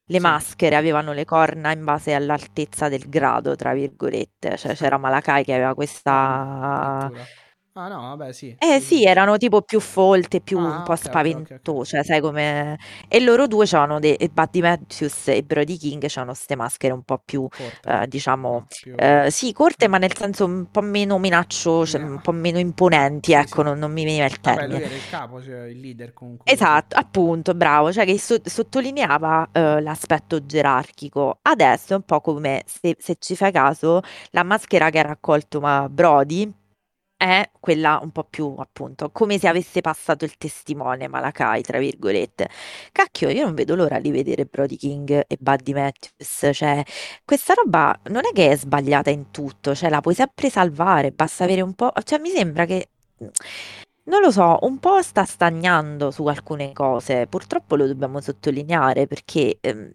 [0.07, 4.99] le Sì, maschere avevano le corna in base all'altezza del grado, tra virgolette, cioè c'era
[4.99, 7.11] Malakai che aveva questa...
[7.11, 7.31] addirittura.
[7.75, 11.07] Ah no, vabbè, sì, Eh sì, erano tipo più folte, più un Ah, po' ok,
[11.07, 11.63] ok, ok, ok.
[11.63, 12.79] spaventose, cioè sai come...
[13.09, 14.15] E loro due c'hanno dei...
[14.15, 17.45] e Buddy Matthews e Brody King c'hanno queste maschere un po' più,
[17.85, 18.95] eh, diciamo, più...
[18.95, 23.33] eh, sì, corte, ma nel senso un po' meno minacciose, Ne- un po' meno imponenti,
[23.33, 23.65] ecco, sì.
[23.65, 24.83] non, non mi veniva il Vabbè, lui termine.
[24.83, 26.45] era il capo, cioè il leader comunque.
[26.45, 31.39] Esatto, appunto, bravo, cioè che so- sottolineava eh, l'aspetto gerarchico.
[31.43, 34.01] Adesso è un po' come se, se ci fai caso,
[34.31, 36.53] la maschera che ha raccolto ma Brody
[37.23, 42.49] è quella un po' più, appunto, come se avesse passato il testimone Malakai, tra virgolette.
[42.91, 46.83] Cacchio, io non vedo l'ora di vedere Brody King e Buddy Matthews, cioè
[47.25, 51.45] questa roba non è che è sbagliata in tutto, cioè la puoi sempre salvare, basta
[51.45, 52.89] avere un po', cioè mi sembra che
[54.05, 59.59] non lo so, un po' sta stagnando su alcune cose, purtroppo lo dobbiamo sottolineare perché
[59.61, 59.93] ehm,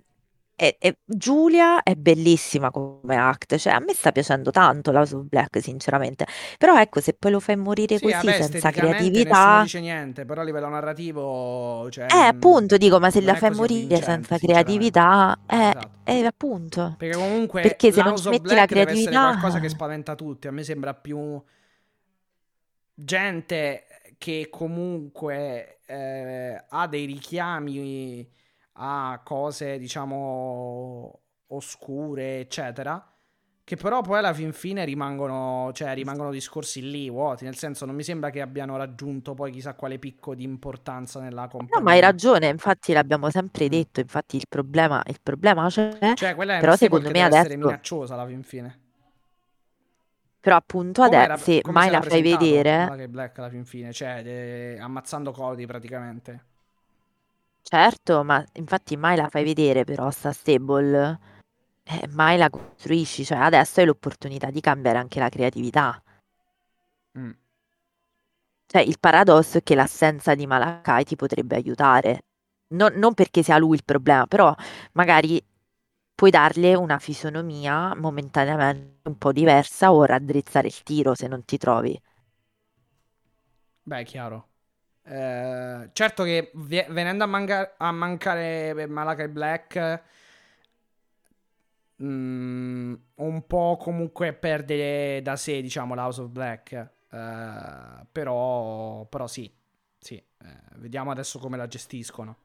[0.58, 5.24] è- è- Giulia è bellissima come act, cioè a me sta piacendo tanto House of
[5.28, 6.26] Black, sinceramente,
[6.58, 10.42] però ecco, se poi lo fai morire Sì, così vabbè, senza creatività, dice niente, però
[10.42, 14.02] a livello narrativo, cioè, eh, mm, appunto, dico, ma se non la è fai morire
[14.02, 15.96] senza creatività, eh, Esatto.
[16.04, 19.70] eh, appunto, Perché comunque perché se non ci metti la Black deve essere qualcosa che
[19.70, 19.70] creatività...
[19.70, 20.48] spaventa tutti.
[20.48, 21.42] A me sembra più
[22.94, 23.86] gente
[24.18, 28.30] che comunque eh, ha dei richiami
[28.80, 33.12] a cose, diciamo, oscure, eccetera.
[33.64, 37.44] Che però poi alla fin fine rimangono, cioè, rimangono discorsi lì, vuoti.
[37.44, 41.48] Nel senso, non mi sembra che abbiano raggiunto poi chissà quale picco di importanza nella
[41.70, 42.02] No, ma hai compagnia.
[42.02, 46.76] ragione, infatti l'abbiamo sempre detto, infatti il problema, il problema c'è, Cioè, quella è però
[46.76, 48.80] stable secondo me deve essere adesso, minacciosa alla fin fine.
[50.40, 54.80] però appunto Come, adesso, se mai la fai vedere, Black alla fin fine, cioè de-
[54.80, 56.46] ammazzando Cody praticamente.
[57.70, 61.20] Certo, ma infatti mai la fai vedere però sta stable,
[61.84, 66.02] eh, mai la costruisci, cioè adesso hai l'opportunità di cambiare anche la creatività.
[67.16, 67.32] Mm.
[68.66, 72.24] Cioè il paradosso è che l'assenza di Malakai ti potrebbe aiutare,
[72.74, 74.54] non, non perché sia lui il problema, però
[74.94, 75.42] magari
[76.16, 81.58] puoi darle una fisionomia momentaneamente un po' diversa o raddrizzare il tiro se non ti
[81.58, 82.00] trovi.
[83.86, 84.50] Beh, è chiaro.
[85.10, 90.02] Eh, certo che venendo a, manca- a mancare Malachi Black,
[92.04, 96.72] mm, un po' comunque perde da sé, diciamo, l'House of Black.
[97.10, 99.52] Eh, però, però sì,
[99.98, 100.16] sì.
[100.16, 100.24] Eh,
[100.76, 102.38] vediamo adesso come la gestiscono.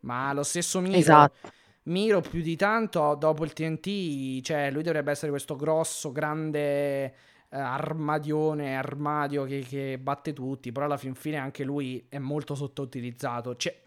[0.00, 1.52] Ma lo stesso Miro, Esatto.
[1.84, 7.14] Miro più di tanto dopo il TNT, cioè lui dovrebbe essere questo grosso, grande
[7.50, 13.56] armadione, armadio che, che batte tutti, però alla fin fine anche lui è molto sottoutilizzato.
[13.56, 13.82] Cioè,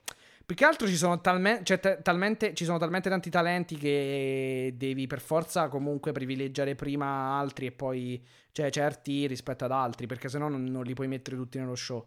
[0.45, 4.73] più che altro ci sono, talme- cioè, ta- talmente, ci sono talmente tanti talenti che
[4.75, 8.21] devi per forza comunque privilegiare prima altri e poi,
[8.51, 12.05] cioè, certi rispetto ad altri, perché sennò non, non li puoi mettere tutti nello show.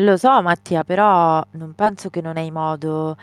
[0.00, 3.16] Lo so, Mattia, però non penso che non hai modo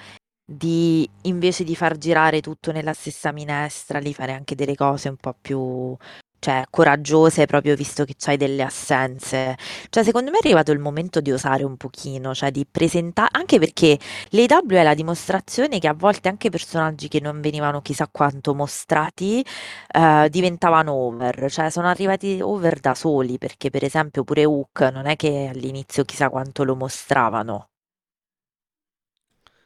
[0.45, 5.15] di, invece di far girare tutto nella stessa minestra, di fare anche delle cose un
[5.15, 5.95] po' più,
[6.39, 9.57] cioè, coraggiose, proprio visto che c'hai delle assenze.
[9.89, 13.59] Cioè, secondo me è arrivato il momento di osare un pochino, cioè di presentare, anche
[13.59, 13.97] perché
[14.29, 19.43] l'AW è la dimostrazione che a volte anche personaggi che non venivano chissà quanto mostrati,
[19.91, 25.05] eh, diventavano over, cioè sono arrivati over da soli, perché per esempio pure Hook non
[25.07, 27.69] è che all'inizio chissà quanto lo mostravano.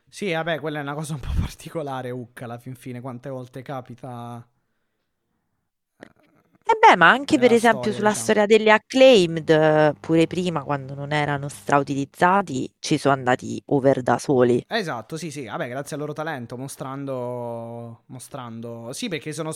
[0.10, 3.62] Sì, vabbè, quella è una cosa un po' particolare, Hook, alla fin fine, quante volte
[3.62, 4.46] capita
[6.72, 8.14] E beh, ma anche per nella esempio storia, sulla diciamo.
[8.14, 14.18] storia delle acclaimed, eh, pure prima quando non erano strautilizzati, ci sono andati over da
[14.20, 14.64] soli.
[14.72, 19.52] Esatto, sì, sì, vabbè, grazie al loro talento, mostrando, mostrando, sì, perché sono,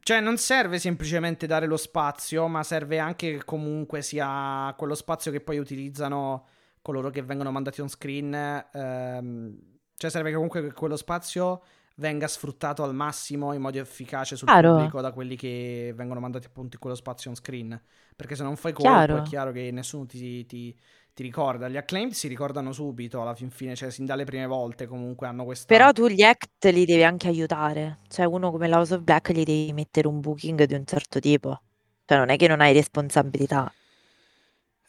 [0.00, 5.30] cioè non serve semplicemente dare lo spazio, ma serve anche che comunque sia quello spazio
[5.32, 6.46] che poi utilizzano
[6.82, 8.34] coloro che vengono mandati on screen,
[8.72, 9.58] ehm,
[9.96, 11.62] cioè serve comunque che quello spazio
[11.98, 16.46] venga sfruttato al massimo in modo efficace sul Chiaro, pubblico da quelli che vengono mandati
[16.46, 17.80] appunto in quello spazio on screen,
[18.16, 19.22] perché se non fai colpo è chiaro.
[19.22, 20.76] chiaro che nessuno ti, ti-
[21.14, 21.68] ti ricorda.
[21.68, 25.44] Gli acclaimed si ricordano subito alla fin fine, cioè sin dalle prime volte comunque hanno
[25.44, 25.66] questa...
[25.66, 28.00] Però tu gli act li devi anche aiutare.
[28.08, 31.62] Cioè uno come l'House of Black gli devi mettere un booking di un certo tipo.
[32.04, 33.72] Cioè non è che non hai responsabilità.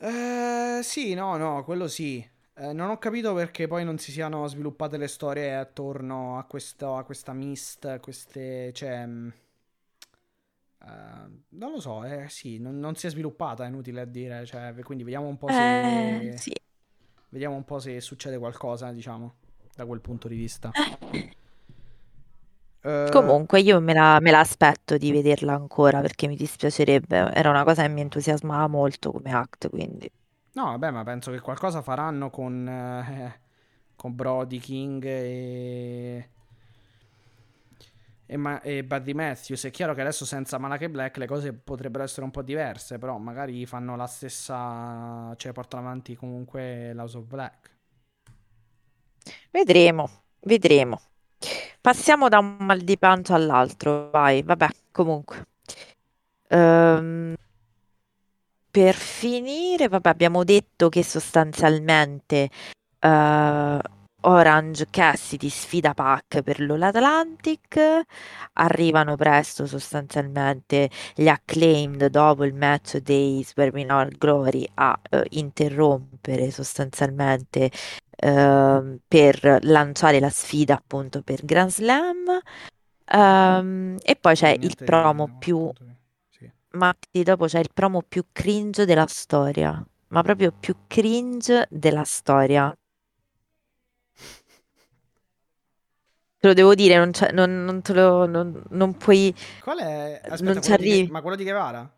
[0.02, 2.28] Eh, sì, no, no, quello sì.
[2.60, 6.98] Eh, non ho capito perché poi non si siano sviluppate le storie attorno a, questo,
[6.98, 8.74] a questa mist, queste...
[8.74, 9.08] cioè...
[10.82, 14.46] Uh, non lo so, eh, sì, non, non, si è sviluppata, è inutile a dire,
[14.46, 16.20] cioè, quindi vediamo un po' se...
[16.32, 16.54] Eh, sì.
[17.30, 19.36] Vediamo un po' se succede qualcosa, diciamo,
[19.76, 20.72] da quel punto di vista.
[22.82, 27.50] Uh, Comunque io me la, me la, aspetto di vederla ancora perché mi dispiacerebbe, era
[27.50, 30.10] una cosa che mi entusiasmava molto come act, quindi...
[30.60, 33.40] No, vabbè, ma penso che qualcosa faranno con, eh,
[33.96, 36.30] con Brody King e
[38.26, 39.64] e, Ma- e Buddy Matthews.
[39.66, 43.18] È chiaro che adesso senza Malake Black le cose potrebbero essere un po' diverse, però
[43.18, 47.78] magari fanno la stessa, cioè portano avanti comunque l'House of Black.
[49.52, 50.10] Vedremo,
[50.42, 51.00] vedremo.
[51.82, 55.46] Passiamo da un mal di pancia all'altro, vai, vabbè, comunque.
[56.50, 57.36] Um,
[58.70, 62.50] per finire, vabbè, abbiamo detto che sostanzialmente
[63.02, 63.80] uh,
[64.22, 67.80] Orange Cassidy sfida Pac per l'All Atlantic,
[68.54, 77.72] arrivano presto sostanzialmente gli acclaimed dopo il match dei Swerving Glory a uh, interrompere sostanzialmente
[78.24, 82.40] uh, per lanciare la sfida appunto per Grand Slam.
[83.12, 85.72] Um, e poi c'è il promo più.
[86.72, 92.74] Matti, dopo c'è il promo più cringe della storia, ma proprio più cringe della storia
[96.40, 99.36] Te lo devo dire, non, non, non te lo, non, non puoi...
[99.62, 100.22] Qual è?
[100.24, 101.04] Aspetta, non ci arrivi.
[101.04, 101.94] Di, ma quello di Guevara?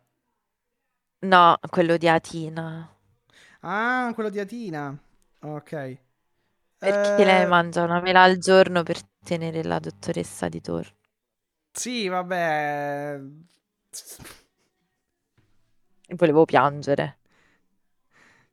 [1.20, 2.92] No, quello di Atina.
[3.60, 5.00] Ah, quello di Atina.
[5.42, 5.98] Ok.
[6.76, 7.24] Perché eh...
[7.24, 10.96] lei mangia una mela al giorno per tenere la dottoressa di torno.
[11.70, 13.20] Sì, vabbè.
[16.16, 17.18] Volevo piangere.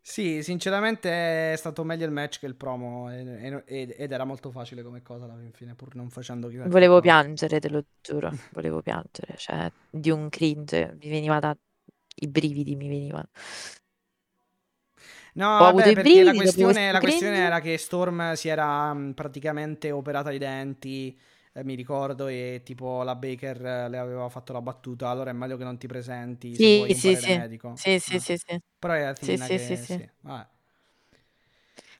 [0.01, 5.03] Sì, sinceramente è stato meglio il match che il promo ed era molto facile come
[5.03, 9.71] cosa alla fine, pur non facendo chissà Volevo piangere, te lo giuro, volevo piangere, cioè
[9.89, 11.55] di un cringe, mi veniva da...
[12.15, 13.29] i brividi mi venivano.
[15.33, 19.91] No, Ho vabbè, perché brividi, la, questione, la questione, era che Storm si era praticamente
[19.91, 21.15] operata i denti
[21.53, 23.59] eh, mi ricordo, e tipo la Baker
[23.89, 27.31] le aveva fatto la battuta, allora è meglio che non ti presenti sì, sì, sì.
[27.33, 27.75] medico.
[27.75, 28.59] Sì, sì, sì, sì.
[28.79, 30.09] Però è sì, sì, sì, sì.
[30.21, 30.58] Vabbè.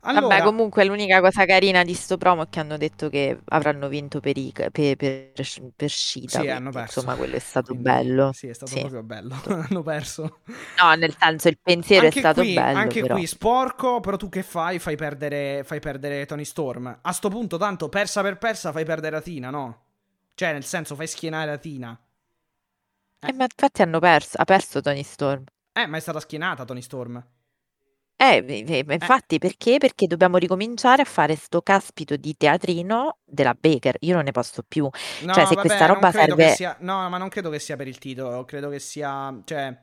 [0.03, 0.27] Allora...
[0.27, 4.21] Vabbè, comunque l'unica cosa carina di sto promo è che hanno detto che avranno vinto
[4.21, 5.34] per, i, per, per,
[5.76, 6.39] per Scita.
[6.39, 6.99] Sì, hanno perso.
[6.99, 8.31] Insomma, quello è stato quindi, bello.
[8.31, 8.80] Sì, è stato sì.
[8.80, 9.35] proprio bello.
[9.69, 10.39] hanno perso.
[10.81, 12.77] No, nel senso, il pensiero anche è stato qui, bello.
[12.77, 13.15] Anche però.
[13.15, 14.80] qui, sporco, però tu che fai?
[14.80, 16.99] Fai perdere, fai perdere Tony Storm.
[17.01, 19.84] A sto punto, tanto, persa per persa, fai perdere Atina, no?
[20.34, 21.99] Cioè, nel senso, fai schienare Atina.
[23.19, 23.27] Eh.
[23.27, 25.43] eh, ma infatti hanno perso, ha perso Tony Storm.
[25.73, 27.21] Eh, ma è stata schienata Tony Storm.
[28.21, 29.37] Eh, infatti, eh.
[29.37, 29.77] perché?
[29.77, 33.95] Perché dobbiamo ricominciare a fare sto caspito di teatrino della Baker.
[34.01, 34.83] Io non ne posso più.
[34.83, 36.49] No, cioè, se vabbè, questa roba serve.
[36.49, 36.75] Sia...
[36.81, 38.43] No, ma non credo che sia per il titolo.
[38.43, 39.33] Credo che sia.
[39.45, 39.73] Cioè.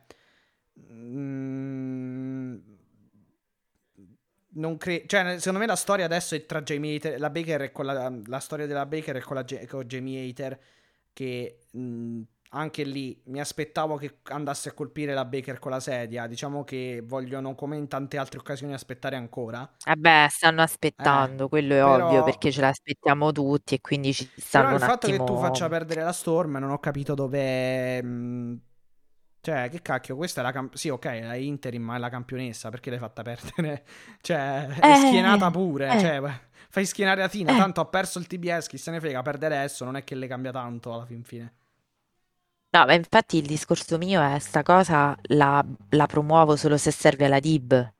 [0.93, 2.57] Mm...
[4.49, 5.05] Non cre...
[5.07, 7.19] Cioè, secondo me la storia adesso è tra Jamie Hater.
[7.19, 10.61] La Baker è con la, la storia della Baker è con, la, con Jamie Hater.
[11.15, 11.61] Che.
[11.73, 12.21] Mh
[12.57, 16.27] anche lì mi aspettavo che andasse a colpire la Baker con la sedia.
[16.27, 19.71] Diciamo che vogliono, come in tante altre occasioni, aspettare ancora.
[19.85, 22.07] Vabbè, stanno aspettando, eh, quello è però...
[22.07, 25.25] ovvio, perché ce l'aspettiamo tutti e quindi ci stanno però il fatto attimo...
[25.25, 28.03] che tu faccia perdere la Storm, non ho capito dove...
[28.03, 28.61] Mh...
[29.43, 32.69] Cioè, che cacchio, questa è la camp- Sì, ok, è interim, ma è la campionessa,
[32.69, 33.85] perché l'hai fatta perdere?
[34.21, 36.01] cioè, è eh, schienata pure, eh.
[36.01, 37.57] cioè, fai schienare a Tina, eh.
[37.57, 40.27] tanto ha perso il TBS, chi se ne frega, perde adesso, non è che le
[40.27, 41.53] cambia tanto alla fin fine.
[42.77, 47.25] No, ma infatti il discorso mio è sta cosa la, la promuovo solo se serve
[47.25, 47.93] alla DIB,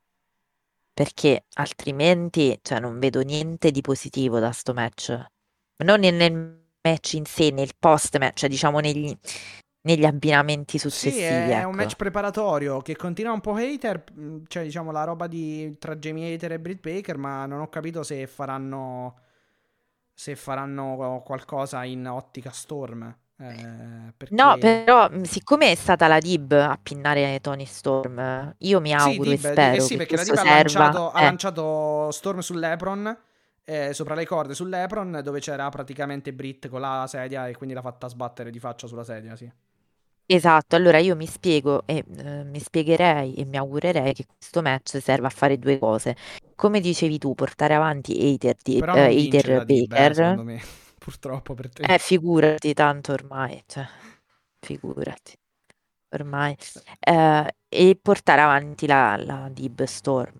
[0.93, 5.19] perché altrimenti cioè, non vedo niente di positivo da sto match.
[5.77, 9.17] Non nel match in sé, nel post match, cioè diciamo negli,
[9.81, 11.15] negli abbinamenti successivi.
[11.15, 11.69] Sì, è, ecco.
[11.69, 14.03] un match preparatorio che continua un po' hater,
[14.47, 18.03] cioè diciamo la roba di, tra Jamie Hater e Britt Baker, ma non ho capito
[18.03, 19.21] se faranno
[20.13, 23.15] se faranno qualcosa in ottica Storm.
[23.39, 24.33] Eh, perché...
[24.33, 29.35] No, però siccome è stata la Dib a pinnare Tony Storm, io mi auguro sì,
[29.35, 31.19] e spero eh sì, perché la Dib ha lanciato, eh.
[31.19, 33.17] ha lanciato, Storm sull'Epron,
[33.63, 37.81] eh, sopra le corde sull'Epron, dove c'era praticamente Brit con la sedia e quindi l'ha
[37.81, 39.51] fatta sbattere di faccia sulla sedia, sì.
[40.29, 44.99] Esatto, allora io mi spiego e eh, mi spiegherei e mi augurerei che questo match
[44.99, 46.15] serva a fare due cose.
[46.55, 50.15] Come dicevi tu, portare avanti Hater, di, eh, Hater la Dib, eh, Baker.
[50.15, 50.61] secondo me.
[51.07, 51.83] Purtroppo per te.
[51.83, 53.87] Eh, figurati tanto ormai, cioè,
[54.59, 55.37] figurati,
[56.09, 56.53] ormai.
[56.99, 60.37] Eh, e portare avanti la, la Dib Storm.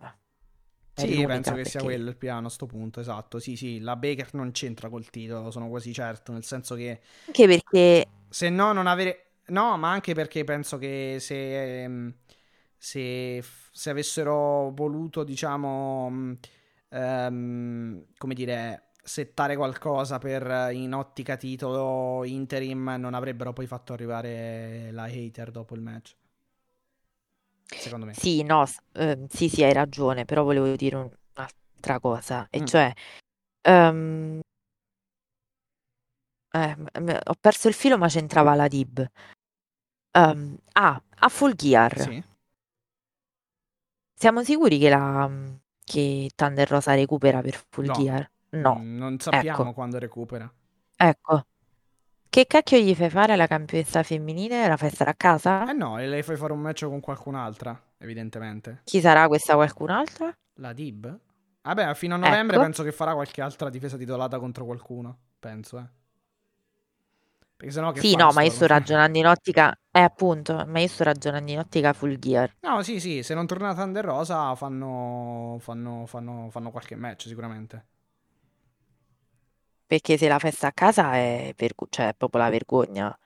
[0.94, 3.40] È Sì, penso che sia perché- quello il piano a sto punto, esatto.
[3.40, 7.48] Sì, sì, la Baker non c'entra col titolo, sono quasi certo, nel senso che Anche
[7.48, 9.22] perché se no non avere...
[9.48, 12.14] No, ma anche perché penso che se, ehm,
[12.78, 13.42] se,
[13.72, 16.36] se avessero voluto, diciamo,
[16.90, 24.90] ehm, come dire, settare qualcosa per in ottica titolo interim, non avrebbero poi fatto arrivare
[24.92, 26.16] la hater dopo il match.
[27.64, 28.14] Secondo me.
[28.14, 32.66] Sì, no, ehm, sì, sì, hai ragione, però volevo dire un- un'altra cosa, e Mm.
[32.66, 32.94] cioè,
[33.62, 34.40] ehm,
[36.52, 36.76] eh,
[37.26, 39.06] ho perso il filo, ma c'entrava la Dib.
[40.12, 42.24] Ehm, ah, a Full Gear, Sì.
[44.16, 45.30] siamo sicuri che, la,
[45.84, 47.94] che Thunder Rosa recupera per Full No.
[47.94, 48.32] Gear?
[48.50, 49.74] No, Mm, non sappiamo ecco.
[49.74, 50.52] quando recupera.
[50.96, 51.46] ecco.
[52.30, 54.68] Che cacchio gli fai fare alla campionessa femminile?
[54.68, 55.68] La fai stare a casa?
[55.70, 58.82] Eh no, e lei fai fare un match con qualcun'altra, evidentemente.
[58.84, 60.32] Chi sarà questa qualcun'altra?
[60.56, 61.20] La Dib?
[61.62, 62.66] Vabbè, fino a novembre Ecco.
[62.66, 65.18] penso che farà qualche altra difesa titolata contro qualcuno.
[65.40, 65.86] Penso, eh.
[67.58, 70.88] Perché sennò che Sì, no, ma io sto ragionando in ottica, eh appunto, ma io
[70.88, 72.56] sto ragionando in ottica Full Gear.
[72.62, 77.86] No, sì, sì, se non torna Thunder Rosa fanno, fanno, fanno, fanno qualche match sicuramente.
[79.88, 83.18] Perché se la festa a casa è, vergo- cioè, è proprio la vergogna.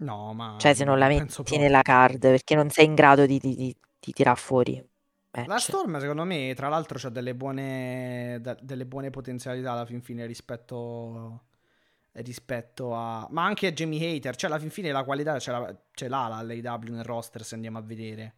[0.00, 1.58] No, ma Cioè, se non la metti proprio.
[1.58, 4.84] nella card, perché non sei in grado di, di, di, di tirar fuori
[5.44, 5.58] La match.
[5.58, 10.26] Storm, secondo me, tra l'altro, ha delle buone, da- delle buone potenzialità alla fin fine
[10.26, 11.44] rispetto,
[12.12, 13.26] rispetto a...
[13.30, 16.28] Ma anche a Jamie Hater, cioè alla fin fine la qualità ce l'ha, ce l'ha
[16.28, 18.34] la l'AEW nel roster, se andiamo a vedere.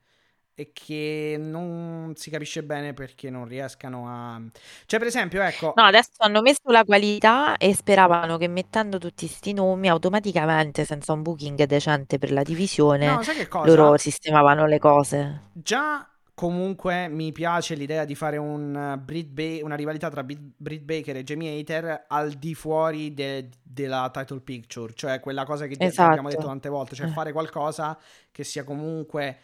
[0.61, 4.39] E che non si capisce bene perché non riescano a...
[4.85, 5.73] Cioè, per esempio, ecco...
[5.75, 11.15] No, adesso hanno messo la qualità e speravano che mettendo tutti sti nomi automaticamente, senza
[11.15, 13.21] un booking decente per la divisione, No,
[13.65, 15.41] loro sistemavano le cose.
[15.55, 20.55] Già comunque mi piace l'idea di fare un uh, Britt Ba- una rivalità tra Brit-
[20.57, 25.67] Britt Baker e Jamie Hater al di fuori de- della title picture, cioè quella cosa
[25.67, 26.09] che Esatto.
[26.09, 27.99] abbiamo detto tante volte, cioè fare qualcosa
[28.31, 29.39] che sia comunque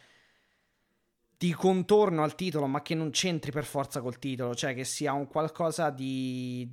[1.38, 5.12] di contorno al titolo, ma che non c'entri per forza col titolo, cioè che sia
[5.12, 6.68] un qualcosa di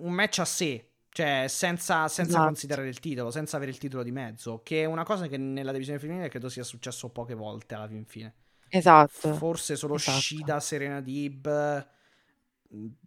[0.00, 2.44] un match a sé, cioè senza, senza Esatto.
[2.46, 5.72] considerare il titolo, senza avere il titolo di mezzo, che è una cosa che nella
[5.72, 8.34] divisione femminile credo sia successo poche volte alla fin fine.
[8.68, 9.34] Esatto.
[9.34, 10.20] Forse solo Esatto.
[10.20, 11.86] Shida, Serena Dib.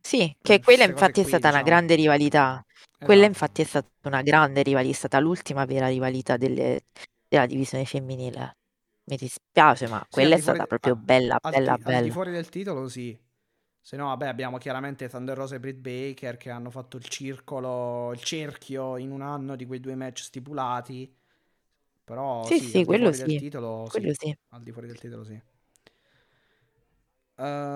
[0.02, 1.64] Sì, che quella infatti è stata una diciamo.
[1.64, 2.64] grande rivalità.
[2.99, 3.28] Quella Esatto.
[3.28, 6.82] infatti è stata una grande rivalità, è stata l'ultima vera rivalità delle-
[7.28, 8.57] della divisione femminile.
[9.07, 12.11] Mi dispiace, ma Sì, quella al è stata proprio bella, al bella, di, al di
[12.11, 12.11] bella.
[12.11, 13.18] fuori del titolo, sì.
[13.82, 18.11] Se no, vabbè, abbiamo chiaramente Thunder Rosa e Britt Baker che hanno fatto il circolo,
[18.14, 21.14] il cerchio in un anno di quei due match stipulati.
[22.03, 23.91] Però Sì, sì, sì, al quello sì, titolo, sì.
[23.91, 24.36] quello sì.
[24.49, 25.41] Al di fuori del titolo, sì.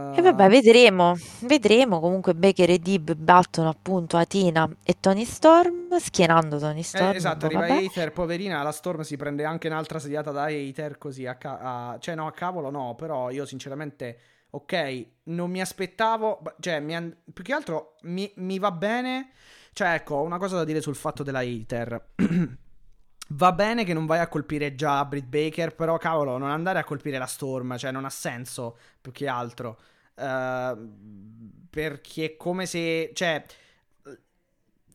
[0.09, 1.99] E vabbè, Eh, vedremo, vedremo.
[1.99, 7.13] Comunque Baker e Dib battono appunto Atina e Tony Storm, schienando Tony Eh, Storm.
[7.13, 7.73] esatto, boh, arriva vabbè.
[7.83, 11.57] Hater, poverina, la Storm si prende anche un'altra sediata da Hater così a, ca-
[11.91, 14.17] a- cioè no, a cavolo no, però io sinceramente,
[14.51, 19.31] ok, non mi aspettavo, b- cioè mi an- più che altro mi, mi va bene,
[19.73, 22.11] cioè ecco, ho una cosa da dire sul fatto della Hater.
[23.29, 26.83] Va bene che non vai a colpire già Britt Baker, però cavolo, non andare a
[26.83, 29.79] colpire la Storm, cioè non ha senso più che altro.
[30.13, 30.77] Eh,
[31.69, 33.43] perché è come se, cioè,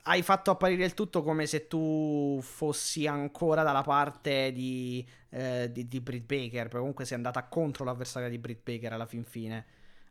[0.05, 5.86] hai fatto apparire il tutto come se tu fossi ancora dalla parte di, eh, di,
[5.89, 9.65] di Britt Baker, perché comunque sei andata contro l'avversaria di Britt Baker alla fin fine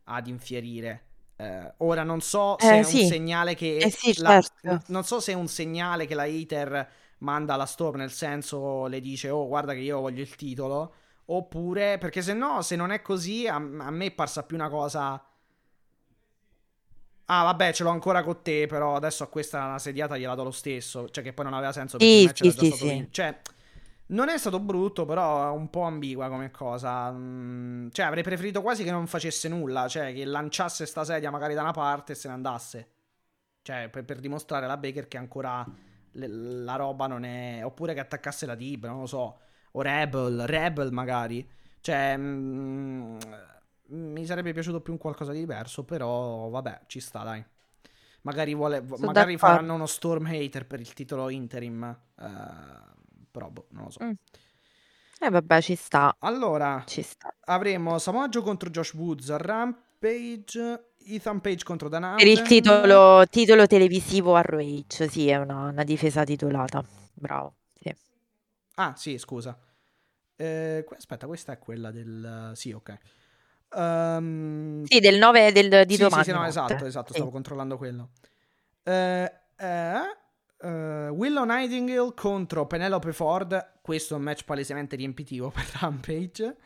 [0.04, 1.04] ad infierire.
[1.36, 3.00] Eh, ora non so se Eh, è un sì.
[3.00, 4.84] segnale che Eh sì, la- certo.
[4.86, 6.88] non so se è un segnale che la hater
[7.20, 10.94] manda alla Storm, nel senso le dice "Oh, guarda che io voglio il titolo",
[11.26, 14.68] oppure perché se no, se non è così, a, a me è parsa più una
[14.68, 15.22] cosa
[17.32, 20.42] Ah, vabbè, ce l'ho ancora con te, però adesso a questa una sediata gliela do
[20.42, 21.08] lo stesso.
[21.08, 23.08] Cioè, che poi non aveva senso perché Sì, il sì, sì, sì.
[23.12, 23.38] Cioè,
[24.06, 27.12] non è stato brutto, però è un po' ambigua come cosa.
[27.12, 29.86] Mm, Cioè, avrei preferito quasi che non facesse nulla.
[29.86, 32.88] Cioè, che lanciasse sta sedia magari da una parte e se ne andasse.
[33.62, 35.64] Cioè, per, per dimostrare alla Baker che ancora
[36.12, 37.64] la roba non è...
[37.64, 39.40] Oppure che attaccasse la Dib, non lo so.
[39.72, 41.48] O Rebel, Rebel magari.
[41.80, 42.16] Cioè...
[42.16, 43.18] mm,
[43.90, 47.44] mi sarebbe piaciuto più un qualcosa di diverso, però vabbè, ci sta, dai.
[48.22, 51.82] Magari, vuole, magari faranno uno Storm Hater per il titolo interim.
[52.18, 52.26] eh,
[53.30, 54.04] però, boh, non lo so.
[54.04, 54.12] Mm.
[55.20, 57.34] Eh vabbè, ci sta, Allora, ci sta.
[57.46, 64.34] avremo Joe contro Josh Woods, Rampage, Ethan Page contro Dan Per il titolo, titolo televisivo
[64.36, 66.84] a ROH, sì, è una, una difesa titolata.
[67.14, 67.54] Bravo.
[67.80, 67.94] Sì.
[68.76, 69.58] Ah, sì, scusa.
[70.36, 72.52] Eh, aspetta, questa è quella del...
[72.54, 72.98] Sì, ok.
[73.76, 76.24] Ehm, Sì, del 9 del, di sì, domani.
[76.24, 78.10] sì, sì, no, esatto, esatto, stavo controllando quello.
[78.82, 80.00] Eh, eh,
[80.62, 83.72] eh, Willow Nightingale contro Penelope Ford.
[83.82, 86.56] Questo è un match palesemente riempitivo per Rampage.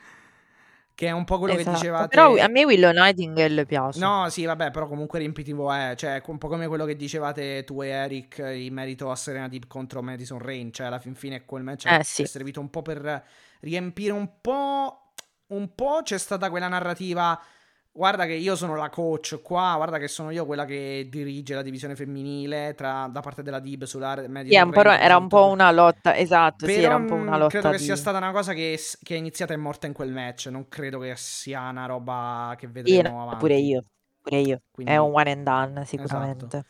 [0.97, 1.77] Che è un po' quello che Esatto.
[1.77, 2.09] dicevate.
[2.09, 3.99] Però a me Willow Nightingale piace.
[3.99, 5.95] No, sì, vabbè, però comunque riempitivo è.
[5.97, 9.67] Cioè, un po' come quello che dicevate tu e Eric in merito a Serena Deep
[9.67, 10.73] contro Madison Rain.
[10.73, 12.25] Cioè, alla fin fine quel match Eh, è sì.
[12.27, 13.25] servito un po' per
[13.61, 14.99] riempire un po'.
[15.47, 17.39] Un po' c'è stata quella narrativa.
[17.97, 21.63] Guarda che io sono la coach qua, guarda che sono io quella che dirige la
[21.63, 25.71] divisione femminile tra- da parte della Dib sulla Madison Sì, un era un po' una
[25.71, 27.85] lotta, esatto, sì, Però, era un po' una lotta Credo che di...
[27.85, 30.47] sia stata una cosa che, che è iniziata e morta in quel match.
[30.47, 33.39] Non credo che sia una roba che Sì, vedremo no, avanti.
[33.39, 33.85] pure io,
[34.21, 34.63] pure io.
[34.73, 36.65] Quindi- È un one and done, sicuramente.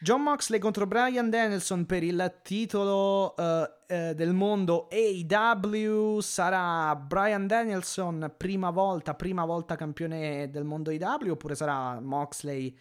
[0.00, 7.46] John Moxley contro Brian Danielson per il titolo eh, eh, del mondo AEW sarà Brian
[7.46, 12.76] Danielson prima volta, prima volta campione del mondo AEW oppure sarà Moxley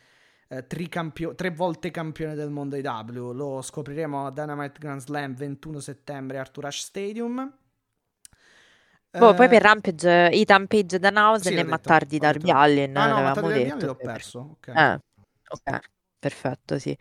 [0.48, 3.32] eh, tricampio- tre volte campione del mondo AEW?
[3.32, 7.58] Lo scopriremo a Dynamite Grand Slam 21 settembre Arthur Ashe Stadium.
[9.18, 12.52] Boh, Eh, poi per Rampage, Ethan Page Danhausen sì, e detto, ho Darby.
[12.52, 13.16] Allin, Ah no,
[13.50, 13.64] Del detto.
[13.64, 14.40] Bianchi l'ho perso.
[14.60, 14.68] Ok.
[14.68, 15.00] Eh,
[15.48, 15.80] ok,
[16.30, 16.98] perfetto, sì.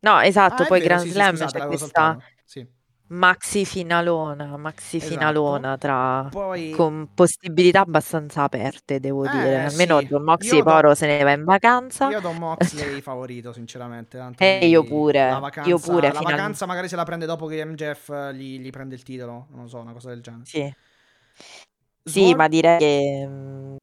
[0.00, 2.18] No, esatto, Ah, poi vero, Grand sì, sì, Slam scusate, c'è questa.
[2.44, 2.66] Sì.
[3.10, 5.12] maxi finalona, maxi Esatto.
[5.12, 6.28] finalona tra...
[6.30, 9.64] Poi con possibilità abbastanza aperte, devo Eh, dire.
[9.64, 10.06] Almeno sì.
[10.06, 12.08] John Moxley Io do- Poro se ne va in vacanza.
[12.10, 14.16] Io do Moxley favorito, sinceramente.
[14.18, 17.26] tanto Eh, io pure, La vacanza, io pure, La final- vacanza magari se la prende
[17.26, 19.46] dopo che MJF gli, gli prende il titolo.
[19.50, 20.44] Non lo so, una cosa del genere.
[20.44, 20.72] Sì.
[22.04, 23.28] Sì, Sword- ma direi che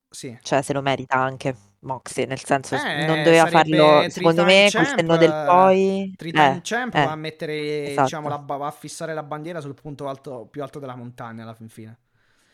[0.09, 0.37] Sì.
[0.41, 1.55] cioè, se lo merita anche
[1.85, 6.13] Moxley, nel senso Eh, non doveva farlo, secondo me, col champ, senno del poi.
[6.15, 7.53] Three-time eh, champ eh, va a mettere,
[7.83, 7.99] esatto.
[7.99, 11.43] diciamo, la, ba- va a fissare la bandiera sul punto alto, più alto della montagna
[11.43, 11.97] alla fin fine.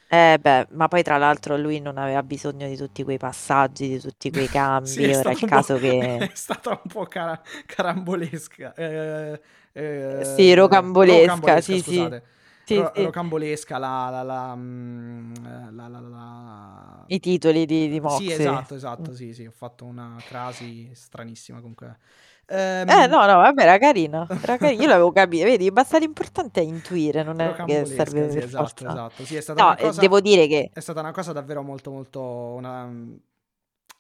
[0.07, 3.99] eh, beh, ma poi tra l'altro lui non aveva bisogno di tutti quei passaggi, di
[3.99, 6.29] tutti quei cambi, Sì, stato il caso che...
[6.31, 8.73] è stata un po' cara- carambolesca.
[8.73, 9.41] eh,
[9.73, 12.11] eh, Sì, rocambolesca, rocambolesca, sì, sì.
[12.11, 12.23] scusate.
[12.23, 12.40] Sì,
[12.73, 13.01] Ro- sì.
[13.03, 15.33] rocambolesca la, la, la, mm,
[17.07, 18.27] I titoli di, di Moxley.
[18.27, 21.97] Sì, esatto, esatto, sì, sì, ho fatto una crasi stranissima comunque.
[22.47, 24.27] Ehm, Eh, no, no, vabbè, era carino.
[24.41, 24.81] Era carino.
[24.81, 28.87] Io l'avevo capito, vedi, basta l'importante è intuire, non è che serve sì, esatto, forza.
[28.87, 29.25] esatto.
[29.25, 31.61] Sì, è stata No, una eh, cosa, devo dire che è stata una cosa davvero
[31.61, 32.89] molto, molto, una,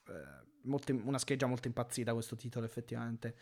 [0.07, 3.35] eh, molto- una scheggia molto impazzita questo titolo, effettivamente.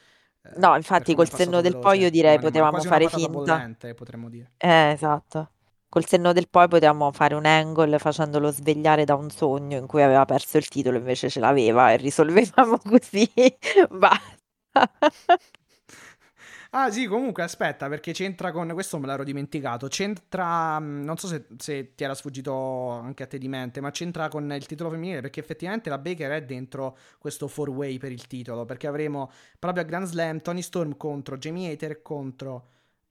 [0.44, 3.61] Eh, No, per infatti, col senno del veloce, poi io direi potevamo fare finta.
[3.61, 4.52] bollente, potremmo dire.
[4.57, 5.52] Eh, esatto.
[5.90, 10.03] Col senno del poi potevamo fare un angle facendolo svegliare da un sogno in cui
[10.03, 13.30] aveva perso il titolo, invece ce l'aveva e risolvevamo così.
[13.90, 14.38] Basta.
[16.71, 18.69] Ah sì, comunque aspetta, perché c'entra con...
[18.73, 19.87] Questo me l'ero dimenticato.
[19.87, 20.79] C'entra...
[20.79, 24.27] mh, Non so se, se ti era sfuggito anche a te di mente, ma c'entra
[24.27, 28.65] con il titolo femminile, perché effettivamente la Baker è dentro questo four-way per il titolo,
[28.65, 32.67] perché avremo proprio a Grand Slam Tony Storm contro Jamie Hater contro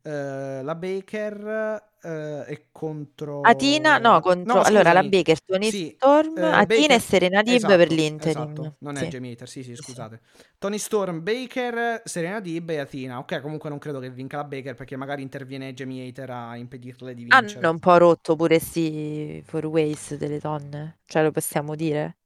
[0.09, 3.41] eh, la Baker eh, e contro...
[3.43, 5.03] Atina, no, contro No, allora la.
[5.03, 8.39] Baker, Tony Sì, Storm, eh, Atina Baker- e Serena Deeb esatto, per l'interim.
[8.39, 9.09] Esatto, non è Sì.
[9.09, 9.83] Jamie Hater, sì, sì, Sì, sì.
[9.83, 10.21] scusate.
[10.59, 13.19] Tony Storm, Baker, Serena Deeb e Athena.
[13.19, 17.15] Ok, comunque non credo che vinca la Baker perché magari interviene Jamie Hater a impedirle
[17.15, 17.59] di vincere.
[17.61, 22.17] Hanno un po' rotto pure sti four ways delle donne, cioè lo possiamo dire?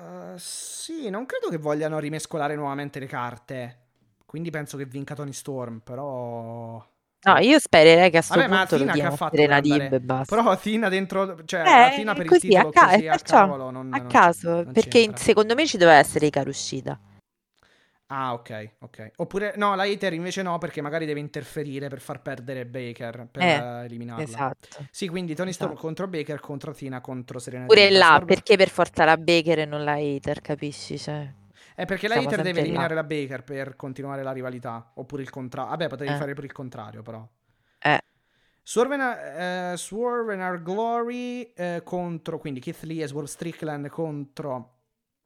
[0.00, 3.78] Uh, sì, non credo che vogliano rimescolare nuovamente le carte.
[4.28, 6.86] Quindi penso che vinca Tony Storm, però...
[7.24, 9.60] No, io spererei che a sto Vabbè, punto lo Athena diano ha a fatto Serena
[9.60, 10.36] Deeb e basta.
[10.36, 11.44] Però Athena dentro...
[11.44, 14.00] Cioè, Eh, Athena per il così, titolo a ca- così a perciò, cavolo non, a
[14.06, 15.24] caso, non perché c'entra.
[15.24, 17.00] secondo me ci deve essere Icaro uscita.
[18.10, 19.10] Ah, ok, ok.
[19.16, 23.42] Oppure, no, la hater invece no, perché magari deve interferire per far perdere Baker, per
[23.42, 24.24] Eh, eh, eliminarla.
[24.24, 24.86] Esatto.
[24.90, 25.86] Sì, quindi Tony Storm Esatto.
[25.86, 29.64] contro Baker, contro Tina, contro Serena Pure là, Storm- perché per forza la Baker e
[29.66, 30.96] non la hater, capisci?
[30.98, 31.30] Cioè,
[31.78, 32.66] È perché la hater deve sempre là.
[32.66, 34.90] eliminare la Baker per continuare la rivalità.
[34.94, 35.70] Oppure il contrario.
[35.70, 36.16] Vabbè, potevi Eh.
[36.16, 37.24] fare pure il contrario, però.
[37.78, 38.00] Eh.
[38.64, 44.78] Swerve eh, Swerve Glory eh, contro, quindi Keith Lee e Swerve Strickland contro,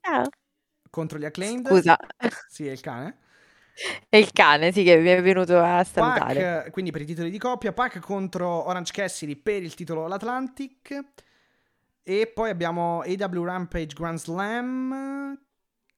[0.02, 0.28] Ah,
[0.90, 1.66] contro gli Acclaimed.
[1.68, 1.96] scusa,
[2.50, 3.16] Sì, è il cane.
[4.10, 6.42] è il cane, sì, che mi è venuto a salutare.
[6.64, 11.00] Pac, quindi per i titoli di coppia, Pac contro Orange Cassidy per il titolo l'Atlantic.
[12.02, 15.40] E poi abbiamo AW Rampage Grand Slam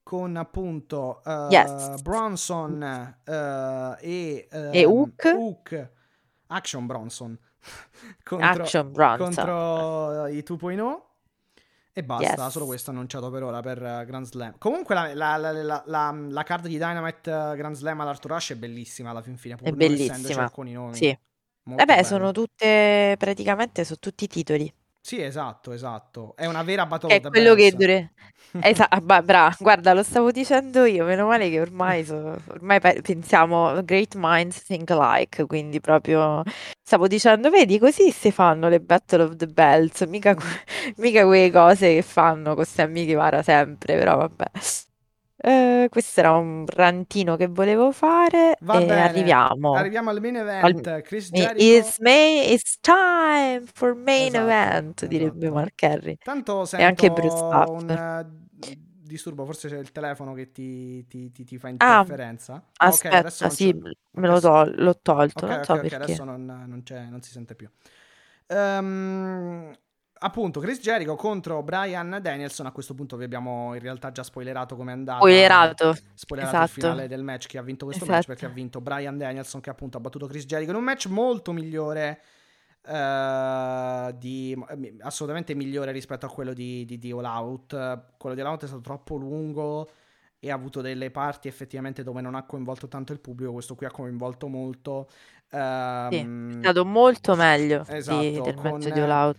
[0.05, 2.01] con appunto eh, Yes.
[2.02, 2.82] Bronson
[3.24, 5.22] eh, e, E ehm, Hook.
[5.24, 5.90] Hook.
[6.48, 7.36] Action Bronson.
[8.22, 9.32] contro, Action Bronson.
[9.35, 11.01] contro i 2.0
[11.97, 12.51] e basta, Yes.
[12.52, 14.59] solo questo annunciato per ora per eh, Grand Slam.
[14.59, 19.10] Comunque la, la, la, la, card di Dynamite eh, Grand Slam all'Arthur Rush è bellissima
[19.10, 20.43] alla fin fine, pur È bellissima.
[20.43, 20.94] alcuni nomi.
[20.94, 21.18] Sì.
[21.66, 22.02] Vabbè, bello.
[22.02, 24.70] sono tutte praticamente su tutti i titoli.
[25.06, 26.35] Sì, esatto, esatto.
[26.35, 27.74] È una vera battle È quello che bands.
[27.74, 28.12] dure.
[28.64, 33.82] Esatto, brava, guarda, lo stavo dicendo io, meno male che ormai, so- ormai pe- pensiamo
[33.82, 36.43] great minds think alike, quindi proprio
[36.81, 40.44] stavo dicendo, vedi, così si fanno le Battle of the Bells, mica, que-
[40.98, 44.51] mica quelle cose che fanno con Sammy Guevara sempre, però vabbè.
[45.46, 49.70] Eh, questo era un rantino che volevo fare Va e bene, arriviamo.
[49.70, 51.02] arriviamo al main event.
[51.02, 51.76] Chris Mi- Jericho.
[51.76, 55.50] It's, main, it's time for main Esatto, event, direbbe esatto.
[55.50, 56.16] Mark Henry.
[56.22, 58.00] Tanto E anche sento Bruce Buffer.
[58.00, 58.24] un
[59.02, 62.62] disturbo, forse c'è il telefono che ti, ti- ti- ti fa Ah, interferenza.
[62.78, 65.94] Ah, Aspetta, non sì, me lo tol- l'ho tolto, Ok, non so ok, perché.
[65.94, 67.68] adesso non, non c'è, non si sente più.
[68.46, 69.76] Ehm,
[70.18, 72.66] appunto, Chris Jericho contro Brian Danielson.
[72.66, 75.18] A questo punto vi abbiamo in realtà già spoilerato come è andata.
[75.18, 76.80] Spoilerato, Spoilerato il esatto.
[76.80, 78.32] finale del match che ha vinto questo match Esatto.
[78.32, 81.52] perché ha vinto Brian Danielson che appunto ha battuto Chris Jericho in un match molto
[81.52, 82.20] migliore.
[82.86, 84.56] eh, di,
[85.00, 88.14] assolutamente migliore rispetto a quello di, di, di All Out.
[88.18, 89.88] Quello di All Out è stato troppo lungo
[90.38, 93.52] e ha avuto delle parti effettivamente dove non ha coinvolto tanto il pubblico.
[93.52, 95.06] Questo qui ha coinvolto molto.
[95.08, 99.38] Sì, Ehm, è stato molto meglio di- esatto, del con- match di All Out.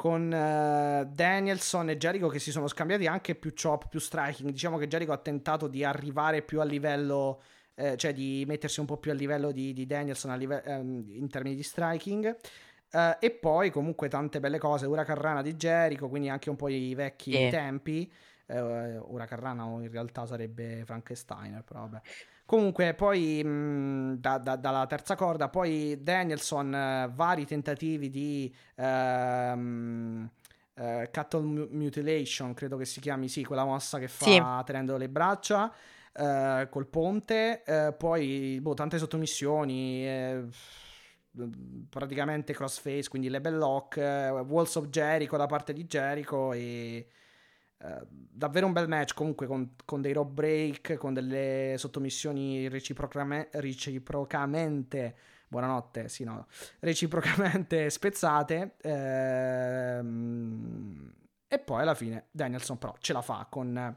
[0.00, 4.48] Con eh, Danielson e Jericho che si sono scambiati anche più chop, più striking.
[4.50, 7.42] Diciamo che Jericho ha tentato di arrivare più a livello,
[7.74, 11.28] eh, cioè di mettersi un po' più a livello di, di Danielson live- ehm, in
[11.28, 12.34] termini di striking.
[12.90, 16.68] Eh, e poi comunque tante belle cose, Ura Carrana di Jericho, quindi anche un po'
[16.68, 17.48] i vecchi Sì.
[17.50, 18.10] tempi.
[18.46, 22.00] Eh, Ura Carrana in realtà sarebbe Frankenstein, però vabbè.
[22.50, 30.28] Comunque, poi mh, da- da- dalla terza corda, poi Danielson, eh, vari tentativi di ehm,
[30.74, 34.64] eh, cattle mu- mutilation, credo che si chiami, sì, quella mossa che fa Sì.
[34.64, 35.72] tenendo le braccia
[36.12, 40.04] eh, col ponte, eh, poi boh, tante sottomissioni.
[40.08, 40.44] eh,
[41.88, 47.06] praticamente crossface quindi label lock eh, walls of Jericho da parte di Jericho e
[47.82, 53.48] eh, davvero un bel match comunque con, con dei rope break, con delle sottomissioni reciprocame-
[53.52, 55.14] reciprocamente,
[55.48, 56.46] buonanotte, sì no,
[56.80, 58.76] reciprocamente spezzate.
[58.82, 60.08] ehm,
[61.48, 63.96] e poi alla fine Danielson però ce la fa con,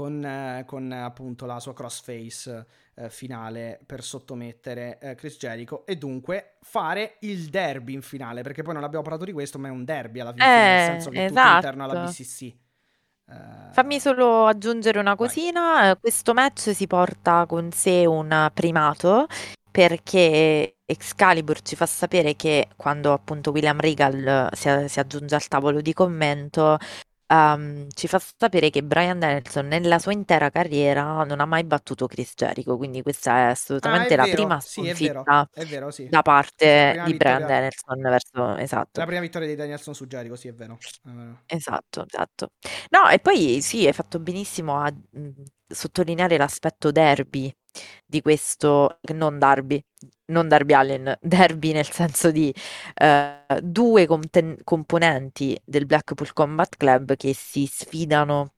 [0.00, 5.84] con, eh, con, eh, appunto la sua crossface eh, finale per sottomettere eh, Chris Jericho
[5.86, 9.68] e dunque fare il derby in finale perché poi non abbiamo parlato di questo ma
[9.68, 11.50] è un derby alla fine nel Eh, senso che tutto esatto.
[11.50, 12.54] interno alla BCC
[13.28, 13.34] Eh,
[13.72, 15.34] Fammi solo aggiungere una vai.
[15.34, 19.26] cosina, eh, questo match si porta con sé un primato
[19.70, 25.80] perché Excalibur ci fa sapere che quando appunto William Regal si, si aggiunge al tavolo
[25.80, 26.78] di commento,
[27.30, 32.06] ehm, ci fa sapere che Brian Danielson nella sua intera carriera non ha mai battuto
[32.06, 33.50] Chris Jericho, quindi questa è
[33.82, 36.08] Ah, assolutamente è la vero, prima sì, è vero, sconfitta è vero, sì.
[36.08, 38.56] da La parte prima di Brian vittoria, Danielson verso...
[38.56, 39.00] Esatto.
[39.00, 40.84] la prima vittoria di Danielson su Jericho, sì, è vero.
[41.02, 41.44] È vero.
[41.46, 42.50] Esatto, esatto.
[42.90, 45.30] No, e poi sì, hai fatto benissimo a mh,
[45.66, 47.52] sottolineare l'aspetto derby
[48.06, 49.82] di questo, non derby,
[50.30, 52.54] non Darby Allin, derby nel senso di
[52.94, 58.54] eh, due conten- componenti del Blackpool Combat Club che si sfidano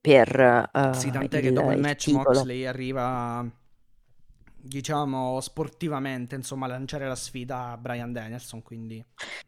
[0.00, 0.28] per
[0.90, 2.46] Sì, eh, tant'è che il, dopo il il match titolo.
[2.46, 3.44] Moxley arriva,
[4.56, 9.04] diciamo, sportivamente, insomma, a lanciare la sfida a Brian Danielson, quindi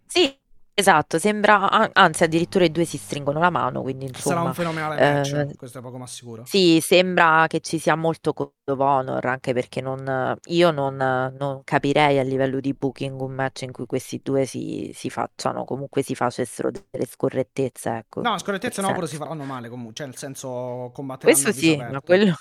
[0.07, 0.39] Sì,
[0.75, 4.53] esatto, sembra, an- anzi addirittura i due si stringono la mano, quindi sarà un insomma...
[4.53, 6.45] fenomenale match, eh, questo è poco ma sicuro.
[6.45, 11.63] Sì, sembra che ci sia molto code of honor, anche perché non- io non, non
[11.65, 16.03] capirei a livello di booking un match in cui questi due si, si facciano, comunque
[16.03, 19.25] si facessero delle scorrettezze, ecco, No, scorrettezze no, però si senso.
[19.27, 22.35] faranno male comunque, cioè nel senso combatteranno Questo sì, ma quello,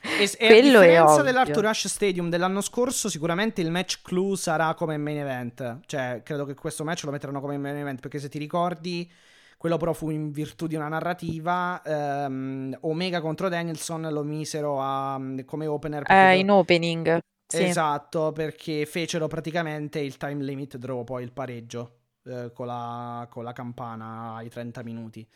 [0.00, 1.64] E, e a quello è differenza dell'Arthur.
[1.64, 5.80] Rush Stadium dell'anno scorso, sicuramente il match clou sarà come main event.
[5.86, 8.00] Cioè, credo che questo match lo metteranno come main event.
[8.00, 9.10] Perché se ti ricordi,
[9.56, 11.82] quello però fu in virtù di una narrativa.
[11.84, 16.04] ehm, Omega contro Danielson lo misero a- come opener.
[16.10, 22.00] Eh, in opening, sì, Esatto, perché fecero praticamente il time limit draw, poi il pareggio
[22.24, 25.26] eh, con, la, con la campana ai 30 minuti.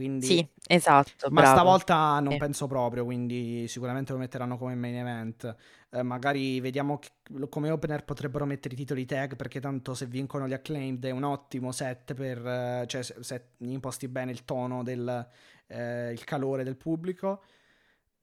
[0.00, 1.56] Quindi sì, esatto, ma bravo.
[1.58, 2.38] stavolta non Sì.
[2.38, 5.54] penso proprio, quindi sicuramente lo metteranno come main event.
[5.90, 7.10] Eh, magari vediamo che-
[7.50, 11.24] come opener potrebbero mettere i titoli tag perché tanto se vincono gli acclaimed è un
[11.24, 15.28] ottimo set per eh, cioè se, se imposti bene il tono del
[15.66, 17.42] eh, il calore del pubblico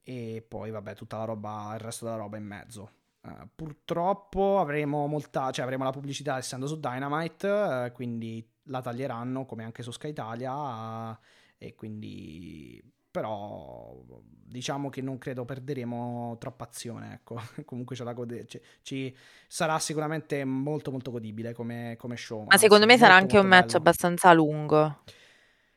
[0.04, 2.91] e poi vabbè tutta la roba il resto della roba in mezzo.
[3.22, 9.45] Uh, purtroppo avremo molta, cioè avremo la pubblicità essendo su Dynamite, uh, quindi la taglieranno
[9.45, 11.18] come anche su Sky Italia uh,
[11.57, 17.41] e quindi però diciamo che non credo perderemo troppa azione, ecco.
[17.65, 19.15] Comunque ce la gode- ci, ci
[19.47, 22.45] sarà sicuramente molto molto godibile come, come show.
[22.47, 23.77] Ma secondo me sarà anche un match bello.
[23.77, 25.01] abbastanza lungo.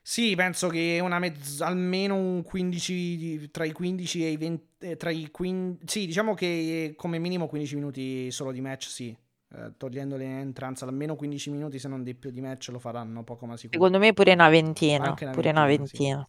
[0.03, 4.97] Sì, penso che una mezz- almeno un 15 tra i 15 e i 20 eh,
[4.97, 9.17] tra i 15 sì, diciamo che come minimo 15 minuti solo di match, sì.
[9.53, 13.25] Eh, togliendo le entranze almeno 15 minuti se non di più di match lo faranno
[13.25, 13.79] poco ma sicuro.
[13.79, 16.29] Secondo me pure una ventina, una pure ventina, una ventina.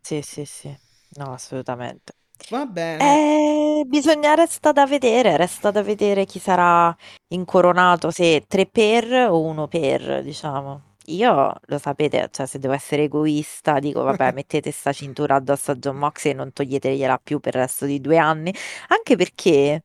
[0.00, 0.22] Sì.
[0.22, 0.78] sì, sì, sì.
[1.16, 2.14] No, assolutamente.
[2.48, 3.80] Va bene.
[3.80, 6.94] Eh, bisogna resta da vedere, resta da vedere chi sarà
[7.28, 10.90] incoronato, se tre per o uno per, diciamo.
[11.06, 15.74] Io lo sapete, cioè se devo essere egoista, dico vabbè, mettete sta cintura addosso a
[15.74, 18.54] John Moxley e non toglietegliela più per il resto di due anni,
[18.88, 19.82] anche perché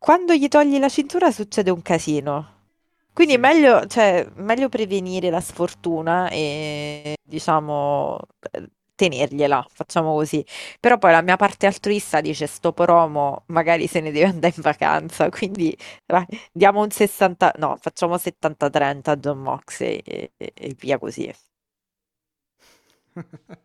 [0.00, 2.58] quando gli togli la cintura succede un casino.
[3.12, 3.38] Quindi sì.
[3.38, 8.18] meglio, cioè, meglio prevenire la sfortuna e diciamo
[8.94, 10.44] tenergliela, facciamo così.
[10.80, 14.62] Però poi la mia parte altruista dice sto promo magari se ne deve andare in
[14.62, 20.74] vacanza, quindi vai, diamo un 60, no, facciamo 70-30 a John Moxley e, e, e
[20.78, 21.32] via così.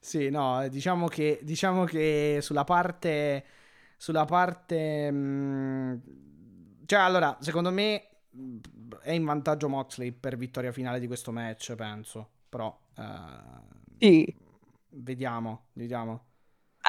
[0.00, 3.44] sì, no, diciamo che, diciamo che sulla parte...
[3.98, 5.10] Sulla parte...
[5.10, 5.94] Mh, mm,
[6.86, 8.08] cioè, allora, secondo me
[9.02, 12.30] è in vantaggio Moxley per vittoria finale di questo match, penso.
[12.48, 12.74] Però...
[12.96, 14.46] Uh, sì
[14.90, 16.24] Vediamo, vediamo.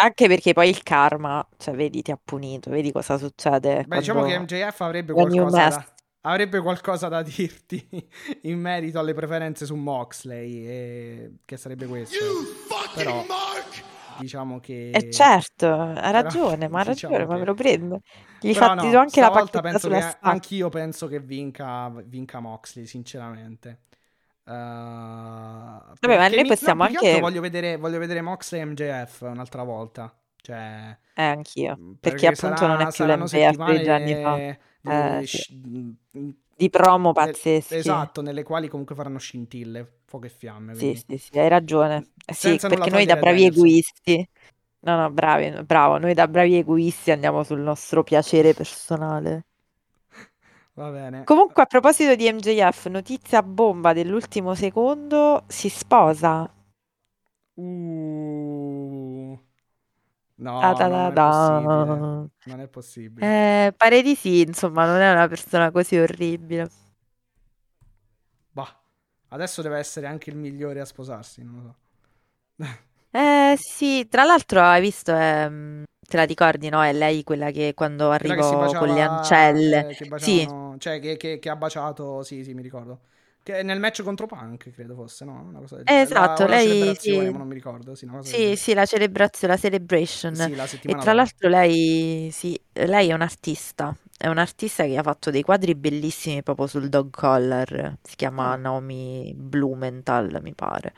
[0.02, 3.84] Anche perché poi il karma, cioè vedi, ti ha punito, vedi cosa succede.
[3.86, 5.86] Beh, diciamo che MJF avrebbe qualcosa, da,
[6.22, 7.86] avrebbe qualcosa da dirti
[8.44, 12.15] in merito alle preferenze su Moxley, e, che sarebbe questo.
[12.95, 13.26] Però
[14.20, 14.90] diciamo che...
[14.91, 17.26] Eh certo, ha ragione, Però, ma ha diciamo ragione, che...
[17.26, 18.02] ma me lo prendo.
[18.40, 23.82] Gli fa no, anche la pacchetta penso che, Anch'io penso che vinca, vinca Moxley, sinceramente.
[24.46, 27.20] Uh, Vabbè, ma noi possiamo mi, no, anche.
[27.20, 30.14] Voglio vedere, voglio vedere Moxley e MJF un'altra volta.
[30.41, 31.78] Cioè, eh, anch'io.
[31.78, 35.20] Mm, perché, perché appunto sarà, non è più l'MJF già anni fa.
[35.20, 35.62] Eh, sì.
[35.68, 37.76] Mm, di promo pazzeschi.
[37.76, 40.73] Esatto, nelle quali comunque faranno scintille, fuoco e fiamme.
[40.73, 42.11] Sì, sì, sì, hai ragione.
[42.26, 43.56] Eh, sì, perché noi da bravi Daniels.
[43.56, 44.30] egoisti.
[44.81, 49.45] No, no, bravi, bravo, noi da bravi egoisti andiamo sul nostro piacere personale.
[50.73, 51.23] Va bene.
[51.26, 56.49] Comunque, a proposito di MJF, notizia bomba dell'ultimo secondo, si sposa.
[57.56, 59.38] Uh.
[60.36, 62.30] No, ah, non è possibile.
[62.45, 63.68] Non è possibile.
[63.68, 66.69] Eh, pare di sì, insomma, non è una persona così orribile.
[69.30, 71.76] Adesso deve essere anche il migliore a sposarsi, non lo so.
[73.11, 76.84] eh, sì, tra l'altro hai visto, ehm, te la ricordi, no?
[76.84, 79.89] È lei quella che quando arrivò con le ancelle.
[79.89, 80.80] Eh, che baciavano, sì.
[80.80, 83.01] Cioè, che, che, che, ha baciato, sì, sì, mi ricordo.
[83.50, 85.42] Che nel match contro Punk, credo fosse, no?
[85.42, 86.96] Una cosa del esatto, la, lei...
[86.96, 87.18] Sì.
[87.18, 90.36] Ma non mi ricordo, sì, sì, sì, la celebrazione, la celebration.
[90.36, 93.98] Sì, la e tra l'altro lei, sì, lei è un'artista.
[94.16, 97.98] È un'artista che ha fatto dei quadri bellissimi proprio sul dog collar.
[98.04, 98.62] Si chiama mm.
[98.62, 100.94] Naomi Blumenthal, mi pare.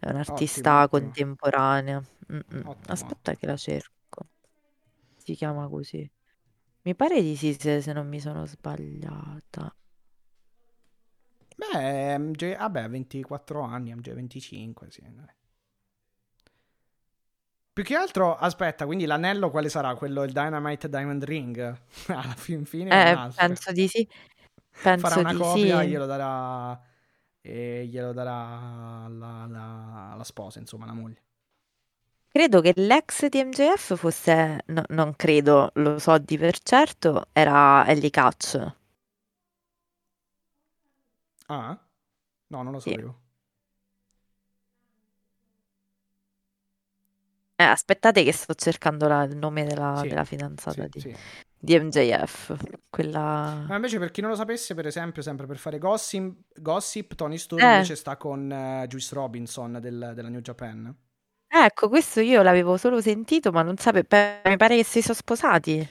[0.00, 2.02] È un'artista ottimo, contemporanea.
[2.28, 4.26] Ottimo, Aspetta che la cerco
[5.18, 6.10] si chiama così.
[6.82, 9.72] Mi pare di sì, se, se non mi sono sbagliata.
[11.56, 15.02] Beh, MJ, vabbè, 24 anni, MJ 25, sì.
[17.72, 19.94] Più che altro, aspetta, quindi l'anello quale sarà?
[19.96, 21.58] Quello, il Dynamite Diamond Ring?
[22.08, 24.06] Alla fin fine eh, penso di sì.
[24.82, 25.88] Penso Farà una di copia, sì.
[25.88, 26.80] glielo darà...
[27.40, 31.22] E glielo darà la, la, la sposa, insomma, la moglie.
[32.28, 37.86] Credo che l'ex di MJF fosse, no, non credo, lo so di per certo, era
[37.86, 38.74] Ellie Catch.
[41.48, 41.78] Ah?
[42.48, 42.90] No, non lo Sì.
[42.90, 43.20] sapevo.
[47.58, 51.16] Eh, aspettate che sto cercando la- il nome della, Sì, della fidanzata sì, di, sì.
[51.58, 52.54] di MJF.
[52.90, 53.66] Quella...
[53.68, 57.36] Ma invece per chi non lo sapesse, per esempio, sempre per fare gossip, gossip Tony
[57.38, 60.94] Storm Eh, invece sta con eh, Juice Robinson del- della New Japan.
[61.48, 64.06] ecco, questo io l'avevo solo sentito, ma non sapevo.
[64.44, 65.88] Mi pare che si sono sposati.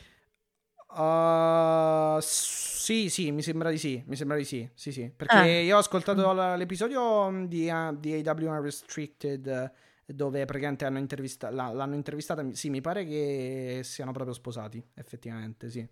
[0.98, 5.44] Uh, sì, sì, mi sembra di sì, mi sembra di sì, sì, sì, perché Ah.
[5.44, 9.72] io ho ascoltato l'episodio mm, di, uh, di AW Unrestricted
[10.06, 15.70] dove praticamente hanno intervista- la- l'hanno intervistata, sì, mi pare che siano proprio sposati, effettivamente,
[15.70, 15.86] sì.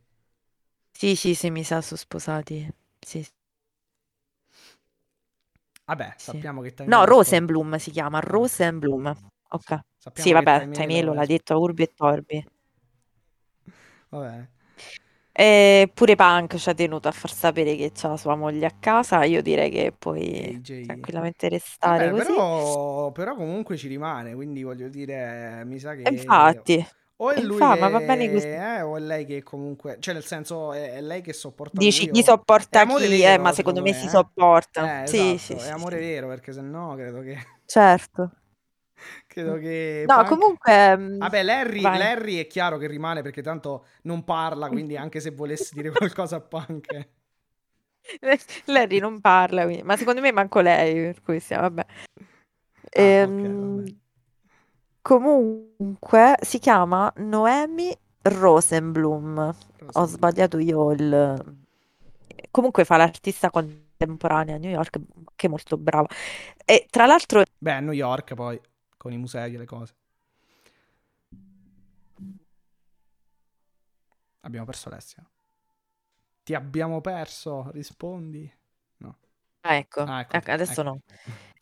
[0.91, 2.67] Sì, sì, sì, mi sa sono sposati.
[2.99, 3.23] Sì,
[5.85, 6.43] Vabbè, sì.
[6.43, 7.05] sappiamo che Time No.
[7.05, 9.13] Rosenblum si chiama, Rosenblum.
[9.49, 9.79] Ok.
[10.13, 10.67] Sì, Sappiamo che vabbè,
[11.13, 12.45] è l'ha detto a Urbi e Torbi.
[14.11, 14.52] Va bene.
[15.35, 19.23] E pure Punk ci ha tenuto a far sapere che c'ha sua moglie a casa.
[19.23, 20.85] Io direi che puoi AJ.
[20.85, 22.31] tranquillamente restare Vabbè, così.
[22.31, 26.01] però, però comunque ci rimane, quindi voglio dire, mi sa che...
[26.01, 26.85] E infatti,
[27.17, 27.79] O è e lui infatti, che...
[27.79, 28.47] ma va bene così.
[28.51, 29.97] eh, o è lei che comunque...
[29.99, 32.09] Cioè, nel senso, è, è lei che sopporta Dici lui.
[32.11, 34.09] È sopporta chi, eh, vero, ma secondo me me, si eh?
[34.09, 35.03] sopporta.
[35.03, 35.99] Eh, Sì, esatto, sì, è sì, amore sì.
[35.99, 37.37] vero, perché se no credo che...
[37.65, 38.31] Certo.
[39.27, 40.25] Credo che No, Punk...
[40.25, 41.89] comunque, mm, Vabbè, Larry.
[41.95, 46.37] Larry è chiaro che rimane perché tanto non parla, quindi anche se volessi dire qualcosa
[46.37, 47.09] a Punk...
[48.65, 51.85] Larry non parla, quindi- ma secondo me manco lei, per cui siamo, vabbè.
[52.95, 53.93] Ah, ok, Ehm, vabbè.
[55.01, 59.55] comunque si chiama Noemi Rosenblum.
[59.95, 60.07] Ho Rosenblum.
[60.07, 61.55] sbagliato io il...
[62.51, 64.99] Comunque fa l'artista contemporanea a New York,
[65.35, 66.07] che è molto brava.
[66.65, 68.59] E tra l'altro Beh, a New York poi,
[69.03, 69.93] con i musei e le cose.
[74.39, 75.29] Abbiamo perso Alessia.
[76.43, 78.49] Ti abbiamo perso, rispondi.
[78.97, 79.17] No.
[79.61, 80.89] Ah, ecco, Ah, ecco, ecco, adesso ecco.
[80.89, 80.99] no.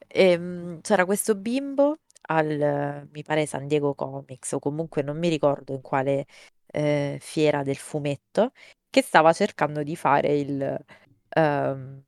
[0.07, 1.97] Ehm, c'era questo bimbo
[2.27, 6.27] al, mi pare San Diego Comics o comunque non mi ricordo in quale
[6.67, 8.51] eh, fiera del fumetto
[8.91, 10.85] che stava cercando di fare il
[11.29, 12.01] eh,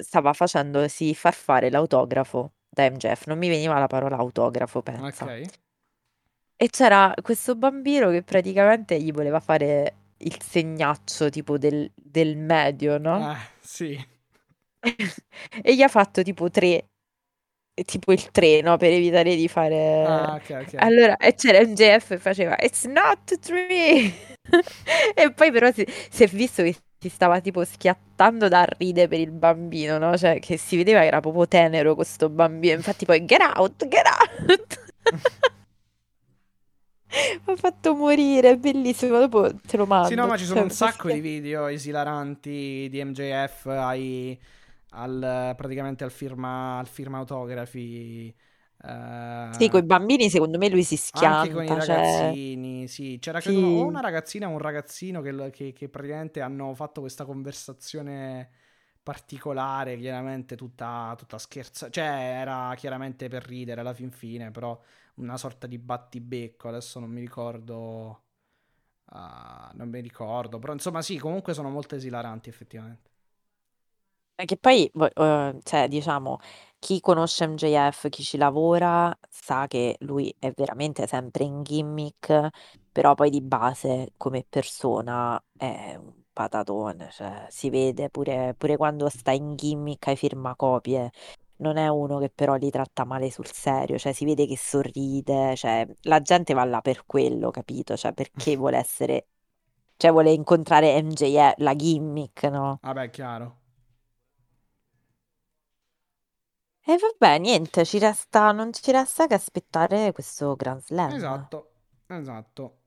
[0.00, 5.42] stava facendosi far fare l'autografo da MJF non mi veniva la parola autografo pensa Ok.
[6.56, 12.98] e c'era questo bambino che praticamente gli voleva fare il segnaccio tipo del, del medio
[12.98, 13.30] no?
[13.30, 13.96] Ah, sì.
[15.62, 16.88] e gli ha fatto tipo tre,
[17.84, 20.04] tipo il treno per evitare di fare...
[20.04, 20.74] Ah, ok, ok.
[20.76, 24.12] Allora, e c'era MJF e faceva It's not three!
[25.14, 29.20] e poi però si, si è visto che si stava tipo schiattando da ridere per
[29.20, 30.16] il bambino, no?
[30.16, 32.74] Cioè che si vedeva che era proprio tenero questo bambino.
[32.74, 34.86] Infatti poi get out, get out!
[37.46, 39.18] Mi ha fatto morire, è bellissimo.
[39.18, 40.08] Dopo te lo mando.
[40.08, 44.38] Sì, no, ma ci sono Cioè, un sacco di video esilaranti di MJF ai,
[44.90, 48.34] al, praticamente al firma, al firma autografi.
[48.82, 48.88] Eh,
[49.50, 52.36] Sì, con i bambini secondo me lui si Anche con i schianta, cioè...
[52.52, 53.18] ragazzini, sì.
[53.18, 53.66] C'era credo Sì.
[53.66, 58.50] o una ragazzina o un ragazzino che, che- che praticamente hanno fatto questa conversazione
[59.02, 61.88] particolare, chiaramente tutta, tutta scherza.
[61.90, 64.78] Cioè, era chiaramente per ridere alla fin fine, però
[65.16, 66.68] una sorta di battibecco.
[66.68, 68.24] Adesso non mi ricordo.
[69.06, 73.10] ah, non mi ricordo, però insomma, sì, comunque sono molto esilaranti, effettivamente.
[74.44, 76.38] Che poi, eh, cioè, diciamo,
[76.78, 82.48] chi conosce MJF, chi ci lavora, sa che lui è veramente sempre in gimmick,
[82.92, 89.08] però poi di base come persona è un patatone, cioè si vede pure, pure quando
[89.08, 91.10] sta in gimmick ai firmacopie,
[91.56, 95.56] non è uno che però li tratta male sul serio, cioè si vede che sorride,
[95.56, 97.96] cioè la gente va là per quello, capito?
[97.96, 99.26] Cioè perché vuole essere,
[99.96, 102.80] cioè vuole incontrare MJF, la gimmick, no?
[102.80, 103.57] Vabbè, chiaro.
[106.88, 111.10] E vabbè, niente, ci resta, non ci resta che aspettare questo Grand Slam.
[111.10, 111.72] Esatto,
[112.06, 112.78] esatto.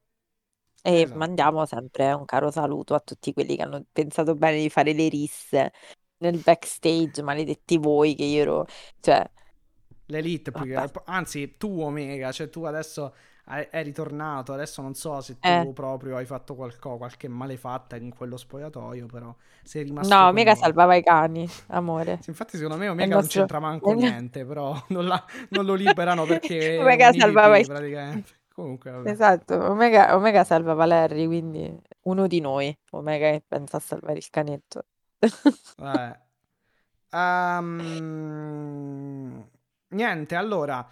[0.81, 1.19] E esatto.
[1.19, 5.07] mandiamo sempre un caro saluto a tutti quelli che hanno pensato bene di fare le
[5.07, 5.71] risse
[6.17, 8.65] nel backstage, maledetti voi che io ero,
[9.01, 9.23] cioè,
[10.07, 13.13] L'elite, più che- anzi, tu Omega, cioè tu adesso
[13.69, 15.71] è ritornato, adesso non so se tu Eh.
[15.73, 20.55] proprio hai fatto qualco- qualche malefatta in quello spogliatoio, però sei rimasto no, noi.
[20.55, 22.19] salvava i cani, amore.
[22.21, 26.25] Sì, Infatti secondo me Omega non c'entra manco niente, però non, la- non lo liberano
[26.25, 28.39] perché Omega salvava i- praticamente.
[28.53, 29.09] Comunque, vabbè.
[29.09, 31.73] Esatto, Omega, Omega salvava Larry, quindi
[32.03, 34.83] uno di noi, Omega che pensa a salvare il canetto.
[37.71, 39.43] Ehm,
[39.89, 40.87] niente, allora.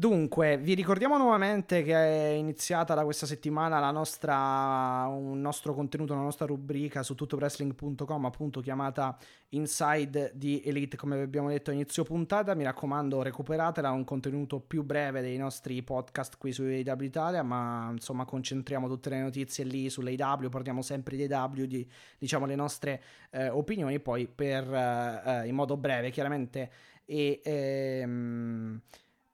[0.00, 6.14] Dunque, vi ricordiamo nuovamente che è iniziata da questa settimana la nostra, un nostro contenuto,
[6.14, 9.18] una nostra rubrica su tuttowrestling.com, appunto chiamata
[9.50, 12.54] Inside di Elite, come abbiamo detto inizio puntata.
[12.54, 17.42] Mi raccomando, recuperatela, è un contenuto più breve dei nostri podcast qui su AW Italia,
[17.42, 21.86] ma insomma concentriamo tutte le notizie lì sull'AW, parliamo sempre di AW, di
[22.16, 23.02] diciamo le nostre
[23.32, 26.70] eh, opinioni, poi per, eh, eh, in modo breve chiaramente
[27.04, 28.80] e, ehm,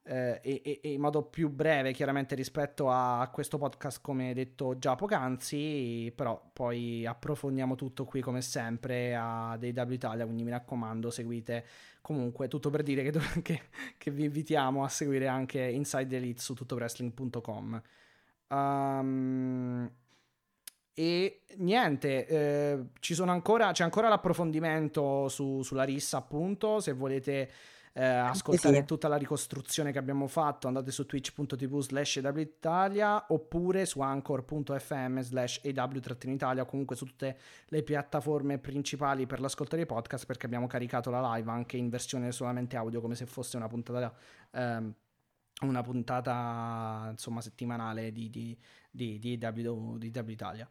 [0.06, 4.94] eh, e- e- in modo più breve chiaramente rispetto a questo podcast come detto già
[4.94, 11.64] poc'anzi, però poi approfondiamo tutto qui come sempre a DW Italia, quindi mi raccomando seguite
[12.00, 13.62] comunque tutto per dire che, dov- che-
[13.98, 17.82] che vi invitiamo a seguire anche Inside Elite su tuttowrestling.com.
[18.48, 19.90] Um,
[20.98, 22.78] e niente, eh,
[23.26, 26.80] ancora, c'è ancora l'approfondimento su- sulla rissa, appunto.
[26.80, 27.50] Se volete
[27.98, 28.84] eh, ascoltare sì.
[28.84, 35.62] tutta la ricostruzione che abbiamo fatto, andate su twitch.tv slash Italia oppure su anchor.fm slash
[35.64, 41.08] aw-italia o comunque su tutte le piattaforme principali per l'ascolto dei podcast perché abbiamo caricato
[41.08, 44.14] la live anche in versione solamente audio come se fosse una puntata...
[44.52, 44.94] Ehm,
[45.62, 48.54] una puntata insomma settimanale di, di,
[48.90, 50.68] di, di, w, di w Italia.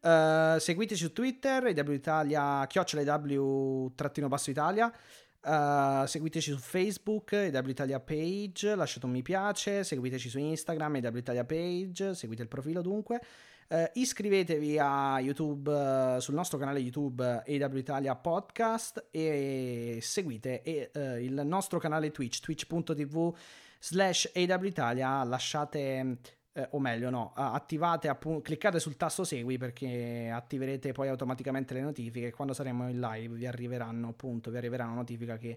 [0.00, 4.92] Uh, seguiteci su Twitter, EW Italia, chiocciola EW-basso Italia.
[5.40, 11.16] Uh, seguiteci su Facebook, EW Italia Page, lasciate un mi piace, seguiteci su Instagram, EW
[11.16, 13.20] Italia Page, seguite il profilo dunque.
[13.68, 20.90] Uh, iscrivetevi a YouTube, uh, sul nostro canale YouTube EW Italia Podcast e seguite e,
[21.20, 23.32] il nostro canale Twitch, twitch.tv
[23.78, 26.18] slash EW Italia, lasciate
[26.58, 31.82] eh, o meglio no, attivate appunto, cliccate sul tasto segui perché attiverete poi automaticamente le
[31.82, 32.32] notifiche.
[32.32, 35.56] Quando saremo in live vi arriveranno appunto, vi arriverà una notifica che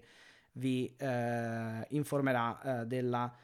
[0.52, 3.34] vi eh, informerà eh, della,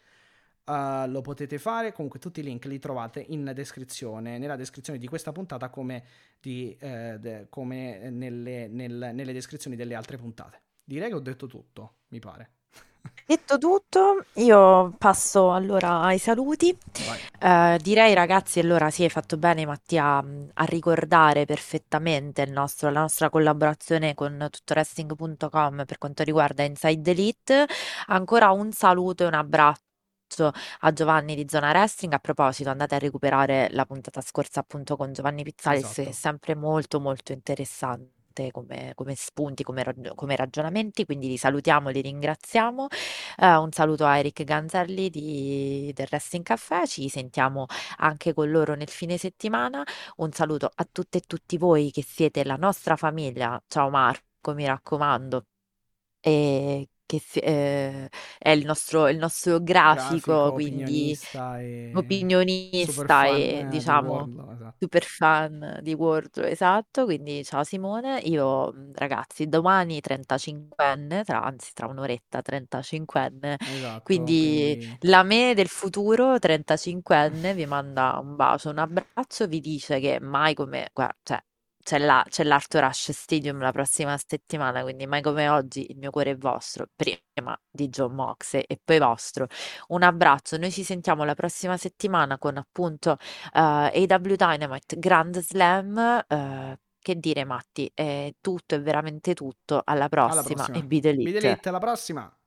[0.68, 5.06] Uh, lo potete fare, comunque tutti i link li trovate in descrizione, nella descrizione di
[5.06, 6.04] questa puntata come,
[6.38, 10.60] di, eh, de, come nelle, nel, nelle descrizioni delle altre puntate.
[10.84, 12.50] Direi che ho detto tutto, mi pare.
[13.24, 16.76] Detto tutto, io passo allora ai saluti.
[17.38, 23.00] Eh, direi ragazzi, allora sì, hai fatto bene Mattia a ricordare perfettamente il nostro- la
[23.00, 27.66] nostra collaborazione con tuttoresting.com per quanto riguarda Inside Elite.
[28.06, 29.87] Ancora un saluto e un abbraccio
[30.80, 32.12] a Giovanni di Zona Wrestling.
[32.12, 36.02] A proposito, andate a recuperare la puntata scorsa appunto con Giovanni Pizzalis, esatto.
[36.02, 38.16] che è sempre molto molto interessante.
[38.52, 39.84] Come, come, spunti, come,
[40.14, 42.86] come, ragionamenti, quindi li salutiamo, li ringraziamo.
[43.38, 48.76] Uh, un saluto a Eric Ganzelli di, del Wrestling Caffè, ci sentiamo anche con loro
[48.76, 49.82] nel fine settimana.
[50.18, 53.60] Un saluto a tutte e tutti voi che siete la nostra famiglia.
[53.66, 55.44] Ciao Marco, mi raccomando.
[56.20, 58.08] E che si- eh,
[58.38, 62.12] è il nostro, il nostro grafico, Grafico, quindi opinionista e
[62.76, 64.76] super opinionista fan e eh, di diciamo Wardlow, esatto.
[64.78, 67.04] super fan di Wardlow, esatto.
[67.06, 74.98] Quindi ciao Simone, io ragazzi domani 35enne, tra, anzi tra un'oretta 35enne, Esatto, quindi quindi
[75.00, 80.54] la me del futuro 35enne vi manda un bacio, un abbraccio, vi dice che mai
[80.54, 80.90] come,
[81.22, 81.42] cioè
[81.88, 86.10] c'è, la, c'è l'Arthur Ashe Stadium la prossima settimana, quindi mai come oggi il mio
[86.10, 89.46] cuore è vostro, prima di John Moxley e poi vostro.
[89.88, 93.12] Un abbraccio, noi ci sentiamo la prossima settimana con appunto
[93.54, 96.24] uh, eh, AW Dynamite Grand Slam.
[96.28, 99.80] Uh, che dire Matti, è tutto, è veramente tutto.
[99.82, 100.76] Alla prossima, alla prossima.
[100.76, 100.82] e.
[100.82, 102.37] Beat Elite, alla prossima!